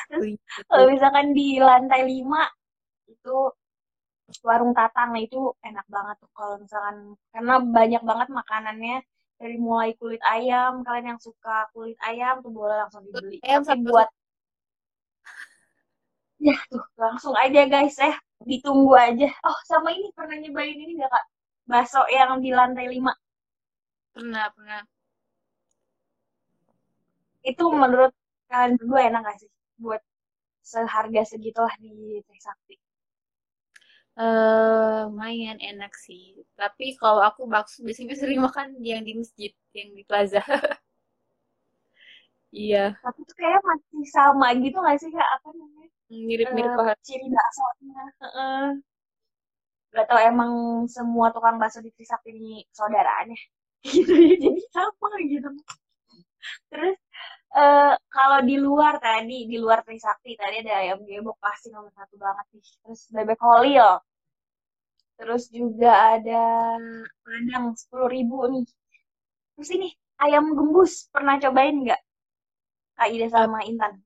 Terus 0.08 0.40
kalau 0.68 0.84
misalkan 0.88 1.26
di 1.36 1.60
lantai 1.60 2.02
lima 2.08 2.48
itu 3.08 3.36
warung 4.48 4.72
tatang 4.78 5.08
nah 5.12 5.22
itu 5.26 5.52
enak 5.68 5.86
banget 5.94 6.16
tuh 6.22 6.30
kalau 6.36 6.54
misalkan 6.62 6.96
karena 7.34 7.54
banyak 7.76 8.02
banget 8.10 8.28
makanannya. 8.40 8.96
Dari 9.34 9.56
mulai 9.58 9.90
kulit 9.98 10.22
ayam 10.22 10.86
kalian 10.86 11.06
yang 11.18 11.20
suka 11.20 11.66
kulit 11.74 11.98
ayam 12.06 12.38
tuh 12.44 12.54
boleh 12.54 12.76
langsung 12.82 13.02
dibeli. 13.06 13.42
ayam 13.42 13.66
tapi 13.66 13.82
buat 13.82 14.08
ya 16.46 16.54
tuh 16.70 16.84
langsung 17.02 17.34
aja 17.44 17.60
guys 17.72 17.96
ya. 17.98 18.14
Ditunggu 18.46 18.94
aja. 18.94 19.28
Oh 19.48 19.58
sama 19.70 19.90
ini 19.96 20.08
pernah 20.16 20.36
nyobain 20.38 20.78
ini 20.78 20.92
gak 21.02 21.10
kak? 21.14 21.24
Bakso 21.70 22.00
yang 22.16 22.38
di 22.44 22.50
lantai 22.54 22.86
lima. 22.94 23.12
Pernah 24.14 24.46
pernah. 24.54 24.82
itu 27.44 27.64
menurut 27.68 28.12
kalian 28.48 28.72
berdua 28.80 29.00
enak 29.08 29.20
gak 29.28 29.38
sih? 29.42 29.50
Buat 29.82 30.02
seharga 30.64 31.22
segitulah 31.28 31.74
di 31.82 32.22
Trisakti 32.24 32.83
Eh, 34.22 34.98
lumayan 35.10 35.58
enak 35.70 35.92
sih. 36.04 36.22
Tapi 36.58 36.84
kalau 37.02 37.22
aku 37.28 37.42
bakso 37.52 37.76
biasanya 37.86 38.14
sering 38.20 38.40
makan 38.46 38.68
yang 38.90 39.02
di 39.06 39.12
masjid, 39.20 39.50
yang 39.78 39.90
di 39.98 40.02
plaza. 40.08 40.40
Iya, 42.54 42.78
tapi 43.02 43.20
tuh 43.28 43.36
kayak 43.40 43.60
masih 43.68 44.02
sama 44.16 44.46
gitu 44.62 44.76
gak 44.86 44.96
sih 45.02 45.10
kak 45.16 45.28
apa 45.36 45.48
namanya 45.58 45.88
mirip-mirip 46.28 46.72
Eh, 46.72 46.76
banget. 46.78 46.96
ciri 47.06 47.26
baksonya 47.36 48.02
Heeh. 48.22 48.64
Gak 49.96 50.06
tau 50.10 50.20
emang 50.30 50.52
semua 50.96 51.26
tukang 51.34 51.56
bakso 51.62 51.78
di 51.84 51.90
Trisakti 51.96 52.30
ini 52.36 52.54
saudaranya 52.76 53.36
gitu 53.94 54.12
ya 54.12 54.34
jadi 54.44 54.60
sama 54.74 55.08
gitu 55.32 55.48
terus 56.70 56.96
eh 57.54 57.94
kalau 58.10 58.38
di 58.42 58.56
luar 58.58 58.98
tadi 58.98 59.46
di 59.46 59.56
luar 59.62 59.78
Trisakti 59.86 60.34
tadi 60.34 60.56
ada 60.66 60.72
ayam 60.82 60.98
gebok 61.06 61.38
pasti 61.38 61.70
nomor 61.70 61.92
satu 61.94 62.14
banget 62.18 62.46
nih. 62.54 62.66
Terus 62.82 63.00
bebek 63.14 63.40
holil. 63.46 63.90
Terus 65.14 65.42
juga 65.54 66.18
ada 66.18 66.42
padang 67.22 67.66
sepuluh 67.78 68.08
ribu 68.10 68.36
nih. 68.50 68.66
Terus 69.54 69.70
ini 69.76 69.88
ayam 70.18 70.44
gembus. 70.58 71.06
Pernah 71.14 71.38
cobain 71.38 71.76
nggak? 71.86 72.00
Kak 72.98 73.08
Ida 73.10 73.26
sama 73.30 73.62
Intan? 73.66 74.02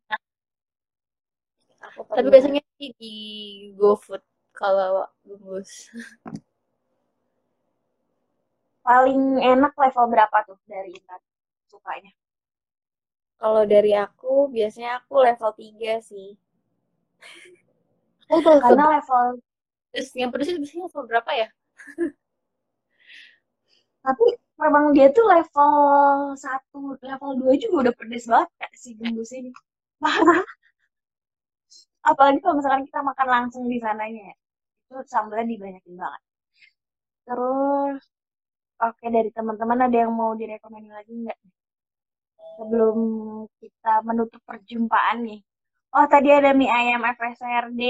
Aku 1.78 2.04
Tapi 2.12 2.28
biasanya 2.28 2.60
sih 2.76 2.90
di 3.00 3.14
GoFood 3.80 4.20
kalau 4.52 5.08
bungkus. 5.24 5.88
paling 8.88 9.36
enak 9.44 9.76
level 9.76 10.06
berapa 10.08 10.36
tuh 10.48 10.56
dari 10.64 10.96
Intan? 10.96 11.20
Sukanya 11.68 12.08
kalau 13.40 13.62
dari 13.72 13.92
aku 14.04 14.50
biasanya 14.54 14.90
aku 15.02 15.14
level 15.26 15.50
3 15.54 15.92
sih. 16.10 16.28
Oh, 18.30 18.40
karena 18.44 18.84
level 19.00 19.40
pedes, 19.92 20.08
yang 20.20 20.30
pedes 20.32 20.48
itu 20.52 20.58
biasanya 20.62 20.84
level 20.88 21.04
berapa 21.10 21.30
ya? 21.42 21.48
tapi 24.06 24.24
memang 24.62 24.84
dia 24.96 25.06
tuh 25.16 25.24
level 25.28 25.72
satu 26.44 26.96
level 27.02 27.30
2 27.44 27.62
juga 27.62 27.74
udah 27.88 27.94
pedes 27.98 28.24
banget 28.30 28.48
kak 28.60 28.72
si 28.82 28.90
gembus 28.98 29.30
ini. 29.34 29.50
Parah. 30.02 30.44
Apalagi 32.10 32.38
kalau 32.42 32.54
misalkan 32.58 32.84
kita 32.88 33.00
makan 33.04 33.28
langsung 33.34 33.64
di 33.72 33.78
sananya 33.84 34.22
ya 34.32 34.36
itu 34.88 34.96
sambalnya 35.12 35.46
dibanyakin 35.52 35.94
banget. 36.00 36.22
Terus 37.26 38.02
oke 38.86 39.06
dari 39.16 39.30
teman-teman 39.36 39.78
ada 39.86 39.96
yang 40.04 40.12
mau 40.20 40.32
direkomendin 40.40 40.94
lagi 40.98 41.12
nggak 41.24 41.38
sebelum 42.58 42.98
kita 43.62 43.92
menutup 44.08 44.42
perjumpaan 44.48 45.18
nih 45.28 45.40
oh 45.96 46.06
tadi 46.12 46.28
ada 46.38 46.50
mie 46.58 46.70
ayam 46.80 47.02
FSRD 47.16 47.82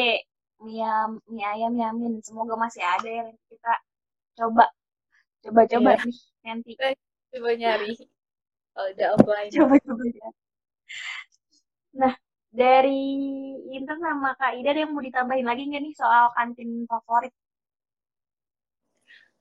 mie, 0.65 0.83
ayam- 0.85 1.23
mie 1.33 1.47
ayam 1.55 1.73
Yamin 1.83 2.15
semoga 2.27 2.55
masih 2.65 2.83
ada 2.95 3.09
yang 3.19 3.29
kita 3.51 3.73
coba 4.39 4.65
coba-coba 5.45 5.91
Iya. 5.97 6.05
nih 6.07 6.19
nanti 6.47 6.73
Coba 7.33 7.51
nyari. 7.61 7.93
Kalau 8.75 8.89
udah 8.95 9.09
offline. 9.17 9.51
coba-coba 9.55 10.05
ya. 10.21 10.29
Nah, 12.01 12.15
dari 12.61 13.01
Intan 13.77 13.99
sama 14.07 14.29
Kak 14.41 14.53
Ida 14.59 14.69
ada 14.73 14.81
yang 14.85 14.93
mau 14.95 15.05
ditambahin 15.09 15.47
lagi 15.51 15.63
nggak 15.69 15.83
nih 15.85 15.95
soal 16.01 16.25
kantin 16.37 16.71
favorit? 16.91 17.33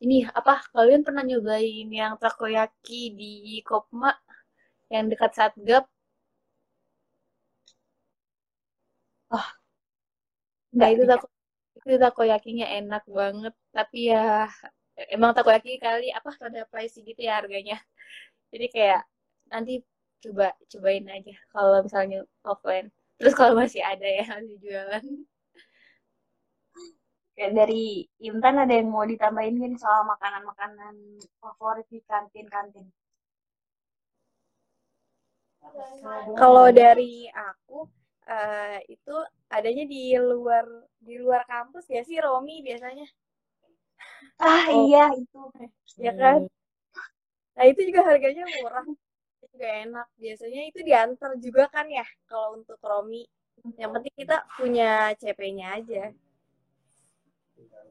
Ini 0.06 0.18
apa? 0.40 0.54
Kalian 0.74 1.02
pernah 1.08 1.24
nyobain 1.30 1.88
yang 2.02 2.14
takoyaki 2.22 3.02
di 3.20 3.32
Kopma 3.66 4.10
yang 4.94 5.06
dekat 5.12 5.32
Satgap? 5.38 5.84
Nah, 9.32 9.58
Nggak 10.76 10.90
itu 10.94 11.04
tako 11.12 11.26
itu 11.88 11.96
takoyakinya 12.06 12.66
enak 12.80 13.04
banget. 13.20 13.54
Tapi 13.76 13.98
ya 14.12 14.22
emang 15.16 15.32
takoyaki 15.38 15.72
kali 15.86 16.06
apa 16.18 16.30
rada 16.42 16.62
pricey 16.72 17.02
gitu 17.10 17.22
ya 17.28 17.34
harganya. 17.40 17.76
Jadi 18.54 18.66
kayak 18.76 19.02
nanti 19.54 19.74
coba 20.24 20.46
cobain 20.72 21.06
aja 21.16 21.34
kalau 21.54 21.78
misalnya 21.86 22.18
offline. 22.52 22.88
Terus 23.20 23.34
kalau 23.40 23.54
masih 23.62 23.82
ada 23.92 24.08
ya 24.18 24.24
masih 24.38 24.58
jualan. 24.64 25.06
Kayak 27.36 27.54
dari 27.60 27.84
Intan 28.30 28.56
ada 28.64 28.74
yang 28.80 28.90
mau 28.94 29.06
ditambahin 29.12 29.56
nih 29.62 29.80
soal 29.84 30.02
makanan-makanan 30.12 30.96
favorit 31.42 31.88
di 31.94 32.00
kantin-kantin? 32.10 32.88
Kalau 36.40 36.66
dari 36.72 37.28
aku 37.32 37.88
eh, 38.28 38.80
itu 38.92 39.16
adanya 39.48 39.84
di 39.88 40.02
luar 40.20 40.66
di 41.00 41.16
luar 41.24 41.42
kampus 41.48 41.86
ya 41.88 42.02
sih 42.04 42.18
Romi 42.20 42.60
biasanya 42.68 43.08
Ah 44.38 44.66
Oh. 44.70 44.86
iya 44.86 45.06
itu. 45.18 45.42
ya 45.98 46.12
kan 46.14 46.46
nah 47.58 47.66
itu 47.66 47.82
juga 47.90 48.02
harganya 48.06 48.44
murah 48.62 48.86
juga 49.42 49.68
enak 49.82 50.08
biasanya 50.22 50.62
itu 50.70 50.80
diantar 50.86 51.32
juga 51.42 51.64
kan 51.74 51.90
ya 51.90 52.06
kalau 52.30 52.62
untuk 52.62 52.78
Romi 52.86 53.26
yang 53.82 53.90
penting 53.96 54.14
kita 54.14 54.38
punya 54.58 55.16
CP-nya 55.18 55.68
aja 55.82 56.04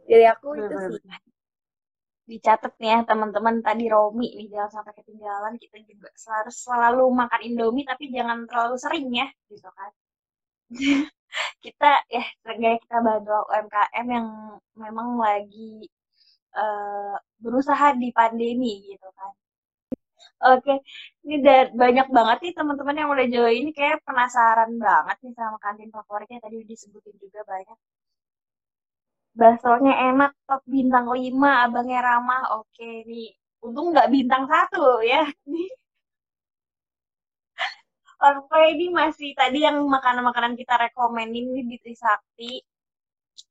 dari 0.07 0.25
aku 0.31 0.55
itu 0.55 0.75
sih. 0.87 0.99
Dicatat 2.31 2.73
nih 2.81 2.89
ya 2.95 2.99
teman-teman 3.11 3.57
tadi 3.67 3.85
Romi 3.95 4.27
nih 4.39 4.47
jangan 4.53 4.71
sampai 4.77 4.93
ketinggalan 4.99 5.55
kita 5.63 5.77
juga 5.91 6.09
harus 6.37 6.57
selalu 6.65 7.05
makan 7.21 7.41
Indomie 7.49 7.87
tapi 7.91 8.05
jangan 8.17 8.39
terlalu 8.49 8.77
sering 8.85 9.07
ya 9.21 9.27
gitu 9.53 9.69
kan. 9.79 9.91
kita 11.65 11.91
ya 12.17 12.23
seenggaknya 12.43 12.79
kita 12.85 12.97
bantu 13.09 13.33
UMKM 13.51 14.07
yang 14.17 14.29
memang 14.85 15.09
lagi 15.27 15.71
eh, 16.63 17.15
berusaha 17.45 17.87
di 18.03 18.09
pandemi 18.19 18.73
gitu 18.91 19.09
kan. 19.19 19.33
Oke, 20.53 20.73
ini 21.25 21.35
da- 21.47 21.71
banyak 21.83 22.07
banget 22.17 22.37
nih 22.45 22.53
teman-teman 22.59 22.97
yang 23.01 23.09
udah 23.15 23.27
join 23.35 23.57
ini 23.61 23.71
kayak 23.79 23.99
penasaran 24.07 24.71
banget 24.87 25.17
nih 25.25 25.33
sama 25.39 25.57
kantin 25.65 25.91
favoritnya 25.97 26.39
tadi 26.45 26.57
disebutin 26.71 27.17
juga 27.25 27.41
banyak. 27.53 27.77
Baksonya 29.41 29.93
enak, 30.11 30.31
top 30.49 30.63
bintang 30.75 31.07
5, 31.17 31.51
abangnya 31.65 32.01
ramah. 32.09 32.43
Oke 32.59 32.89
nih, 33.11 33.29
untung 33.65 33.87
nggak 33.93 34.11
bintang 34.15 34.45
satu 34.53 34.83
ya. 35.13 35.23
Oke, 38.29 38.59
ini 38.73 38.87
masih 39.01 39.31
tadi 39.41 39.59
yang 39.67 39.77
makanan-makanan 39.95 40.55
kita 40.61 40.75
rekomenin 40.85 41.47
nih 41.55 41.65
di 41.71 41.77
Trisakti. 41.83 42.53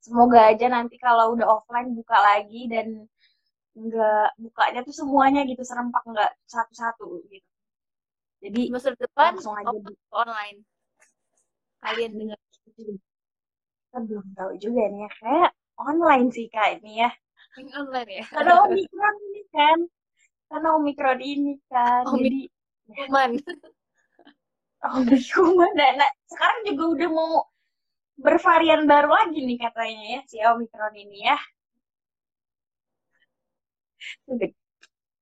Semoga 0.04 0.40
aja 0.50 0.66
nanti 0.76 0.96
kalau 1.06 1.24
udah 1.34 1.46
offline 1.54 1.90
buka 1.98 2.16
lagi 2.28 2.60
dan 2.72 2.86
nggak 3.76 4.28
bukanya 4.44 4.80
tuh 4.88 4.94
semuanya 5.00 5.40
gitu 5.50 5.62
serempak 5.70 6.02
nggak 6.12 6.32
satu-satu 6.48 7.06
gitu 7.28 7.48
jadi 8.44 8.60
semester 8.68 8.94
depan 8.96 9.36
langsung 9.36 9.52
aja 9.60 9.68
open 9.68 9.94
online 10.12 10.58
kalian 11.84 12.12
dengar 12.18 12.38
kita 13.92 13.98
belum 14.08 14.26
tahu 14.36 14.52
juga 14.64 14.82
nih 14.92 15.00
ya 15.04 15.10
kayak 15.20 15.50
online 15.80 16.32
sih 16.32 16.46
kak 16.48 16.80
ini 16.80 17.04
ya. 17.04 17.10
Yang 17.56 17.68
online 17.76 18.10
ya? 18.10 18.24
Karena 18.32 18.52
omikron 18.64 19.16
ini 19.28 19.42
kan. 19.52 19.78
Karena 20.46 20.68
omikron 20.78 21.20
ini 21.20 21.52
kan 21.68 22.02
Omik- 22.06 22.22
jadi 22.22 22.40
cuman 22.86 23.30
omikron 24.94 25.72
nah, 25.74 25.90
nah, 25.98 26.10
sekarang 26.30 26.58
juga 26.70 26.84
udah 26.94 27.08
mau 27.10 27.32
bervarian 28.16 28.88
baru 28.88 29.10
lagi 29.12 29.44
nih 29.44 29.58
katanya 29.60 30.04
ya 30.16 30.20
si 30.30 30.36
omikron 30.40 30.94
ini 30.96 31.18
ya. 31.26 31.36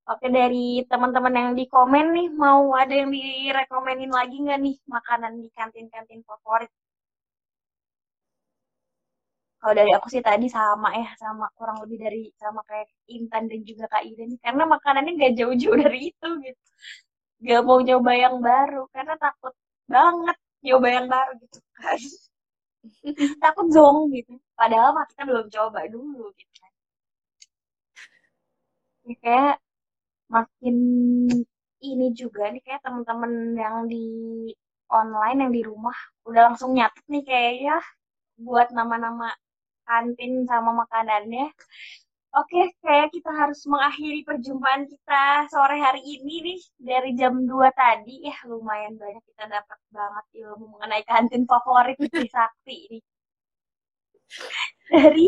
Oke 0.04 0.28
dari 0.28 0.84
teman-teman 0.84 1.32
yang 1.32 1.50
di 1.56 1.64
komen 1.64 2.12
nih 2.12 2.28
mau 2.36 2.76
ada 2.76 2.92
yang 2.92 3.08
direkomenin 3.08 4.12
lagi 4.12 4.36
nggak 4.44 4.60
nih 4.60 4.76
makanan 4.84 5.40
di 5.40 5.48
kantin-kantin 5.56 6.20
favorit? 6.28 6.68
Kalau 9.64 9.74
dari 9.80 9.92
aku 9.96 10.08
sih 10.12 10.20
tadi 10.20 10.46
sama 10.52 10.88
ya 10.92 11.08
sama 11.16 11.48
kurang 11.56 11.78
lebih 11.84 11.98
dari 12.04 12.22
sama 12.42 12.60
kayak 12.68 12.84
Intan 13.16 13.48
dan 13.48 13.60
juga 13.64 13.84
Kak 13.92 14.04
Ida 14.04 14.24
nih 14.28 14.36
karena 14.44 14.64
makanannya 14.68 15.12
nggak 15.16 15.34
jauh-jauh 15.40 15.76
dari 15.84 16.00
itu 16.12 16.28
gitu. 16.44 16.60
Gak 17.46 17.62
mau 17.68 17.78
nyoba 17.86 18.12
yang 18.24 18.36
baru 18.48 18.82
karena 18.94 19.14
takut 19.24 19.54
banget 19.94 20.36
nyoba 20.66 20.88
yang 20.96 21.06
baru 21.14 21.32
gitu 21.42 21.58
kan. 21.78 21.98
takut 23.44 23.66
zong 23.74 23.98
gitu. 24.16 24.34
Padahal 24.58 24.90
mah 24.96 25.06
belum 25.28 25.46
coba 25.54 25.80
dulu 25.94 26.24
gitu 26.38 26.52
kan. 26.60 26.72
Ya, 29.04 29.14
kayak 29.22 29.56
makin 30.34 30.76
ini 31.88 32.06
juga 32.20 32.42
nih 32.52 32.62
kayak 32.66 32.82
teman-teman 32.84 33.32
yang 33.62 33.76
di 33.92 34.04
online 35.00 35.38
yang 35.44 35.52
di 35.56 35.62
rumah 35.70 35.96
udah 36.28 36.42
langsung 36.52 36.70
nyatet 36.76 37.04
nih 37.12 37.22
kayaknya 37.28 37.76
buat 38.46 38.68
nama-nama 38.76 39.28
kantin 39.88 40.32
sama 40.50 40.70
makanannya. 40.82 41.46
Oke, 42.40 42.60
kayak 42.84 43.08
kita 43.14 43.30
harus 43.40 43.60
mengakhiri 43.72 44.20
perjumpaan 44.28 44.82
kita 44.92 45.24
sore 45.52 45.76
hari 45.86 46.02
ini 46.14 46.34
nih 46.46 46.60
dari 46.90 47.10
jam 47.20 47.34
2 47.50 47.68
tadi. 47.82 48.14
Ya, 48.28 48.36
lumayan 48.50 48.94
banyak 49.02 49.22
kita 49.30 49.44
dapat 49.56 49.78
banget 49.96 50.24
ilmu 50.42 50.64
mengenai 50.74 51.04
kantin 51.10 51.42
favorit 51.50 51.96
di 52.02 52.08
Trisakti 52.14 52.74
ini. 52.86 52.98
Dari 54.92 55.26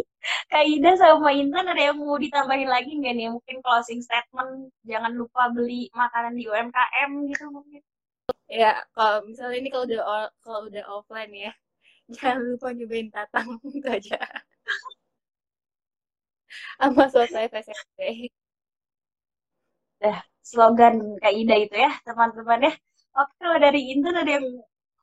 Kak 0.51 0.65
Ida 0.75 0.93
sama 0.99 1.31
Intan 1.33 1.67
ada 1.71 1.83
yang 1.93 1.97
mau 2.03 2.19
ditambahin 2.19 2.69
lagi 2.75 2.91
nggak 2.99 3.15
nih? 3.17 3.29
Mungkin 3.35 3.57
closing 3.65 4.01
statement, 4.03 4.73
jangan 4.91 5.13
lupa 5.21 5.49
beli 5.55 5.89
makanan 5.95 6.35
di 6.39 6.45
UMKM 6.51 7.11
gitu 7.31 7.45
mungkin. 7.53 7.83
ya 8.51 8.73
kalau 8.97 9.19
misalnya 9.29 9.57
ini 9.63 9.69
kalau 9.73 9.85
udah 9.89 10.03
kalau 10.45 10.61
udah 10.69 10.85
offline 10.97 11.33
ya 11.35 11.53
jangan 12.15 12.39
lupa 12.51 12.69
nyobain 12.77 13.09
tatang 13.15 13.49
itu 13.79 13.89
aja 13.97 14.17
sama 16.79 17.05
soto 17.13 17.37
FSMP 17.39 17.99
Dah, 20.03 20.19
slogan 20.51 20.95
Kak 21.23 21.33
Ida 21.41 21.57
itu 21.65 21.77
ya, 21.85 21.93
teman-teman 22.07 22.61
ya. 22.69 22.73
Oke, 23.21 23.33
kalau 23.41 23.57
dari 23.65 23.81
Intan 23.93 24.15
ada 24.23 24.31
yang 24.37 24.47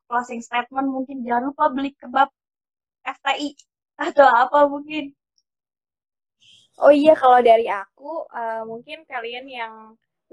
closing 0.10 0.41
statement 0.47 0.88
mungkin 0.95 1.18
jangan 1.26 1.43
lupa 1.49 1.64
beli 1.76 1.91
kebab 2.01 2.30
FTI 3.16 3.49
atau 4.08 4.28
apa 4.43 4.60
mungkin. 4.74 5.04
Oh 6.84 6.91
iya, 7.01 7.14
kalau 7.22 7.39
dari 7.49 7.66
aku, 7.82 8.10
eh, 8.41 8.62
mungkin 8.72 8.97
kalian 9.12 9.45
yang 9.60 9.74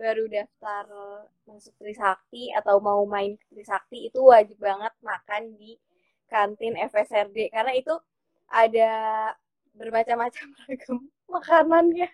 baru 0.01 0.25
daftar 0.37 0.85
masuk 1.49 1.73
Trisakti 1.81 2.43
atau 2.59 2.77
mau 2.89 3.01
main 3.15 3.33
Trisakti 3.51 3.99
itu 4.09 4.21
wajib 4.33 4.57
banget 4.69 4.93
makan 5.11 5.43
di 5.61 5.71
kantin 6.31 6.79
FSRD 6.79 7.51
karena 7.51 7.75
itu 7.75 7.95
ada 8.51 8.93
bermacam-macam 9.75 10.47
ragam 10.67 10.99
makanannya. 11.27 12.09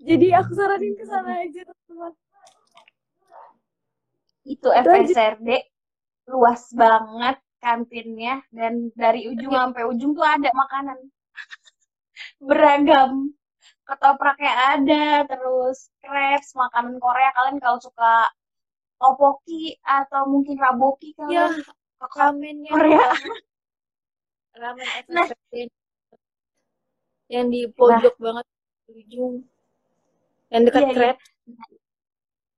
Jadi 0.00 0.26
aku 0.34 0.50
saranin 0.56 0.94
ke 0.98 1.04
sana 1.06 1.46
aja 1.46 1.62
teman-teman. 1.64 2.12
Itu. 4.44 4.68
FSRD 4.68 5.48
luas 6.30 6.62
banget 6.72 7.36
kantinnya 7.60 8.40
dan 8.50 8.88
dari 8.96 9.28
ujung 9.28 9.52
sampai 9.52 9.84
ujung 9.84 10.16
tuh 10.16 10.24
ada 10.24 10.48
makanan 10.52 10.98
beragam. 12.48 13.32
Ketopraknya 13.84 14.54
ada, 14.78 15.26
terus 15.26 15.90
crepes, 15.98 16.54
makanan 16.54 17.02
Korea 17.02 17.34
kalian 17.34 17.58
kalau 17.58 17.82
suka 17.82 18.30
topoki 19.02 19.74
atau 19.82 20.30
mungkin 20.30 20.60
raboki 20.60 21.16
ya 21.26 21.50
kalian 21.50 21.58
suka 21.58 21.79
ramennya 22.16 22.70
Korea. 22.72 23.04
ramen 24.60 24.86
Nah. 25.08 25.28
Yang 27.30 27.46
di 27.54 27.60
pojok 27.78 28.14
banget 28.18 28.46
di 28.86 28.92
ujung 29.00 29.34
yang 30.50 30.62
dekat 30.66 30.82
Iya, 30.82 30.90
iya. 30.90 30.96
krep 30.98 31.16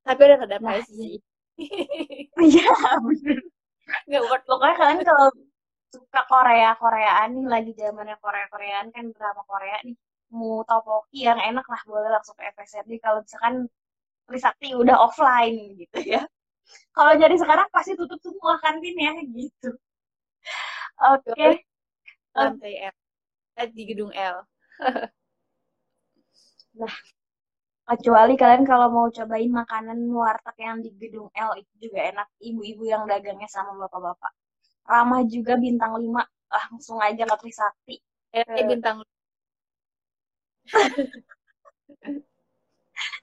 tapi 0.06 0.20
ada 0.26 0.36
kedai 0.42 0.58
Nah, 0.62 0.78
sih 0.86 1.14
Iya, 2.48 2.70
bener. 3.06 3.38
nggak 4.08 4.22
worth 4.28 4.46
Pokoknya 4.50 4.76
kalian 4.80 5.00
kalau 5.08 5.28
suka 5.94 6.20
Korea 6.30 6.70
Koreaan 6.80 7.28
nih 7.36 7.46
lagi 7.54 7.72
zamannya 7.80 8.16
Korea 8.24 8.46
Koreaan 8.52 8.88
kan 8.94 9.06
drama 9.16 9.42
Korea 9.50 9.76
nih 9.86 9.96
mau 10.34 10.64
topoki 10.68 11.28
yang 11.28 11.40
enak 11.40 11.66
lah 11.72 11.80
boleh 11.90 12.10
langsung 12.14 12.36
ke 12.38 12.44
FSRD 12.56 12.92
kalau 13.04 13.20
misalkan 13.24 13.56
Trisakti 14.28 14.68
udah 14.76 14.96
offline 15.06 15.76
gitu 15.80 15.98
ya. 16.14 16.22
Kalau 16.96 17.12
jadi 17.22 17.34
sekarang 17.42 17.68
pasti 17.74 17.92
tutup 17.98 18.20
semua 18.24 18.54
kantin 18.62 18.96
ya 19.06 19.12
gitu. 19.38 19.70
Oke, 21.12 21.48
lantai 22.36 22.74
L 22.90 22.94
eh, 23.60 23.68
di 23.76 23.82
gedung 23.90 24.12
L 24.14 24.36
kecuali 27.88 28.34
kalian 28.40 28.64
kalau 28.70 28.88
mau 28.96 29.06
cobain 29.16 29.50
makanan 29.60 29.98
warteg 30.18 30.56
yang 30.66 30.76
di 30.84 30.90
gedung 31.00 31.28
L 31.48 31.52
itu 31.62 31.72
juga 31.84 31.98
enak. 32.10 32.26
Ibu-ibu 32.48 32.82
yang 32.92 33.02
dagangnya 33.12 33.48
sama 33.56 33.72
bapak-bapak. 33.82 34.32
Ramah 34.92 35.22
juga 35.34 35.54
bintang 35.64 35.92
5 36.02 36.22
langsung 36.56 36.98
aja 37.08 37.24
ke 37.30 37.36
Trisakti. 37.42 37.96
eh 38.38 38.44
Eh. 38.48 38.66
bintang 38.70 38.98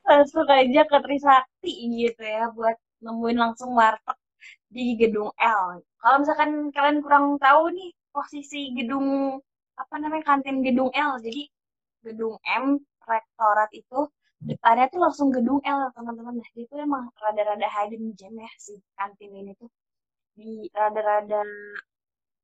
langsung 0.08 0.48
aja 0.60 0.82
ke 0.90 0.98
Trisakti 1.04 1.72
gitu 2.00 2.22
ya 2.36 2.44
buat 2.56 2.76
nemuin 3.04 3.38
langsung 3.44 3.72
warteg 3.80 4.18
di 4.76 4.96
gedung 5.02 5.32
L. 5.40 5.84
Kalau 6.02 6.16
misalkan 6.22 6.52
kalian 6.76 6.98
kurang 7.06 7.26
tahu 7.42 7.74
nih 7.78 7.90
posisi 8.16 8.72
gedung 8.78 9.38
apa 9.80 9.96
namanya 10.02 10.24
kantin 10.36 10.60
gedung 10.68 10.90
L, 10.92 11.20
jadi 11.24 11.42
gedung 12.06 12.36
M 12.44 12.80
rektorat 13.04 13.72
itu 13.76 14.00
depannya 14.40 14.88
tuh 14.94 15.00
langsung 15.04 15.30
gedung 15.36 15.60
L 15.64 15.92
teman-teman. 15.96 16.36
Nah 16.40 16.50
itu 16.56 16.74
emang 16.80 17.12
rada-rada 17.20 17.68
hidden 17.68 18.16
gem 18.20 18.36
ya 18.40 18.52
si 18.56 18.80
kantin 18.96 19.32
ini 19.36 19.52
tuh 19.60 19.70
di 20.38 20.68
rada-rada 20.72 21.44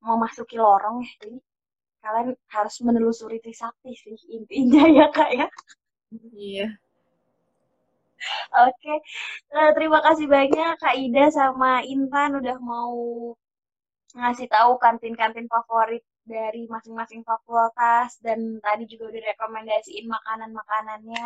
memasuki 0.03 0.55
lorong 0.59 0.97
ya. 1.03 1.11
Jadi 1.23 1.37
kalian 2.03 2.29
harus 2.53 2.75
menelusuri 2.85 3.37
Trisakti 3.43 3.91
sih 3.97 4.17
intinya 4.37 4.83
ya 4.97 5.07
kak 5.09 5.31
ya. 5.39 5.47
iya 6.37 6.67
Oke, 8.67 8.93
Eh, 9.59 9.71
terima 9.77 9.99
kasih 10.05 10.27
banyak 10.35 10.71
Kak 10.81 10.95
Ida 11.03 11.25
sama 11.39 11.71
Intan 11.93 12.29
udah 12.41 12.57
mau 12.71 12.93
ngasih 14.19 14.47
tahu 14.55 14.71
kantin-kantin 14.83 15.47
favorit 15.53 16.03
dari 16.33 16.61
masing-masing 16.73 17.21
fakultas 17.29 18.09
dan 18.25 18.39
tadi 18.65 18.83
juga 18.91 19.03
udah 19.11 19.23
rekomendasiin 19.31 20.05
makanan-makanannya. 20.15 21.25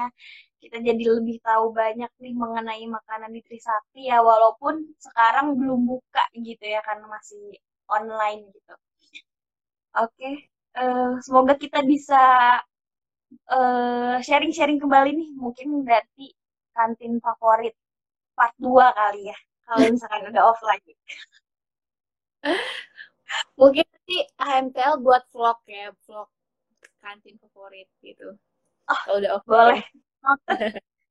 Kita 0.62 0.78
jadi 0.88 1.04
lebih 1.18 1.38
tahu 1.50 1.66
banyak 1.82 2.12
nih 2.24 2.34
mengenai 2.44 2.84
makanan 2.98 3.32
di 3.36 3.42
Trisakti 3.48 4.02
ya 4.12 4.18
walaupun 4.30 4.74
sekarang 5.06 5.48
belum 5.60 5.82
buka 5.92 6.24
gitu 6.48 6.66
ya 6.76 6.82
karena 6.88 7.06
masih 7.16 7.44
online 7.98 8.42
gitu. 8.56 8.74
Oke, 10.04 10.30
eh, 10.82 11.10
semoga 11.26 11.54
kita 11.64 11.80
bisa 11.92 12.22
eh, 13.56 14.16
sharing-sharing 14.26 14.80
kembali 14.84 15.12
nih 15.20 15.30
mungkin 15.44 15.68
dari 15.90 16.26
kantin 16.76 17.20
favorit 17.24 17.76
part 18.38 18.54
2 18.62 18.98
kali 19.00 19.22
ya 19.32 19.38
kalau 19.68 19.86
misalkan 19.94 20.32
udah 20.34 20.44
offline. 20.50 20.82
Mungkin 23.60 23.86
nanti 23.86 24.18
HMTL 24.42 24.94
buat 25.06 25.24
vlog 25.30 25.60
ya 25.70 25.94
vlog 26.08 26.30
kantin 27.04 27.36
favorit 27.38 27.88
gitu. 28.02 28.34
Kalau 28.90 29.22
udah 29.22 29.32
off 29.38 29.46
boleh. 29.46 29.84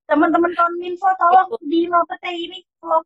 Teman-teman 0.08 0.52
kominfo 0.56 1.08
tolong 1.20 1.48
di 1.68 1.86
ya 1.86 2.32
ini 2.32 2.58
vlog. 2.82 3.04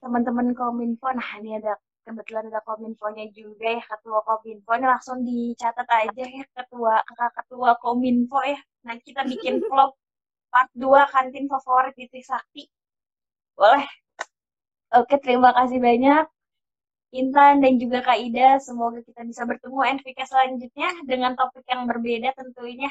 Teman-teman 0.00 0.56
kominfo 0.56 1.12
nah 1.12 1.30
ini 1.42 1.60
ada 1.60 1.76
kebetulan 2.04 2.52
ada 2.52 2.60
kominfonya 2.64 3.26
juga 3.32 3.68
ya 3.76 3.82
ketua 3.84 4.20
kominfo. 4.24 4.70
Ini 4.76 4.86
langsung 4.86 5.18
dicatat 5.24 5.88
aja 5.88 6.24
ya 6.24 6.44
ketua 6.56 7.00
kakak 7.04 7.32
ketua 7.44 7.70
kominfo 7.82 8.40
ya. 8.44 8.60
Nah 8.86 8.96
kita 9.02 9.26
bikin 9.28 9.60
vlog 9.68 9.92
part 10.54 10.70
2 10.78 11.10
kantin 11.10 11.50
favorit 11.50 11.98
di 11.98 12.06
Trisakti. 12.06 12.70
Boleh. 13.58 13.90
Oke, 14.94 15.18
terima 15.18 15.50
kasih 15.50 15.82
banyak. 15.82 16.30
Intan 17.14 17.62
dan 17.62 17.78
juga 17.78 18.02
Kak 18.02 18.18
Ida, 18.18 18.58
semoga 18.62 19.02
kita 19.02 19.22
bisa 19.26 19.42
bertemu 19.46 20.02
NVK 20.02 20.18
selanjutnya 20.26 20.90
dengan 21.06 21.34
topik 21.34 21.66
yang 21.66 21.86
berbeda 21.90 22.34
tentunya. 22.38 22.90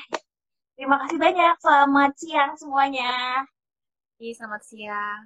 Terima 0.76 1.00
kasih 1.04 1.20
banyak. 1.20 1.56
Selamat 1.60 2.12
siang 2.20 2.52
semuanya. 2.60 3.12
Selamat 4.20 4.64
siang. 4.64 5.24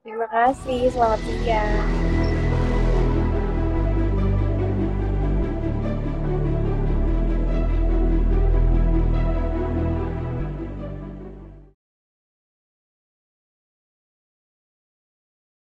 Terima 0.00 0.24
kasih. 0.28 0.88
Selamat 0.88 1.20
siang. 1.20 2.11